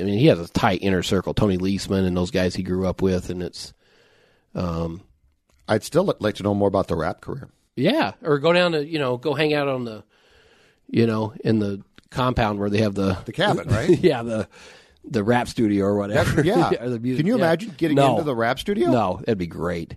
I 0.00 0.04
mean, 0.04 0.18
he 0.18 0.26
has 0.26 0.40
a 0.40 0.48
tight 0.48 0.80
inner 0.82 1.02
circle. 1.02 1.34
Tony 1.34 1.58
Leesman 1.58 2.06
and 2.06 2.16
those 2.16 2.30
guys 2.30 2.54
he 2.56 2.62
grew 2.62 2.86
up 2.86 3.02
with, 3.02 3.30
and 3.30 3.42
it's, 3.42 3.72
um, 4.54 5.02
I'd 5.68 5.84
still 5.84 6.14
like 6.20 6.34
to 6.36 6.42
know 6.42 6.54
more 6.54 6.68
about 6.68 6.88
the 6.88 6.96
rap 6.96 7.20
career. 7.20 7.48
yeah, 7.76 8.12
or 8.22 8.38
go 8.38 8.52
down 8.52 8.72
to 8.72 8.84
you 8.86 8.98
know 8.98 9.16
go 9.16 9.34
hang 9.34 9.54
out 9.54 9.68
on 9.68 9.84
the, 9.84 10.02
you 10.88 11.06
know, 11.06 11.34
in 11.44 11.58
the 11.58 11.82
compound 12.10 12.58
where 12.58 12.70
they 12.70 12.78
have 12.78 12.94
the 12.94 13.18
The 13.26 13.32
cabin, 13.32 13.68
right? 13.70 13.90
yeah 14.02 14.22
the 14.22 14.48
the 15.04 15.22
rap 15.24 15.48
studio 15.48 15.84
or 15.86 15.96
whatever. 15.96 16.42
Yeah. 16.42 16.70
Or 16.80 16.88
music- 16.98 17.18
Can 17.18 17.26
you 17.26 17.36
yeah. 17.38 17.44
imagine 17.44 17.74
getting 17.76 17.96
No. 17.96 18.12
into 18.12 18.24
the 18.24 18.34
rap 18.34 18.58
studio? 18.58 18.90
No, 18.90 19.16
that'd 19.20 19.38
be 19.38 19.46
great. 19.46 19.96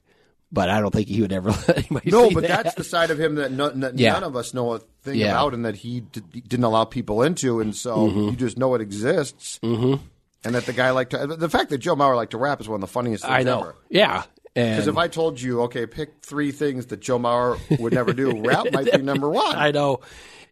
But 0.54 0.70
I 0.70 0.80
don't 0.82 0.92
think 0.92 1.08
he 1.08 1.22
would 1.22 1.32
ever 1.34 1.50
let 1.68 1.78
anybody. 1.78 2.12
No, 2.12 2.30
but 2.30 2.44
that. 2.44 2.64
that's 2.64 2.76
the 2.76 2.84
side 2.84 3.10
of 3.12 3.20
him 3.20 3.36
that 3.36 3.52
no, 3.52 3.72
Yeah. 3.96 4.14
none 4.14 4.24
of 4.24 4.36
us 4.36 4.54
know 4.54 4.74
a 4.74 4.80
thing 5.04 5.16
Yeah. 5.16 5.32
about, 5.32 5.54
and 5.54 5.66
that 5.66 5.76
he 5.76 6.02
d- 6.02 6.22
didn't 6.46 6.64
allow 6.66 6.84
people 6.86 7.24
into, 7.24 7.60
and 7.62 7.74
so 7.76 7.96
Mm-hmm. 8.10 8.20
you 8.20 8.32
just 8.36 8.58
know 8.58 8.74
it 8.76 8.82
exists. 8.82 9.60
Mm-hmm. 9.64 10.02
And 10.44 10.56
that 10.56 10.66
the 10.66 10.74
guy 10.74 10.92
liked 10.92 11.12
to. 11.12 11.26
The 11.28 11.50
fact 11.50 11.70
that 11.70 11.78
Joe 11.78 11.96
Mauer 11.96 12.16
liked 12.16 12.32
to 12.32 12.38
rap 12.38 12.60
is 12.62 12.68
one 12.68 12.76
of 12.76 12.82
the 12.82 12.88
funniest 12.88 13.24
things 13.24 13.34
I 13.34 13.44
know. 13.44 13.60
ever. 13.62 13.76
Yeah, 13.90 14.24
Because 14.54 14.88
if 14.88 14.98
I 14.98 15.08
told 15.08 15.40
you, 15.40 15.62
okay, 15.62 15.86
pick 15.86 16.22
three 16.22 16.52
things 16.52 16.88
that 16.88 17.00
Joe 17.00 17.18
Mauer 17.18 17.58
would 17.80 17.94
never 17.94 18.12
do, 18.12 18.42
rap 18.46 18.66
might 18.74 18.92
be 18.92 19.02
number 19.02 19.30
one. 19.30 19.56
I 19.56 19.72
know. 19.72 20.02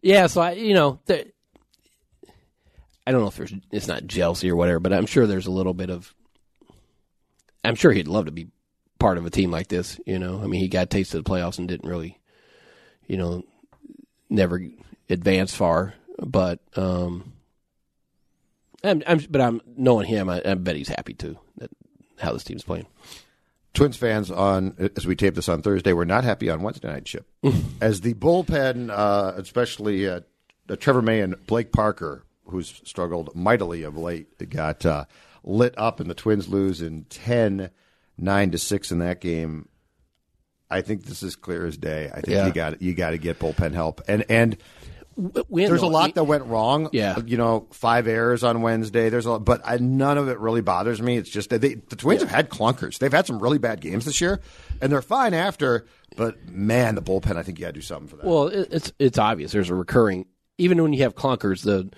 Yeah, 0.01 0.27
so 0.27 0.39
I, 0.39 0.51
you 0.51 0.73
know, 0.73 0.99
the, 1.05 1.27
I 3.05 3.11
don't 3.11 3.21
know 3.21 3.27
if 3.27 3.35
there's 3.35 3.53
it's 3.71 3.87
not 3.87 4.07
jealousy 4.07 4.49
or 4.49 4.55
whatever, 4.55 4.79
but 4.79 4.93
I'm 4.93 5.05
sure 5.05 5.27
there's 5.27 5.47
a 5.47 5.51
little 5.51 5.73
bit 5.73 5.89
of. 5.89 6.13
I'm 7.63 7.75
sure 7.75 7.91
he'd 7.91 8.07
love 8.07 8.27
to 8.27 8.31
be 8.31 8.47
part 8.99 9.17
of 9.17 9.25
a 9.25 9.29
team 9.29 9.51
like 9.51 9.67
this. 9.67 9.99
You 10.05 10.17
know, 10.17 10.41
I 10.41 10.47
mean, 10.47 10.61
he 10.61 10.69
got 10.69 10.83
a 10.83 10.85
taste 10.85 11.13
of 11.13 11.23
the 11.23 11.29
playoffs 11.29 11.57
and 11.57 11.67
didn't 11.67 11.89
really, 11.89 12.19
you 13.05 13.17
know, 13.17 13.43
never 14.29 14.61
advance 15.09 15.53
far. 15.53 15.93
But 16.17 16.59
um, 16.75 17.33
I'm, 18.83 19.03
I'm 19.05 19.19
but 19.29 19.41
I'm 19.41 19.61
knowing 19.75 20.07
him, 20.07 20.29
I, 20.29 20.41
I 20.45 20.53
bet 20.53 20.77
he's 20.77 20.87
happy 20.87 21.13
too 21.13 21.37
that 21.57 21.71
how 22.19 22.31
this 22.31 22.45
team's 22.45 22.63
playing. 22.63 22.87
Twins 23.79 23.95
fans 23.95 24.29
on 24.29 24.75
as 24.97 25.07
we 25.07 25.15
tape 25.15 25.35
this 25.35 25.47
on 25.47 25.61
Thursday 25.61 25.93
were 25.93 26.03
not 26.03 26.25
happy 26.25 26.49
on 26.49 26.61
Wednesday 26.61 26.89
night 26.89 27.05
chip 27.05 27.25
as 27.79 28.01
the 28.01 28.13
bullpen, 28.13 28.89
uh, 28.91 29.31
especially 29.37 30.05
uh, 30.05 30.19
uh, 30.69 30.75
Trevor 30.75 31.01
May 31.01 31.21
and 31.21 31.35
Blake 31.47 31.71
Parker, 31.71 32.25
who's 32.47 32.81
struggled 32.83 33.33
mightily 33.35 33.83
of 33.83 33.95
late, 33.95 34.49
got 34.49 34.85
uh, 34.85 35.05
lit 35.45 35.73
up, 35.77 36.01
and 36.01 36.09
the 36.09 36.13
Twins 36.13 36.49
lose 36.49 36.81
in 36.81 37.05
10, 37.05 37.69
9 38.17 38.51
to 38.51 38.57
six 38.57 38.91
in 38.91 38.99
that 38.99 39.21
game. 39.21 39.69
I 40.69 40.81
think 40.81 41.05
this 41.05 41.23
is 41.23 41.37
clear 41.37 41.65
as 41.65 41.77
day. 41.77 42.09
I 42.13 42.15
think 42.15 42.27
Yeah. 42.27 42.47
you 42.47 42.51
got 42.53 42.81
you 42.81 42.93
got 42.93 43.11
to 43.11 43.17
get 43.17 43.39
bullpen 43.39 43.73
help, 43.73 44.01
and 44.09 44.25
and 44.29 44.57
We 45.49 45.65
there's 45.65 45.81
a 45.81 45.87
lot 45.87 46.15
that 46.15 46.23
went 46.23 46.45
wrong. 46.45 46.89
Yeah. 46.93 47.19
you 47.25 47.35
know, 47.35 47.67
five 47.71 48.07
errors 48.07 48.43
on 48.43 48.61
Wednesday. 48.61 49.09
There's 49.09 49.25
a 49.25 49.31
lot, 49.31 49.45
but 49.45 49.61
I, 49.65 49.77
none 49.77 50.17
of 50.17 50.29
it 50.29 50.39
really 50.39 50.61
bothers 50.61 51.01
me. 51.01 51.17
It's 51.17 51.29
just 51.29 51.49
that 51.49 51.59
they, 51.59 51.75
the 51.75 51.95
Twins 51.97 52.21
have 52.21 52.31
had 52.31 52.49
clunkers. 52.49 52.99
They've 52.99 53.11
had 53.11 53.27
some 53.27 53.39
really 53.39 53.57
bad 53.57 53.81
games 53.81 54.05
this 54.05 54.21
year, 54.21 54.39
and 54.81 54.91
they're 54.91 55.01
fine 55.01 55.33
after. 55.33 55.85
But 56.15 56.47
man, 56.49 56.95
the 56.95 57.01
bullpen, 57.01 57.35
I 57.35 57.43
think 57.43 57.59
you 57.59 57.65
got 57.65 57.69
to 57.69 57.73
do 57.73 57.81
something 57.81 58.07
for 58.07 58.15
that. 58.17 58.25
Well, 58.25 58.47
it's 58.47 58.93
it's 58.97 59.17
obvious. 59.17 59.51
There's 59.51 59.69
a 59.69 59.75
recurring, 59.75 60.25
even 60.57 60.81
when 60.81 60.93
you 60.93 61.03
have 61.03 61.15
clunkers. 61.15 61.63
The 61.63 61.89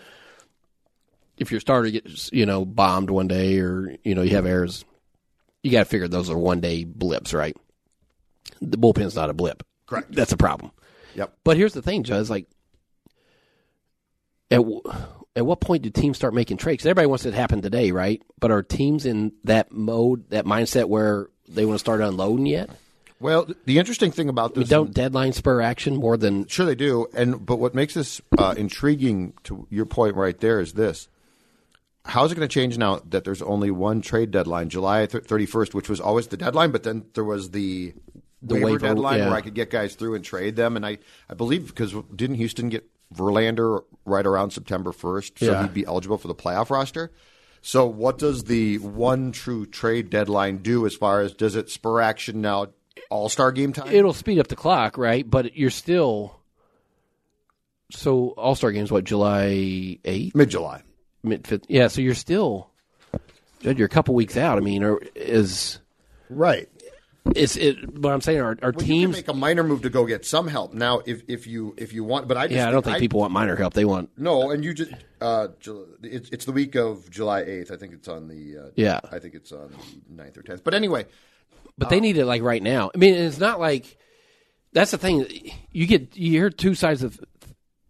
if 1.37 1.51
your 1.51 1.59
starter 1.59 1.89
gets 1.89 2.29
you 2.33 2.45
know 2.45 2.65
bombed 2.65 3.09
one 3.09 3.27
day, 3.27 3.59
or 3.59 3.95
you 4.03 4.15
know 4.15 4.21
you 4.23 4.35
have 4.35 4.45
errors, 4.45 4.83
you 5.63 5.71
got 5.71 5.79
to 5.79 5.85
figure 5.85 6.07
those 6.07 6.29
are 6.29 6.37
one 6.37 6.59
day 6.59 6.83
blips, 6.85 7.33
right? 7.33 7.55
The 8.61 8.77
bullpen's 8.77 9.15
not 9.15 9.29
a 9.29 9.33
blip. 9.33 9.63
Correct. 9.85 10.11
That's 10.11 10.31
a 10.31 10.37
problem. 10.37 10.71
yep. 11.15 11.33
But 11.43 11.57
here's 11.57 11.73
the 11.73 11.81
thing, 11.81 12.03
Joe. 12.03 12.23
Like 12.27 12.47
at 14.51 14.57
w- 14.57 14.81
at 15.35 15.45
what 15.45 15.61
point 15.61 15.83
do 15.83 15.89
teams 15.89 16.17
start 16.17 16.33
making 16.33 16.57
trades? 16.57 16.85
everybody 16.85 17.07
wants 17.07 17.25
it 17.25 17.31
to 17.31 17.37
happen 17.37 17.61
today, 17.61 17.91
right? 17.91 18.21
But 18.39 18.51
are 18.51 18.61
teams 18.61 19.05
in 19.05 19.31
that 19.45 19.71
mode, 19.71 20.29
that 20.29 20.45
mindset 20.45 20.89
where 20.89 21.29
they 21.47 21.65
want 21.65 21.75
to 21.75 21.79
start 21.79 22.01
unloading 22.01 22.45
yet? 22.45 22.69
Well, 23.19 23.47
the 23.65 23.77
interesting 23.79 24.11
thing 24.11 24.29
about 24.29 24.51
I 24.51 24.53
mean, 24.55 24.59
this, 24.61 24.69
don't 24.69 24.93
deadline 24.93 25.33
spur 25.33 25.61
action 25.61 25.95
more 25.95 26.17
than 26.17 26.47
sure 26.47 26.65
they 26.65 26.75
do, 26.75 27.07
and 27.13 27.45
but 27.45 27.57
what 27.57 27.73
makes 27.75 27.93
this 27.93 28.19
uh, 28.37 28.55
intriguing 28.57 29.33
to 29.43 29.67
your 29.69 29.85
point 29.85 30.15
right 30.15 30.37
there 30.39 30.59
is 30.59 30.73
this: 30.73 31.07
how 32.03 32.25
is 32.25 32.31
it 32.31 32.35
going 32.35 32.47
to 32.47 32.53
change 32.53 32.77
now 32.77 32.99
that 33.09 33.23
there's 33.23 33.43
only 33.43 33.69
one 33.69 34.01
trade 34.01 34.31
deadline, 34.31 34.69
July 34.69 35.05
thirty 35.05 35.45
first, 35.45 35.75
which 35.75 35.87
was 35.87 36.01
always 36.01 36.27
the 36.27 36.37
deadline, 36.37 36.71
but 36.71 36.81
then 36.83 37.05
there 37.13 37.23
was 37.23 37.51
the 37.51 37.93
The 38.41 38.55
waiver, 38.55 38.65
waiver, 38.65 38.79
deadline 38.87 39.19
yeah. 39.19 39.27
where 39.27 39.37
I 39.37 39.41
could 39.41 39.53
get 39.53 39.69
guys 39.69 39.93
through 39.93 40.15
and 40.15 40.25
trade 40.25 40.55
them, 40.55 40.75
and 40.75 40.83
I 40.83 40.97
I 41.29 41.35
believe 41.35 41.67
because 41.67 41.93
didn't 42.15 42.37
Houston 42.37 42.69
get 42.69 42.89
Verlander 43.13 43.83
right 44.05 44.25
around 44.25 44.51
September 44.51 44.91
first, 44.91 45.37
so 45.39 45.45
Yeah. 45.51 45.61
he'd 45.63 45.73
be 45.73 45.85
eligible 45.85 46.17
for 46.17 46.27
the 46.27 46.35
playoff 46.35 46.69
roster. 46.69 47.11
So 47.61 47.85
what 47.85 48.17
does 48.17 48.45
the 48.45 48.79
one 48.79 49.31
true 49.31 49.65
trade 49.67 50.09
deadline 50.09 50.57
do 50.57 50.85
as 50.85 50.95
far 50.95 51.21
as 51.21 51.33
does 51.33 51.55
it 51.55 51.69
spur 51.69 52.01
action 52.01 52.41
now? 52.41 52.67
All 53.09 53.29
Star 53.29 53.51
game 53.51 53.71
time. 53.73 53.93
it'll 53.93 54.13
speed 54.13 54.39
up 54.39 54.47
the 54.47 54.55
clock, 54.55 54.97
right? 54.97 55.29
But 55.29 55.55
you're 55.55 55.69
still 55.69 56.39
so 57.91 58.29
All 58.37 58.55
Star 58.55 58.71
games 58.71 58.91
what 58.91 59.03
July 59.03 59.99
eighth, 60.05 60.35
Mid 60.35 60.49
July. 60.49 60.81
mid 61.23 61.45
fifth? 61.47 61.65
Yeah, 61.69 61.87
so 61.87 62.01
you're 62.01 62.15
still 62.15 62.69
you're 63.61 63.85
a 63.85 63.89
couple 63.89 64.15
weeks 64.15 64.37
out. 64.37 64.57
I 64.57 64.61
mean, 64.61 64.83
or 64.83 65.01
is 65.15 65.79
Right. 66.29 66.67
Is 67.35 67.55
it? 67.55 67.97
What 67.97 68.11
I'm 68.13 68.21
saying, 68.21 68.41
our, 68.41 68.57
our 68.61 68.71
Well, 68.71 68.73
you 68.73 68.77
can 68.79 68.85
teams. 68.87 69.15
make 69.17 69.27
a 69.27 69.33
minor 69.33 69.63
move 69.63 69.83
to 69.83 69.89
go 69.89 70.05
get 70.05 70.25
some 70.25 70.47
help 70.47 70.73
now 70.73 71.01
if 71.05 71.21
if 71.27 71.45
you 71.47 71.73
if 71.77 71.93
you 71.93 72.03
want. 72.03 72.27
But 72.27 72.37
I 72.37 72.47
just 72.47 72.55
yeah, 72.55 72.67
I 72.67 72.71
don't 72.71 72.83
think 72.83 72.97
people 72.97 73.19
want 73.19 73.31
minor 73.31 73.55
help. 73.55 73.73
They 73.73 73.85
want 73.85 74.09
No, 74.17 74.51
and 74.51 74.63
you 74.63 74.73
just 74.73 74.91
uh, 75.21 75.49
it's 76.03 76.29
it's 76.29 76.45
the 76.45 76.51
week 76.51 76.75
of 76.75 77.09
July 77.09 77.41
eighth. 77.41 77.71
I 77.71 77.77
think 77.77 77.93
it's 77.93 78.07
on 78.07 78.27
the 78.27 78.57
uh, 78.57 78.69
Yeah. 78.75 78.99
I 79.11 79.19
think 79.19 79.35
it's 79.35 79.51
on 79.51 79.71
the 80.09 80.23
9th 80.23 80.37
or 80.37 80.41
tenth. 80.41 80.63
But 80.63 80.73
anyway, 80.73 81.05
But 81.77 81.89
they 81.89 81.99
need 81.99 82.17
it 82.17 82.25
like 82.25 82.41
right 82.41 82.61
now. 82.63 82.89
I 82.93 82.97
mean, 82.97 83.13
it's 83.13 83.39
not 83.39 83.59
like 83.59 83.97
that's 84.73 84.91
the 84.91 84.97
thing. 84.97 85.25
You 85.71 85.85
get 85.85 86.17
you 86.17 86.31
hear 86.31 86.49
two 86.49 86.73
sides 86.75 87.03
of 87.03 87.19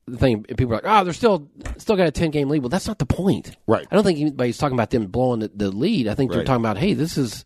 the 0.07 0.17
thing. 0.17 0.45
And 0.49 0.57
people 0.57 0.73
are 0.73 0.81
like, 0.81 0.83
"Oh, 0.85 1.03
they're 1.05 1.13
still 1.13 1.49
still 1.77 1.95
got 1.95 2.07
a 2.07 2.11
ten 2.11 2.31
game 2.31 2.49
lead." 2.49 2.63
Well, 2.63 2.69
that's 2.69 2.87
not 2.87 2.99
the 2.99 3.05
point. 3.05 3.55
Right. 3.65 3.87
I 3.89 3.95
don't 3.95 4.03
think 4.03 4.19
anybody's 4.19 4.57
talking 4.57 4.75
about 4.75 4.89
them 4.89 5.07
blowing 5.07 5.39
the, 5.39 5.51
the 5.55 5.71
lead. 5.71 6.07
I 6.09 6.15
think 6.15 6.31
they're 6.33 6.43
talking 6.43 6.61
about, 6.65 6.77
"Hey, 6.77 6.93
this 6.93 7.17
is 7.17 7.45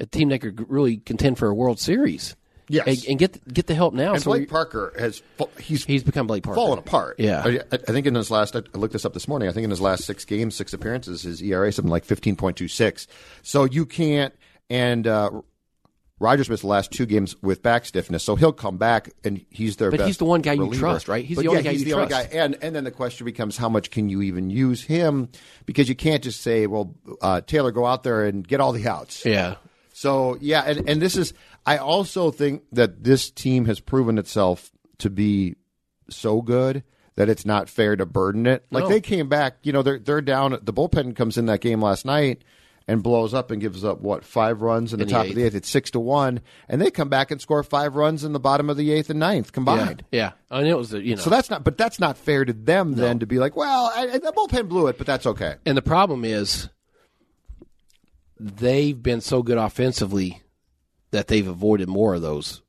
a 0.00 0.06
team 0.06 0.30
that 0.30 0.40
could 0.40 0.68
really 0.68 0.96
contend 0.96 1.38
for 1.38 1.48
a 1.48 1.54
World 1.54 1.78
Series." 1.78 2.34
Yes. 2.72 2.86
and, 2.86 3.04
and 3.10 3.18
get 3.18 3.52
get 3.52 3.66
the 3.66 3.74
help 3.74 3.94
now. 3.94 4.12
and 4.14 4.22
so 4.22 4.30
Blake 4.30 4.48
Parker 4.48 4.92
has 4.96 5.22
he's 5.58 5.84
he's 5.84 6.04
become 6.04 6.28
Blake 6.28 6.44
Parker. 6.44 6.54
fallen 6.54 6.78
apart. 6.78 7.16
Yeah. 7.18 7.42
I, 7.44 7.60
I 7.72 7.76
think 7.78 8.06
in 8.06 8.14
his 8.14 8.30
last, 8.30 8.54
I 8.54 8.62
looked 8.74 8.92
this 8.92 9.04
up 9.04 9.12
this 9.12 9.26
morning. 9.26 9.48
I 9.48 9.52
think 9.52 9.64
in 9.64 9.70
his 9.70 9.80
last 9.80 10.04
six 10.04 10.24
games, 10.24 10.54
six 10.54 10.72
appearances, 10.72 11.22
his 11.22 11.42
ERA 11.42 11.66
is 11.66 11.74
something 11.74 11.90
like 11.90 12.04
fifteen 12.04 12.36
point 12.36 12.56
two 12.56 12.68
six. 12.68 13.08
So 13.42 13.64
you 13.64 13.86
can't. 13.86 14.32
And 14.68 15.04
uh, 15.08 15.42
Rogers 16.20 16.48
missed 16.48 16.62
the 16.62 16.68
last 16.68 16.92
two 16.92 17.06
games 17.06 17.34
with 17.42 17.60
back 17.60 17.84
stiffness, 17.86 18.22
so 18.22 18.36
he'll 18.36 18.52
come 18.52 18.76
back, 18.78 19.10
and 19.24 19.44
he's 19.50 19.74
their. 19.76 19.90
But 19.90 20.02
he's 20.02 20.18
the 20.18 20.26
one 20.26 20.40
guy 20.42 20.52
you 20.52 20.72
trust, 20.72 21.08
right? 21.08 21.24
He's 21.24 21.38
But 21.38 21.42
the 21.42 21.48
only 21.48 21.62
yeah, 21.62 21.64
guy 21.64 21.72
he's 21.72 21.80
you 21.80 21.86
the 21.86 21.94
only 21.94 22.06
trust. 22.08 22.30
guy. 22.30 22.38
And 22.38 22.56
and 22.62 22.76
then 22.76 22.84
the 22.84 22.92
question 22.92 23.24
becomes, 23.24 23.56
how 23.56 23.68
much 23.68 23.90
can 23.90 24.08
you 24.08 24.22
even 24.22 24.48
use 24.48 24.84
him? 24.84 25.28
Because 25.66 25.88
you 25.88 25.96
can't 25.96 26.22
just 26.22 26.40
say, 26.42 26.68
well, 26.68 26.94
uh, 27.20 27.40
Taylor, 27.40 27.72
go 27.72 27.84
out 27.84 28.04
there 28.04 28.26
and 28.26 28.46
get 28.46 28.60
all 28.60 28.70
the 28.70 28.86
outs. 28.86 29.24
Yeah. 29.24 29.56
So 30.00 30.38
yeah, 30.40 30.62
and, 30.64 30.88
and 30.88 31.02
this 31.02 31.14
is 31.14 31.34
I 31.66 31.76
also 31.76 32.30
think 32.30 32.62
that 32.72 33.04
this 33.04 33.30
team 33.30 33.66
has 33.66 33.80
proven 33.80 34.16
itself 34.16 34.70
to 34.96 35.10
be 35.10 35.56
so 36.08 36.40
good 36.40 36.84
that 37.16 37.28
it's 37.28 37.44
not 37.44 37.68
fair 37.68 37.96
to 37.96 38.06
burden 38.06 38.46
it. 38.46 38.64
Like 38.70 38.84
No. 38.84 38.88
they 38.88 39.02
came 39.02 39.28
back, 39.28 39.58
you 39.62 39.74
know, 39.74 39.82
they're 39.82 39.98
they're 39.98 40.22
down 40.22 40.52
the 40.62 40.72
bullpen 40.72 41.14
comes 41.16 41.36
in 41.36 41.44
that 41.46 41.60
game 41.60 41.82
last 41.82 42.06
night 42.06 42.44
and 42.88 43.02
blows 43.02 43.34
up 43.34 43.50
and 43.50 43.60
gives 43.60 43.84
up 43.84 44.00
what, 44.00 44.24
five 44.24 44.62
runs 44.62 44.94
in 44.94 45.00
the 45.00 45.02
In 45.02 45.08
the 45.08 45.12
top 45.12 45.26
of 45.26 45.34
the 45.34 45.42
eighth. 45.42 45.48
eighth. 45.48 45.54
It's 45.56 45.68
six 45.68 45.90
to 45.90 46.00
one. 46.00 46.40
And 46.66 46.80
they 46.80 46.90
come 46.90 47.10
back 47.10 47.30
and 47.30 47.38
score 47.38 47.62
five 47.62 47.94
runs 47.94 48.24
in 48.24 48.32
the 48.32 48.40
bottom 48.40 48.70
of 48.70 48.78
the 48.78 48.90
eighth 48.92 49.10
and 49.10 49.20
ninth 49.20 49.52
combined. 49.52 50.02
Yeah. 50.10 50.32
I 50.50 50.62
mean, 50.62 50.70
it 50.70 50.78
was 50.78 50.94
you 50.94 51.16
know. 51.16 51.20
So 51.20 51.28
that's 51.28 51.50
not 51.50 51.62
but 51.62 51.76
that's 51.76 52.00
not 52.00 52.16
fair 52.16 52.46
to 52.46 52.54
them 52.54 52.94
then 52.94 53.18
to 53.18 53.26
be 53.26 53.38
like, 53.38 53.54
well, 53.54 53.92
I- 53.94 54.06
the 54.18 54.32
bullpen 54.32 54.66
blew 54.70 54.86
it, 54.86 54.96
but 54.96 55.06
that's 55.06 55.26
okay. 55.26 55.56
And 55.66 55.76
the 55.76 55.82
problem 55.82 56.24
is 56.24 56.70
they've 58.40 59.00
been 59.00 59.20
so 59.20 59.42
good 59.42 59.58
offensively 59.58 60.42
that 61.10 61.26
they've 61.28 61.46
avoided 61.48 61.88
more 61.88 62.14
of 62.14 62.22
those. 62.22 62.62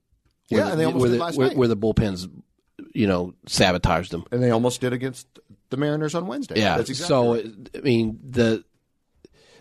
Yeah, 0.50 0.58
Where 0.64 0.72
and 0.72 0.80
they 0.80 0.84
the- 0.84 0.88
almost 0.88 1.02
where 1.02 1.10
did 1.10 1.20
the, 1.20 1.24
last 1.24 1.38
where, 1.38 1.48
night. 1.48 1.58
where 1.58 1.68
the 1.68 1.78
bullpens, 1.78 2.30
you 2.94 3.08
know, 3.08 3.34
sabotaged 3.48 4.12
them. 4.12 4.26
And 4.32 4.44
they 4.44 4.50
almost 4.52 4.82
did 4.82 4.92
against 4.94 5.28
the 5.70 5.78
Mariners 5.78 6.16
on 6.16 6.28
Wednesday. 6.28 6.60
Yeah. 6.60 6.78
That's 6.78 6.90
exactly 6.90 7.08
so 7.08 7.34
right. 7.36 7.70
I 7.76 7.80
mean 7.82 8.20
the 8.30 8.64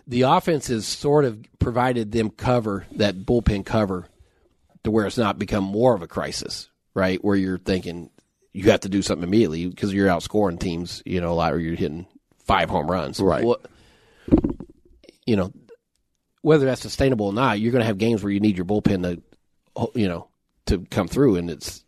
the 0.07 0.23
offense 0.23 0.67
has 0.67 0.85
sort 0.85 1.23
of 1.25 1.39
provided 1.59 2.11
them 2.11 2.29
cover 2.31 2.85
that 2.93 3.15
bullpen 3.25 3.65
cover 3.65 4.07
to 4.83 4.91
where 4.91 5.05
it's 5.05 5.17
not 5.17 5.39
become 5.39 5.63
more 5.63 5.93
of 5.95 6.01
a 6.01 6.07
crisis, 6.07 6.69
right? 6.93 7.23
Where 7.23 7.35
you're 7.35 7.59
thinking 7.59 8.09
you 8.51 8.71
have 8.71 8.81
to 8.81 8.89
do 8.89 9.01
something 9.01 9.25
immediately 9.25 9.67
because 9.67 9.93
you're 9.93 10.09
outscoring 10.09 10.59
teams, 10.59 11.01
you 11.05 11.21
know, 11.21 11.31
a 11.31 11.35
lot, 11.35 11.53
or 11.53 11.59
you're 11.59 11.75
hitting 11.75 12.05
five 12.43 12.69
home 12.69 12.89
runs, 12.91 13.21
Right. 13.21 13.45
Well, 13.45 13.61
you 15.25 15.35
know, 15.35 15.53
whether 16.41 16.65
that's 16.65 16.81
sustainable 16.81 17.27
or 17.27 17.33
not, 17.33 17.59
you're 17.59 17.71
going 17.71 17.81
to 17.81 17.87
have 17.87 17.97
games 17.97 18.23
where 18.23 18.31
you 18.31 18.39
need 18.39 18.57
your 18.57 18.65
bullpen 18.65 19.03
to, 19.03 19.91
you 19.99 20.07
know, 20.07 20.27
to 20.67 20.85
come 20.89 21.07
through, 21.07 21.35
and 21.35 21.49
it's 21.49 21.83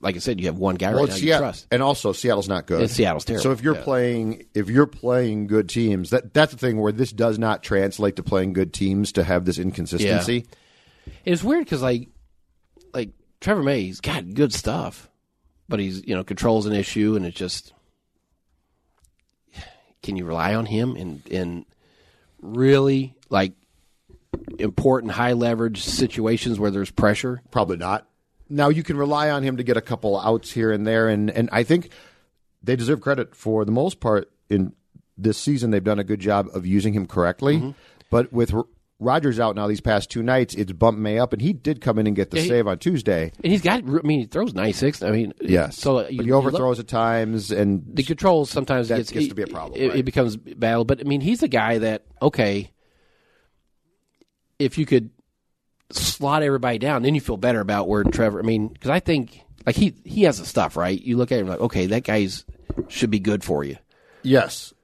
like 0.00 0.14
I 0.14 0.18
said, 0.18 0.40
you 0.40 0.46
have 0.46 0.58
one 0.58 0.76
guy 0.76 0.92
right 0.92 1.08
now 1.08 1.16
you 1.16 1.36
trust. 1.36 1.66
and 1.70 1.82
also 1.82 2.12
Seattle's 2.12 2.48
not 2.48 2.66
good. 2.66 2.80
And 2.82 2.90
Seattle's 2.90 3.24
terrible, 3.24 3.42
So 3.42 3.52
if 3.52 3.62
you're 3.62 3.76
yeah. 3.76 3.82
playing, 3.82 4.46
if 4.54 4.68
you're 4.68 4.86
playing 4.86 5.46
good 5.46 5.68
teams, 5.68 6.10
that 6.10 6.34
that's 6.34 6.52
the 6.52 6.58
thing 6.58 6.78
where 6.78 6.92
this 6.92 7.12
does 7.12 7.38
not 7.38 7.62
translate 7.62 8.16
to 8.16 8.22
playing 8.22 8.52
good 8.52 8.72
teams 8.72 9.12
to 9.12 9.24
have 9.24 9.44
this 9.44 9.58
inconsistency. 9.58 10.46
It's 11.24 11.42
weird 11.42 11.64
because 11.64 11.82
like, 11.82 12.08
like 12.92 13.10
Trevor 13.40 13.62
May, 13.62 13.82
he's 13.82 14.00
got 14.00 14.32
good 14.34 14.52
stuff, 14.52 15.08
but 15.68 15.80
he's 15.80 16.06
you 16.06 16.14
know 16.14 16.24
controls 16.24 16.66
an 16.66 16.72
issue, 16.72 17.16
and 17.16 17.24
it's 17.24 17.36
just, 17.36 17.72
can 20.02 20.16
you 20.16 20.24
rely 20.24 20.54
on 20.54 20.66
him 20.66 20.94
and 20.96 21.26
in 21.26 21.66
really 22.40 23.14
like 23.30 23.54
important 24.58 25.12
high 25.12 25.32
leverage 25.32 25.82
situations 25.82 26.58
where 26.58 26.70
there's 26.70 26.90
pressure? 26.90 27.42
Probably 27.50 27.76
not. 27.76 28.06
Now 28.48 28.68
you 28.68 28.82
can 28.82 28.96
rely 28.96 29.30
on 29.30 29.42
him 29.42 29.56
to 29.56 29.62
get 29.64 29.76
a 29.76 29.80
couple 29.80 30.18
outs 30.18 30.52
here 30.52 30.70
and 30.72 30.86
there, 30.86 31.08
and 31.08 31.30
and 31.30 31.48
I 31.52 31.62
think 31.64 31.90
they 32.62 32.76
deserve 32.76 33.00
credit 33.00 33.34
for 33.34 33.64
the 33.64 33.72
most 33.72 34.00
part 34.00 34.30
in 34.48 34.72
this 35.18 35.38
season. 35.38 35.70
They've 35.70 35.82
done 35.82 35.98
a 35.98 36.04
good 36.04 36.20
job 36.20 36.48
of 36.54 36.64
using 36.66 36.92
him 36.94 37.06
correctly, 37.06 37.56
Mm-hmm. 37.58 37.70
but 38.10 38.32
with. 38.32 38.54
Rogers 38.98 39.38
out 39.38 39.54
now 39.56 39.66
these 39.66 39.82
past 39.82 40.08
two 40.10 40.22
nights. 40.22 40.54
It's 40.54 40.72
bumped 40.72 40.98
May 40.98 41.18
up, 41.18 41.34
and 41.34 41.42
he 41.42 41.52
did 41.52 41.82
come 41.82 41.98
in 41.98 42.06
and 42.06 42.16
get 42.16 42.30
the 42.30 42.38
Yeah, 42.38 42.42
he- 42.44 42.48
save 42.48 42.66
on 42.66 42.78
Tuesday. 42.78 43.30
And 43.44 43.52
he's 43.52 43.60
got, 43.60 43.80
I 43.80 44.00
mean, 44.02 44.20
he 44.20 44.24
throws 44.24 44.54
96. 44.54 45.02
I 45.02 45.10
mean, 45.10 45.34
Yes, 45.42 45.76
So 45.76 45.96
but 45.96 46.14
you, 46.14 46.22
he 46.22 46.28
you 46.28 46.34
look- 46.34 46.46
overthrows 46.46 46.78
at 46.80 46.88
times, 46.88 47.50
and 47.50 47.82
the 47.92 48.02
controls 48.04 48.48
sometimes 48.48 48.88
That 48.88 48.96
gets, 48.96 49.10
gets 49.10 49.28
to 49.28 49.34
be 49.34 49.42
a 49.42 49.48
problem, 49.48 49.78
It, 49.78 49.88
right. 49.88 49.98
it 49.98 50.02
becomes 50.04 50.38
battle, 50.38 50.86
but 50.86 51.00
I 51.00 51.02
mean, 51.02 51.20
he's 51.20 51.42
a 51.42 51.48
guy 51.48 51.76
that 51.76 52.06
okay, 52.22 52.70
if 54.58 54.78
you 54.78 54.86
could 54.86 55.10
slot 55.90 56.42
everybody 56.42 56.78
down, 56.78 57.02
then 57.02 57.14
you 57.14 57.20
feel 57.20 57.36
better 57.36 57.60
about 57.60 57.88
where 57.88 58.04
Trevor. 58.04 58.40
I 58.40 58.42
mean, 58.42 58.68
because 58.68 58.90
I 58.90 59.00
think 59.00 59.42
like 59.64 59.76
he 59.76 59.94
he 60.04 60.22
has 60.24 60.38
the 60.38 60.46
stuff 60.46 60.76
right. 60.76 61.00
You 61.00 61.16
look 61.16 61.32
at 61.32 61.38
him 61.38 61.48
like 61.48 61.60
okay, 61.60 61.86
that 61.86 62.04
guy's 62.04 62.44
should 62.88 63.10
be 63.10 63.20
good 63.20 63.44
for 63.44 63.64
you. 63.64 63.76
Yes, 64.22 64.74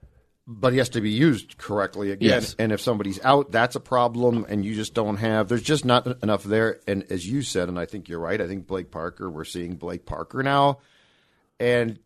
but 0.47 0.73
he 0.73 0.79
has 0.79 0.89
to 0.89 1.01
be 1.01 1.11
used 1.11 1.57
correctly 1.57 2.11
again. 2.11 2.29
Yes. 2.29 2.55
And 2.59 2.71
if 2.71 2.81
somebody's 2.81 3.23
out, 3.23 3.51
that's 3.51 3.75
a 3.75 3.79
problem, 3.79 4.45
and 4.47 4.63
you 4.63 4.75
just 4.75 4.93
don't 4.93 5.17
have. 5.17 5.47
There's 5.47 5.63
just 5.63 5.85
not 5.85 6.23
enough 6.23 6.43
there. 6.43 6.79
And 6.87 7.03
as 7.09 7.27
you 7.27 7.41
said, 7.41 7.69
and 7.69 7.79
I 7.79 7.85
think 7.85 8.09
you're 8.09 8.19
right. 8.19 8.39
I 8.39 8.47
think 8.47 8.67
Blake 8.67 8.91
Parker. 8.91 9.29
We're 9.29 9.45
seeing 9.45 9.75
Blake 9.75 10.05
Parker 10.05 10.43
now, 10.43 10.79
and 11.59 11.99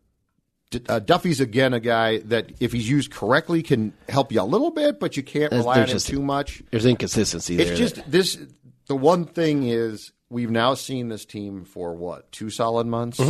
uh, 0.88 1.00
Duffey's 1.00 1.40
again 1.40 1.72
a 1.72 1.80
guy 1.80 2.18
that 2.18 2.52
if 2.60 2.72
he's 2.72 2.88
used 2.88 3.10
correctly 3.10 3.62
can 3.62 3.92
help 4.08 4.32
you 4.32 4.40
a 4.40 4.44
little 4.44 4.70
bit, 4.70 5.00
but 5.00 5.16
you 5.16 5.22
can't 5.22 5.50
There's- 5.50 5.64
rely 5.64 5.80
on 5.80 5.86
there's 5.88 6.08
him 6.08 6.16
too 6.16 6.22
much. 6.22 6.62
There's 6.70 6.84
inconsistency 6.86 7.56
there. 7.56 7.70
It's 7.72 7.78
just 7.78 8.10
this. 8.10 8.38
The 8.86 8.96
one 8.96 9.24
thing 9.24 9.64
is 9.64 10.12
we've 10.30 10.50
now 10.50 10.74
seen 10.74 11.08
this 11.08 11.24
team 11.24 11.64
for 11.64 11.94
what 11.94 12.30
two 12.32 12.50
solid 12.50 12.86
months, 12.86 13.20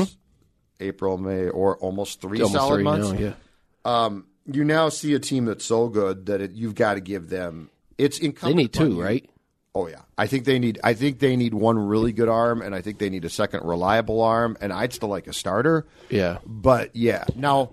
April, 0.81 1.19
May, 1.19 1.49
or 1.49 1.77
almost 1.79 2.21
three 2.21 2.41
almost 2.41 2.55
solid 2.55 2.77
three 2.77 2.85
months 2.85 3.11
now, 3.13 3.19
yeah. 3.85 4.11
you 4.53 4.65
now 4.65 4.89
see 4.89 5.15
a 5.15 5.19
team 5.19 5.45
that's 5.47 5.65
so 5.65 5.89
good 5.89 6.27
that 6.27 6.41
it, 6.41 6.53
you've 6.53 6.75
got 6.75 6.95
to 6.95 7.01
give 7.01 7.29
them. 7.29 7.71
It's 7.99 8.19
incumbent. 8.19 8.57
They 8.57 8.63
need 8.63 8.73
two, 8.73 8.95
you- 8.97 9.03
right? 9.03 9.29
Oh 9.75 9.87
yeah, 9.87 10.01
I 10.17 10.27
think 10.27 10.45
they 10.45 10.59
need. 10.59 10.79
I 10.83 10.95
think 10.95 11.19
they 11.19 11.37
need 11.37 11.55
one 11.55 11.79
really 11.79 12.13
good 12.13 12.29
arm, 12.29 12.63
and 12.63 12.75
I 12.75 12.81
think 12.81 12.99
they 12.99 13.11
need 13.11 13.25
a 13.25 13.31
second 13.31 13.65
reliable 13.65 14.23
arm. 14.23 14.57
And 14.61 14.73
I'd 14.73 14.93
still 14.93 15.09
like 15.09 15.27
a 15.27 15.33
starter. 15.33 15.87
Yeah. 16.09 16.39
But 16.45 16.97
yeah, 16.97 17.25
now 17.37 17.71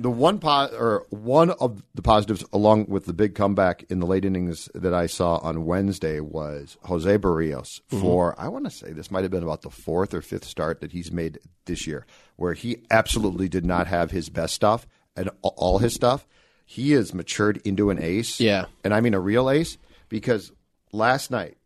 the 0.00 0.10
one 0.10 0.38
po- 0.38 0.70
or 0.72 1.06
one 1.10 1.50
of 1.50 1.82
the 1.94 2.00
positives, 2.00 2.42
along 2.54 2.86
with 2.86 3.04
the 3.04 3.12
big 3.12 3.34
comeback 3.34 3.84
in 3.90 4.00
the 4.00 4.06
late 4.06 4.24
innings 4.24 4.70
that 4.74 4.94
I 4.94 5.06
saw 5.06 5.36
on 5.36 5.66
Wednesday, 5.66 6.20
was 6.20 6.78
Jose 6.84 7.18
Berrios 7.18 7.82
mm-hmm. 7.90 8.00
for 8.00 8.34
I 8.40 8.48
want 8.48 8.64
to 8.64 8.70
say 8.70 8.92
this 8.92 9.10
might 9.10 9.22
have 9.22 9.30
been 9.30 9.42
about 9.42 9.60
the 9.60 9.70
fourth 9.70 10.14
or 10.14 10.22
fifth 10.22 10.46
start 10.46 10.80
that 10.80 10.92
he's 10.92 11.12
made 11.12 11.38
this 11.66 11.86
year, 11.86 12.06
where 12.36 12.54
he 12.54 12.78
absolutely 12.90 13.48
did 13.48 13.66
not 13.66 13.86
have 13.88 14.10
his 14.10 14.30
best 14.30 14.54
stuff 14.54 14.86
and 15.14 15.28
all 15.42 15.78
his 15.78 15.94
stuff. 15.94 16.26
He 16.64 16.92
has 16.92 17.12
matured 17.12 17.60
into 17.64 17.90
an 17.90 18.02
ace. 18.02 18.40
Yeah. 18.40 18.66
and 18.82 18.94
I 18.94 19.00
mean 19.00 19.12
a 19.12 19.20
real 19.20 19.50
ace 19.50 19.76
because 20.08 20.50
last 20.92 21.30
night 21.30 21.56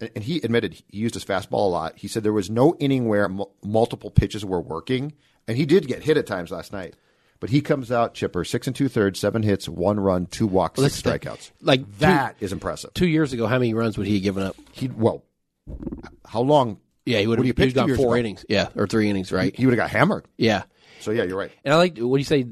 and 0.00 0.24
he 0.24 0.38
admitted 0.38 0.74
he 0.74 0.84
used 0.98 1.14
his 1.14 1.24
fastball 1.24 1.66
a 1.66 1.70
lot. 1.70 1.92
He 1.98 2.08
said 2.08 2.22
there 2.22 2.32
was 2.32 2.48
no 2.50 2.74
inning 2.78 3.06
where 3.08 3.24
m- 3.26 3.42
multiple 3.62 4.10
pitches 4.10 4.44
were 4.44 4.60
working, 4.60 5.12
and 5.46 5.56
he 5.58 5.66
did 5.66 5.86
get 5.86 6.02
hit 6.02 6.16
at 6.16 6.26
times 6.26 6.50
last 6.50 6.72
night. 6.72 6.94
But 7.38 7.50
he 7.50 7.60
comes 7.62 7.90
out 7.90 8.12
chipper, 8.14 8.44
six 8.44 8.66
and 8.66 8.76
two 8.76 8.88
thirds, 8.88 9.18
seven 9.18 9.42
hits, 9.42 9.66
one 9.68 9.98
run, 9.98 10.26
two 10.26 10.46
walks, 10.46 10.80
six 10.80 11.04
Let's- 11.04 11.24
strikeouts. 11.24 11.50
like, 11.62 11.80
two- 11.80 11.86
that 12.00 12.36
is 12.40 12.52
impressive. 12.52 12.92
Two 12.94 13.06
years 13.08 13.32
ago, 13.32 13.46
how 13.46 13.58
many 13.58 13.72
runs 13.74 13.96
would 13.98 14.06
he 14.06 14.14
have 14.14 14.22
given 14.22 14.42
up? 14.42 14.56
He 14.72 14.88
well, 14.88 15.24
how 16.26 16.40
long? 16.42 16.78
Yeah, 17.06 17.18
he 17.20 17.26
would 17.26 17.38
have 17.38 17.44
do 17.44 17.48
you 17.48 17.54
he's 17.56 17.64
pitch 17.66 17.74
two 17.74 17.80
gone 17.80 17.88
years 17.88 17.98
four 17.98 18.14
ago? 18.14 18.20
innings. 18.20 18.44
Yeah, 18.48 18.68
or 18.76 18.86
three 18.86 19.08
innings, 19.08 19.32
right? 19.32 19.54
He 19.56 19.64
would 19.66 19.72
have 19.72 19.78
got 19.88 19.90
hammered. 19.90 20.26
Yeah. 20.36 20.64
So 21.00 21.10
yeah, 21.12 21.24
you're 21.24 21.38
right. 21.38 21.50
And 21.64 21.72
I 21.74 21.76
like 21.78 21.96
what 21.98 22.16
do 22.16 22.20
you 22.20 22.24
say? 22.24 22.46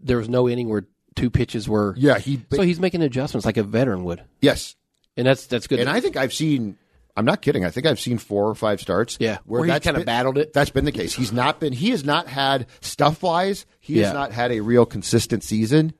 There 0.00 0.18
was 0.18 0.28
no 0.28 0.48
inning 0.48 0.68
where 0.68 0.86
two 1.16 1.30
pitches 1.30 1.68
were. 1.68 1.94
Yeah, 1.98 2.18
he. 2.18 2.40
So 2.52 2.62
he's 2.62 2.78
making 2.80 3.02
adjustments 3.02 3.44
like 3.44 3.56
a 3.56 3.64
veteran 3.64 4.04
would, 4.04 4.22
yes, 4.40 4.76
and 5.18 5.26
that's 5.26 5.46
that's 5.46 5.66
good. 5.66 5.80
and 5.80 5.90
I 5.90 6.00
think 6.00 6.16
I've 6.16 6.32
seen. 6.32 6.78
I'm 7.16 7.24
not 7.24 7.42
kidding. 7.42 7.64
I 7.64 7.70
think 7.70 7.84
I've 7.84 7.98
seen 7.98 8.16
four 8.16 8.48
or 8.48 8.54
five 8.54 8.80
starts. 8.80 9.16
Yeah, 9.20 9.38
where 9.44 9.64
he 9.64 9.80
kinda 9.80 10.04
battled 10.04 10.38
it. 10.38 10.52
That's 10.52 10.70
been 10.70 10.84
the 10.84 10.92
case. 10.92 11.12
He's 11.12 11.32
not 11.32 11.58
been. 11.58 11.72
He 11.72 11.90
has 11.90 12.04
not 12.04 12.28
had 12.28 12.66
stuff 12.80 13.22
wise. 13.24 13.66
He 13.80 13.98
Yeah. 13.98 14.04
has 14.06 14.14
not 14.14 14.30
had 14.32 14.52
a 14.52 14.60
real 14.60 14.86
consistent 14.86 15.42
season. 15.42 15.92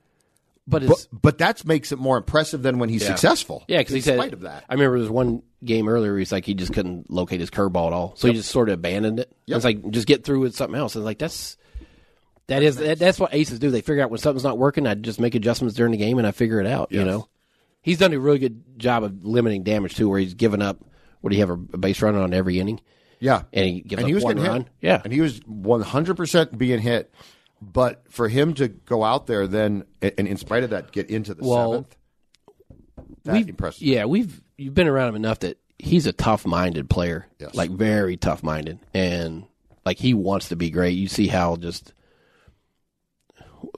but 0.65 0.85
But 0.87 1.07
but 1.11 1.37
that 1.39 1.65
makes 1.65 1.91
it 1.91 1.97
more 1.99 2.15
impressive 2.15 2.61
than 2.61 2.77
when 2.79 2.87
he's 2.89 3.01
Yeah. 3.01 3.09
successful. 3.09 3.65
yeah, 3.67 3.79
because 3.79 3.93
he 3.93 3.97
in 3.99 4.03
said. 4.03 4.17
spite 4.17 4.33
of 4.33 4.41
that. 4.41 4.63
I 4.69 4.75
remember 4.75 4.97
there 4.97 5.01
was 5.01 5.09
one 5.09 5.41
game 5.65 5.89
earlier. 5.89 6.11
Where 6.11 6.19
he's 6.19 6.31
like 6.31 6.45
he 6.45 6.53
just 6.53 6.71
couldn't 6.73 7.09
locate 7.11 7.39
his 7.41 7.49
curveball 7.49 7.87
at 7.87 7.93
all, 7.93 8.13
so 8.15 8.27
he 8.29 8.33
just 8.35 8.49
sort 8.51 8.69
of 8.69 8.73
abandoned 8.75 9.19
it. 9.19 9.29
Yep. 9.47 9.55
It's 9.57 9.65
like 9.65 9.89
just 9.89 10.07
get 10.07 10.23
through 10.23 10.39
with 10.41 10.55
something 10.55 10.79
else. 10.79 10.95
It's 10.95 11.03
like 11.03 11.17
that's 11.17 11.57
that 12.47 12.63
is 12.63 12.77
that, 12.77 12.97
that's 12.99 13.19
what 13.19 13.33
aces 13.33 13.59
do. 13.59 13.71
They 13.71 13.81
figure 13.81 14.03
out 14.03 14.09
when 14.09 14.19
something's 14.19 14.43
not 14.45 14.57
working. 14.57 14.87
I 14.87 14.93
just 14.95 15.19
make 15.19 15.35
adjustments 15.35 15.75
during 15.75 15.91
the 15.91 15.97
game 15.97 16.17
and 16.17 16.25
I 16.25 16.31
figure 16.31 16.61
it 16.61 16.67
out. 16.67 16.91
You 16.91 17.03
know, 17.03 17.27
he's 17.81 17.97
done 17.97 18.13
a 18.13 18.19
really 18.19 18.39
good 18.39 18.63
job 18.77 19.03
of 19.03 19.25
limiting 19.25 19.63
damage 19.63 19.95
too, 19.95 20.09
where 20.09 20.19
he's 20.19 20.33
given 20.33 20.61
up. 20.61 20.83
What 21.21 21.31
do 21.31 21.35
you 21.35 21.41
have 21.41 21.49
a, 21.49 21.57
base 21.77 22.01
runner 22.01 22.19
on 22.19 22.33
every 22.33 22.59
inning? 22.59 22.79
Yeah, 23.19 23.43
And 23.51 23.65
he 23.65 23.81
gives 23.81 23.99
and 23.99 24.05
up 24.05 24.07
he 24.07 24.13
was 24.13 24.23
one 24.23 24.37
run. 24.39 24.61
hit. 24.61 24.69
Yeah. 24.79 25.01
and 25.03 25.11
he 25.11 25.19
was 25.19 25.39
100 25.45 26.15
percent 26.15 26.57
being 26.57 26.79
hit. 26.79 27.13
But 27.61 28.03
for 28.09 28.29
him 28.29 28.53
to 28.53 28.69
go 28.69 29.03
out 29.03 29.27
there 29.27 29.45
then, 29.45 29.83
and 30.01 30.13
in 30.27 30.37
spite 30.37 30.63
of 30.63 30.69
that, 30.69 30.93
get 30.93 31.09
into 31.09 31.33
the 31.33 31.43
Well, 31.45 31.71
seventh, 31.73 31.95
that 33.25 33.33
We've- 33.33 33.53
Yeah, 33.85 34.05
we've 34.05 34.41
you've 34.57 34.73
been 34.73 34.87
around 34.87 35.09
him 35.09 35.15
enough 35.17 35.39
that 35.39 35.57
he's 35.77 36.05
a 36.07 36.13
tough 36.13 36.45
minded 36.45 36.89
player. 36.89 37.27
Yes. 37.39 37.53
Like 37.55 37.71
very 37.71 38.15
tough 38.15 38.43
minded. 38.43 38.79
And 38.93 39.43
like 39.85 39.97
he 39.97 40.13
wants 40.13 40.49
to 40.49 40.55
be 40.55 40.69
great. 40.69 40.91
You 40.97 41.07
see 41.09 41.27
how 41.27 41.57
just 41.57 41.93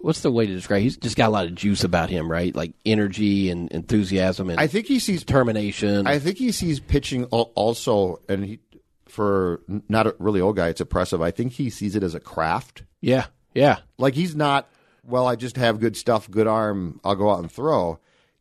what's 0.01 0.21
the 0.21 0.32
way 0.32 0.45
to 0.45 0.53
describe 0.53 0.82
he's 0.82 0.97
just 0.97 1.15
got 1.15 1.27
a 1.27 1.32
lot 1.32 1.45
of 1.45 1.55
juice 1.55 1.84
about 1.84 2.09
him, 2.09 2.29
right? 2.32 2.55
Like 2.55 2.73
energy 2.86 3.49
and 3.49 3.71
enthusiasm 3.71 4.49
and 4.49 4.59
I 4.59 4.67
think 4.67 4.88
he 4.88 4.99
sees 4.99 5.23
determination. 5.23 6.07
I 6.07 6.19
think 6.19 6.38
he 6.38 6.51
sees 6.51 6.79
pitching 6.79 7.25
also, 7.25 8.19
and 8.29 8.45
he 8.45 8.59
for 9.07 9.61
not 9.89 10.07
a 10.07 10.15
really 10.19 10.39
old 10.41 10.55
guy, 10.55 10.69
it's 10.69 10.82
impressive. 10.82 11.21
I 11.21 11.32
think 11.32 11.51
he 11.53 11.69
sees 11.69 11.95
it 11.95 12.03
as 12.03 12.15
a 12.15 12.19
craft. 12.19 12.84
yeah. 13.01 13.25
Yeah. 13.53 13.79
Like 13.97 14.13
he's 14.13 14.34
not. 14.36 14.69
Well, 15.03 15.27
I 15.27 15.36
just 15.36 15.57
have 15.57 15.79
good 15.82 15.97
stuff, 15.97 16.29
good 16.32 16.47
arm. 16.47 17.01
I'll 17.03 17.15
go 17.15 17.29
out 17.29 17.39
and 17.39 17.51
throw. 17.51 17.99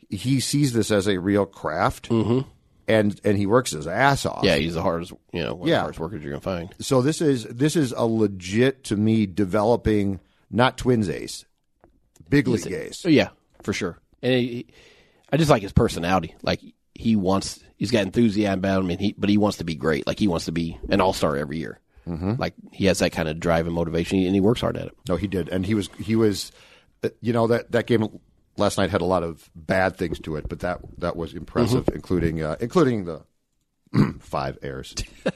He 0.08 0.38
sees 0.38 0.72
this 0.72 0.90
as 0.92 1.08
a 1.08 1.18
real 1.18 1.46
craft, 1.46 2.10
mm-hmm. 2.10 2.48
and 2.86 3.20
and 3.24 3.36
he 3.36 3.46
works 3.46 3.72
his 3.72 3.86
ass 3.88 4.24
off. 4.26 4.44
Yeah, 4.44 4.56
he's 4.56 4.74
the 4.74 4.82
hardest 4.82 5.12
you 5.32 5.42
know, 5.42 5.54
one 5.54 5.68
Yeah. 5.68 5.74
of 5.74 5.78
the 5.78 5.80
hardest 5.82 6.00
workers 6.00 6.22
you're 6.22 6.30
gonna 6.32 6.40
find. 6.42 6.72
So 6.80 7.02
this 7.02 7.20
is 7.20 7.44
this 7.44 7.74
is 7.74 7.90
a 7.92 8.04
legit 8.06 8.84
to 8.84 8.96
me 8.96 9.26
developing 9.26 10.20
not 10.50 10.76
twins 10.78 11.08
ace, 11.08 11.44
big 12.28 12.48
league 12.48 12.66
ace. 12.72 13.04
Yeah, 13.04 13.28
for 13.62 13.72
sure. 13.72 13.98
And 14.22 14.34
he, 14.34 14.66
I 15.32 15.36
just 15.36 15.50
like 15.50 15.62
his 15.62 15.72
personality. 15.72 16.34
Like 16.42 16.60
he 16.94 17.16
wants, 17.16 17.60
he's 17.76 17.90
got 17.90 18.02
enthusiasm 18.02 18.58
about 18.58 18.82
him, 18.82 18.90
and 18.90 19.00
he, 19.00 19.14
but 19.16 19.30
he 19.30 19.38
wants 19.38 19.58
to 19.58 19.64
be 19.64 19.74
great. 19.74 20.06
Like 20.06 20.18
he 20.18 20.28
wants 20.28 20.46
to 20.46 20.52
be 20.52 20.78
an 20.88 21.00
all 21.00 21.12
star 21.12 21.36
every 21.36 21.58
year. 21.58 21.78
Mm-hmm. 22.08 22.34
Like 22.38 22.54
he 22.72 22.86
has 22.86 22.98
that 22.98 23.12
kind 23.12 23.28
of 23.28 23.38
drive 23.38 23.66
and 23.66 23.74
motivation, 23.74 24.18
and 24.24 24.34
he 24.34 24.40
works 24.40 24.60
hard 24.60 24.76
at 24.76 24.86
it. 24.86 24.96
No, 25.08 25.16
he 25.16 25.26
did, 25.26 25.48
and 25.48 25.64
he 25.64 25.74
was 25.74 25.88
he 25.98 26.16
was, 26.16 26.50
uh, 27.04 27.10
you 27.20 27.32
know 27.32 27.46
that 27.46 27.70
that 27.72 27.86
game 27.86 28.20
last 28.56 28.78
night 28.78 28.90
had 28.90 29.00
a 29.02 29.04
lot 29.06 29.22
of 29.22 29.48
bad 29.54 29.96
things 29.96 30.18
to 30.20 30.36
it, 30.36 30.48
but 30.48 30.60
that 30.60 30.80
that 30.98 31.14
was 31.16 31.34
impressive, 31.34 31.84
Mm-hmm. 31.84 31.94
including 31.96 32.42
uh, 32.42 32.56
including 32.58 33.04
the 33.04 33.22
five 34.20 34.58
errors. 34.62 34.94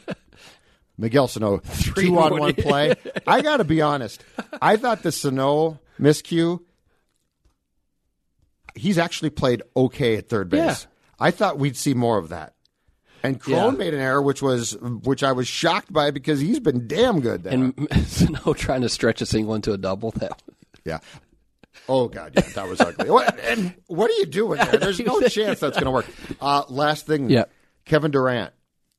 Miguel 0.96 1.26
Sano 1.28 1.58
two 1.96 2.18
on 2.18 2.38
one 2.38 2.54
play. 2.54 2.94
I 3.26 3.42
got 3.42 3.56
to 3.58 3.64
be 3.64 3.80
honest. 3.82 4.24
I 4.62 4.76
thought 4.76 5.02
the 5.02 5.10
Sano 5.12 5.80
miscue. 5.98 6.60
He's 8.74 8.98
actually 8.98 9.30
played 9.30 9.62
okay 9.76 10.16
at 10.16 10.28
third 10.28 10.48
base. 10.48 10.60
Yeah. 10.60 10.76
I 11.18 11.30
thought 11.30 11.58
we'd 11.58 11.76
see 11.76 11.94
more 11.94 12.18
of 12.18 12.30
that. 12.30 12.54
And 13.22 13.40
Cron 13.40 13.72
Yeah. 13.74 13.78
made 13.78 13.94
an 13.94 14.00
error, 14.00 14.20
which 14.20 14.42
was 14.42 14.76
which 14.80 15.22
I 15.22 15.32
was 15.32 15.48
shocked 15.48 15.92
by 15.92 16.10
because 16.10 16.40
he's 16.40 16.60
been 16.60 16.86
damn 16.86 17.20
good 17.20 17.44
there. 17.44 17.52
And 17.54 17.88
Sano 18.06 18.52
trying 18.52 18.82
to 18.82 18.88
stretch 18.88 19.22
a 19.22 19.26
single 19.26 19.54
into 19.54 19.72
a 19.72 19.78
double. 19.78 20.10
That 20.12 20.40
Yeah. 20.84 20.98
Oh 21.88 22.08
God, 22.08 22.32
yeah, 22.34 22.42
that 22.54 22.68
was 22.68 22.80
ugly. 22.80 23.10
What, 23.10 23.38
and 23.40 23.74
what 23.88 24.10
are 24.10 24.14
you 24.14 24.26
doing 24.26 24.58
there? 24.58 24.78
There's 24.78 25.00
no 25.00 25.20
chance 25.22 25.60
that's 25.60 25.76
going 25.76 25.84
to 25.86 25.90
work. 25.90 26.06
Uh, 26.40 26.62
last 26.68 27.06
thing, 27.06 27.28
Yep. 27.30 27.50
Kevin 27.84 28.10
Durant. 28.10 28.52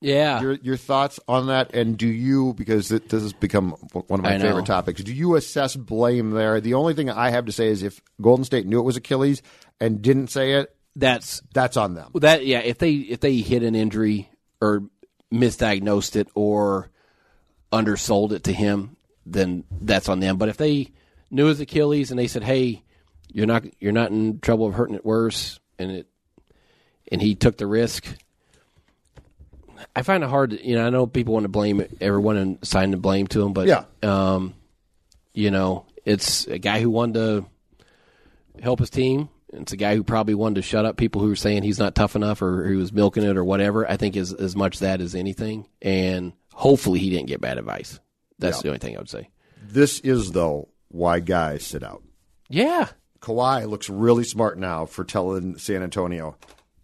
Yeah. 0.06 0.40
Your 0.42 0.54
your 0.54 0.78
thoughts 0.78 1.20
on 1.28 1.48
that, 1.48 1.74
and 1.74 1.98
do 1.98 2.08
you 2.08 2.54
because 2.54 2.92
it, 2.92 3.10
this 3.10 3.22
has 3.24 3.34
become 3.34 3.72
one 3.94 4.20
of 4.20 4.24
my 4.24 4.34
I 4.34 4.38
know. 4.38 4.44
favorite 4.46 4.66
topics? 4.66 5.02
Do 5.04 5.14
you 5.14 5.36
assess 5.36 5.76
blame 5.76 6.32
there? 6.32 6.62
The 6.62 6.76
only 6.76 6.94
thing 6.94 7.10
I 7.10 7.32
have 7.32 7.46
to 7.46 7.52
say 7.52 7.68
is 7.68 7.82
if 7.84 8.02
Golden 8.22 8.46
State 8.46 8.68
knew 8.68 8.80
it 8.80 8.84
was 8.84 8.98
Achilles 8.98 9.42
and 9.80 10.02
didn't 10.02 10.28
say 10.28 10.54
it, 10.54 10.76
That's 10.96 11.42
that's 11.54 11.76
on 11.78 11.96
them. 11.96 12.12
that. 12.16 12.46
Yeah. 12.46 12.60
If 12.60 12.78
they 12.78 12.92
if 12.94 13.20
they 13.20 13.38
hit 13.38 13.64
an 13.64 13.74
injury 13.76 14.30
or 14.62 14.84
misdiagnosed 15.34 16.16
it 16.16 16.28
or 16.36 16.90
undersold 17.72 18.32
it 18.34 18.44
to 18.46 18.54
him, 18.54 18.96
then 19.26 19.64
that's 19.82 20.08
on 20.08 20.20
them. 20.20 20.38
But 20.38 20.50
if 20.50 20.58
they 20.58 20.92
knew 21.32 21.46
it 21.46 21.50
was 21.50 21.60
Achilles 21.60 22.12
and 22.12 22.20
they 22.20 22.28
said, 22.28 22.44
"Hey, 22.44 22.84
you're 23.32 23.48
not 23.48 23.66
you're 23.82 23.92
not 23.92 24.12
in 24.12 24.40
trouble 24.40 24.68
of 24.68 24.76
hurting 24.76 24.96
it 24.96 25.04
worse," 25.06 25.60
and 25.80 25.92
it 25.92 26.08
and 27.12 27.22
he 27.22 27.34
took 27.36 27.58
the 27.58 27.68
risk. 27.68 28.06
I 29.96 30.02
find 30.02 30.24
it 30.24 30.30
hard. 30.30 30.52
To, 30.52 30.66
you 30.68 30.76
know, 30.76 30.86
I 30.86 30.90
know 30.90 31.06
people 31.08 31.34
want 31.34 31.44
to 31.46 31.50
blame 31.50 31.86
everyone 32.02 32.38
and 32.38 32.58
assign 32.62 32.92
the 32.92 32.98
blame 32.98 33.28
to 33.28 33.42
him, 33.44 33.54
but 33.54 33.68
Yeah. 33.68 33.84
um, 34.04 34.54
you 35.34 35.52
know, 35.52 35.86
it's 36.06 36.48
a 36.48 36.58
guy 36.60 36.80
who 36.82 36.90
wanted 36.90 37.14
to 37.16 37.46
help 38.62 38.80
his 38.80 38.90
team. 38.90 39.30
It's 39.54 39.72
a 39.72 39.78
guy 39.78 39.96
who 39.96 40.04
probably 40.04 40.36
wanted 40.36 40.56
to 40.56 40.62
shut 40.62 40.86
up 40.86 40.98
people 40.98 41.22
who 41.22 41.28
were 41.30 41.36
saying 41.36 41.64
he's 41.64 41.80
not 41.80 41.96
tough 41.96 42.16
enough 42.16 42.42
or 42.42 42.68
he 42.68 42.76
was 42.76 42.92
milking 42.92 43.24
it 43.24 43.38
or 43.38 43.44
whatever. 43.44 43.90
I 43.90 43.96
think 43.98 44.16
is 44.16 44.34
as 44.34 44.56
much 44.56 44.80
that 44.80 45.02
as 45.02 45.16
anything. 45.16 45.68
And 45.82 46.34
hopefully 46.54 47.00
he 47.00 47.10
didn't 47.10 47.28
get 47.28 47.42
bad 47.42 47.58
advice. 47.58 48.00
That's 48.40 48.58
Yeah. 48.58 48.62
the 48.64 48.68
only 48.70 48.80
thing 48.80 48.96
I 48.96 49.00
would 49.00 49.10
say. 49.10 49.30
This 49.66 50.00
is 50.02 50.32
though 50.32 50.68
why 50.90 51.20
guys 51.22 51.64
sit 51.66 51.84
out. 51.84 52.04
Yeah. 52.50 52.90
Kawhi 53.22 53.68
looks 53.68 53.90
really 53.90 54.24
smart 54.24 54.60
now 54.60 54.86
for 54.86 55.04
telling 55.04 55.58
San 55.58 55.82
Antonio, 55.84 56.36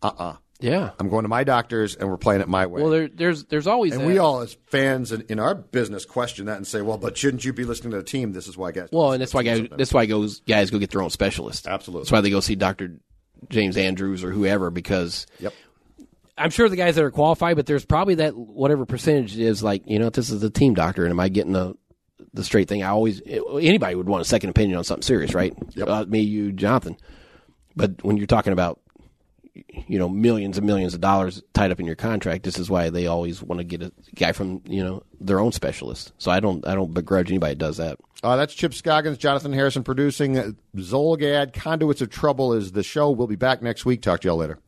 "Uh, 0.01 0.11
uh 0.17 0.33
Yeah. 0.61 0.91
I'm 0.99 1.09
going 1.09 1.23
to 1.23 1.29
my 1.29 1.43
doctors 1.43 1.95
and 1.95 2.09
we're 2.09 2.17
playing 2.17 2.41
it 2.41 2.47
my 2.47 2.65
way." 2.65 2.81
Well, 2.81 2.91
there, 2.91 3.07
there's 3.07 3.45
there's 3.45 3.67
always 3.67 3.93
and 3.93 4.01
that. 4.01 4.07
we 4.07 4.17
all, 4.17 4.41
as 4.41 4.55
fans 4.67 5.11
in, 5.11 5.21
in 5.29 5.39
our 5.39 5.55
business, 5.55 6.05
question 6.05 6.45
that 6.45 6.57
and 6.57 6.65
say, 6.67 6.81
"Well, 6.81 6.97
but 6.97 7.17
shouldn't 7.17 7.43
you 7.43 7.53
be 7.53 7.63
listening 7.65 7.91
to 7.91 7.97
the 7.97 8.03
team?" 8.03 8.31
This 8.31 8.47
is 8.47 8.57
why 8.57 8.71
guys. 8.71 8.89
Well, 8.91 9.11
and 9.11 9.21
that's 9.21 9.33
why 9.33 9.43
guys 9.43 9.67
that's 9.77 9.93
why 9.93 10.05
goes 10.05 10.41
guys 10.41 10.69
go 10.69 10.79
get 10.79 10.91
their 10.91 11.01
own 11.01 11.09
specialist. 11.09 11.67
Absolutely. 11.67 12.03
That's 12.03 12.11
why 12.11 12.21
they 12.21 12.29
go 12.29 12.39
see 12.39 12.55
Doctor 12.55 12.97
James 13.49 13.77
Andrews 13.77 14.23
or 14.23 14.31
whoever 14.31 14.69
because 14.69 15.25
Yep. 15.39 15.53
I'm 16.37 16.49
sure 16.49 16.69
the 16.69 16.75
guys 16.75 16.95
that 16.95 17.03
are 17.03 17.11
qualified, 17.11 17.55
but 17.55 17.65
there's 17.65 17.85
probably 17.85 18.15
that 18.15 18.35
whatever 18.35 18.85
percentage 18.85 19.35
it 19.37 19.41
is 19.41 19.61
like 19.61 19.83
you 19.85 19.99
know 19.99 20.09
this 20.09 20.29
is 20.29 20.41
the 20.41 20.49
team 20.49 20.73
doctor, 20.73 21.03
and 21.03 21.11
am 21.11 21.19
I 21.19 21.29
getting 21.29 21.53
the 21.53 21.75
the 22.33 22.43
straight 22.43 22.67
thing? 22.67 22.83
I 22.83 22.89
always 22.89 23.21
anybody 23.25 23.95
would 23.95 24.07
want 24.07 24.21
a 24.21 24.25
second 24.25 24.49
opinion 24.51 24.77
on 24.77 24.83
something 24.83 25.03
serious, 25.03 25.33
right? 25.33 25.55
Yep. 25.75 25.87
Uh, 25.87 26.05
me, 26.05 26.21
you, 26.21 26.51
Jonathan. 26.51 26.97
But 27.75 28.03
when 28.03 28.17
you're 28.17 28.27
talking 28.27 28.53
about 28.53 28.80
you 29.87 29.99
know 29.99 30.09
millions 30.09 30.57
and 30.57 30.65
millions 30.65 30.93
of 30.93 31.01
dollars 31.01 31.41
tied 31.53 31.71
up 31.71 31.79
in 31.79 31.85
your 31.85 31.95
contract, 31.95 32.43
this 32.43 32.57
is 32.59 32.69
why 32.69 32.89
they 32.89 33.07
always 33.07 33.41
want 33.41 33.59
to 33.59 33.63
get 33.63 33.81
a 33.81 33.91
guy 34.15 34.31
from 34.31 34.61
you 34.65 34.83
know 34.83 35.03
their 35.19 35.39
own 35.39 35.51
specialist. 35.51 36.13
So 36.17 36.31
I 36.31 36.39
don't 36.39 36.65
I 36.67 36.75
don't 36.75 36.93
begrudge 36.93 37.29
anybody 37.29 37.53
that 37.53 37.59
does 37.59 37.77
that. 37.77 37.97
Uh, 38.23 38.35
that's 38.35 38.53
Chip 38.53 38.73
Scoggins, 38.73 39.17
Jonathan 39.17 39.51
Harrison 39.51 39.83
producing. 39.83 40.55
Zulgad, 40.75 41.53
Conduits 41.53 42.01
of 42.01 42.09
Trouble 42.09 42.53
is 42.53 42.71
the 42.73 42.83
show. 42.83 43.09
We'll 43.09 43.27
be 43.27 43.35
back 43.35 43.61
next 43.61 43.83
week. 43.85 44.01
Talk 44.01 44.21
to 44.21 44.27
y'all 44.27 44.37
later. 44.37 44.59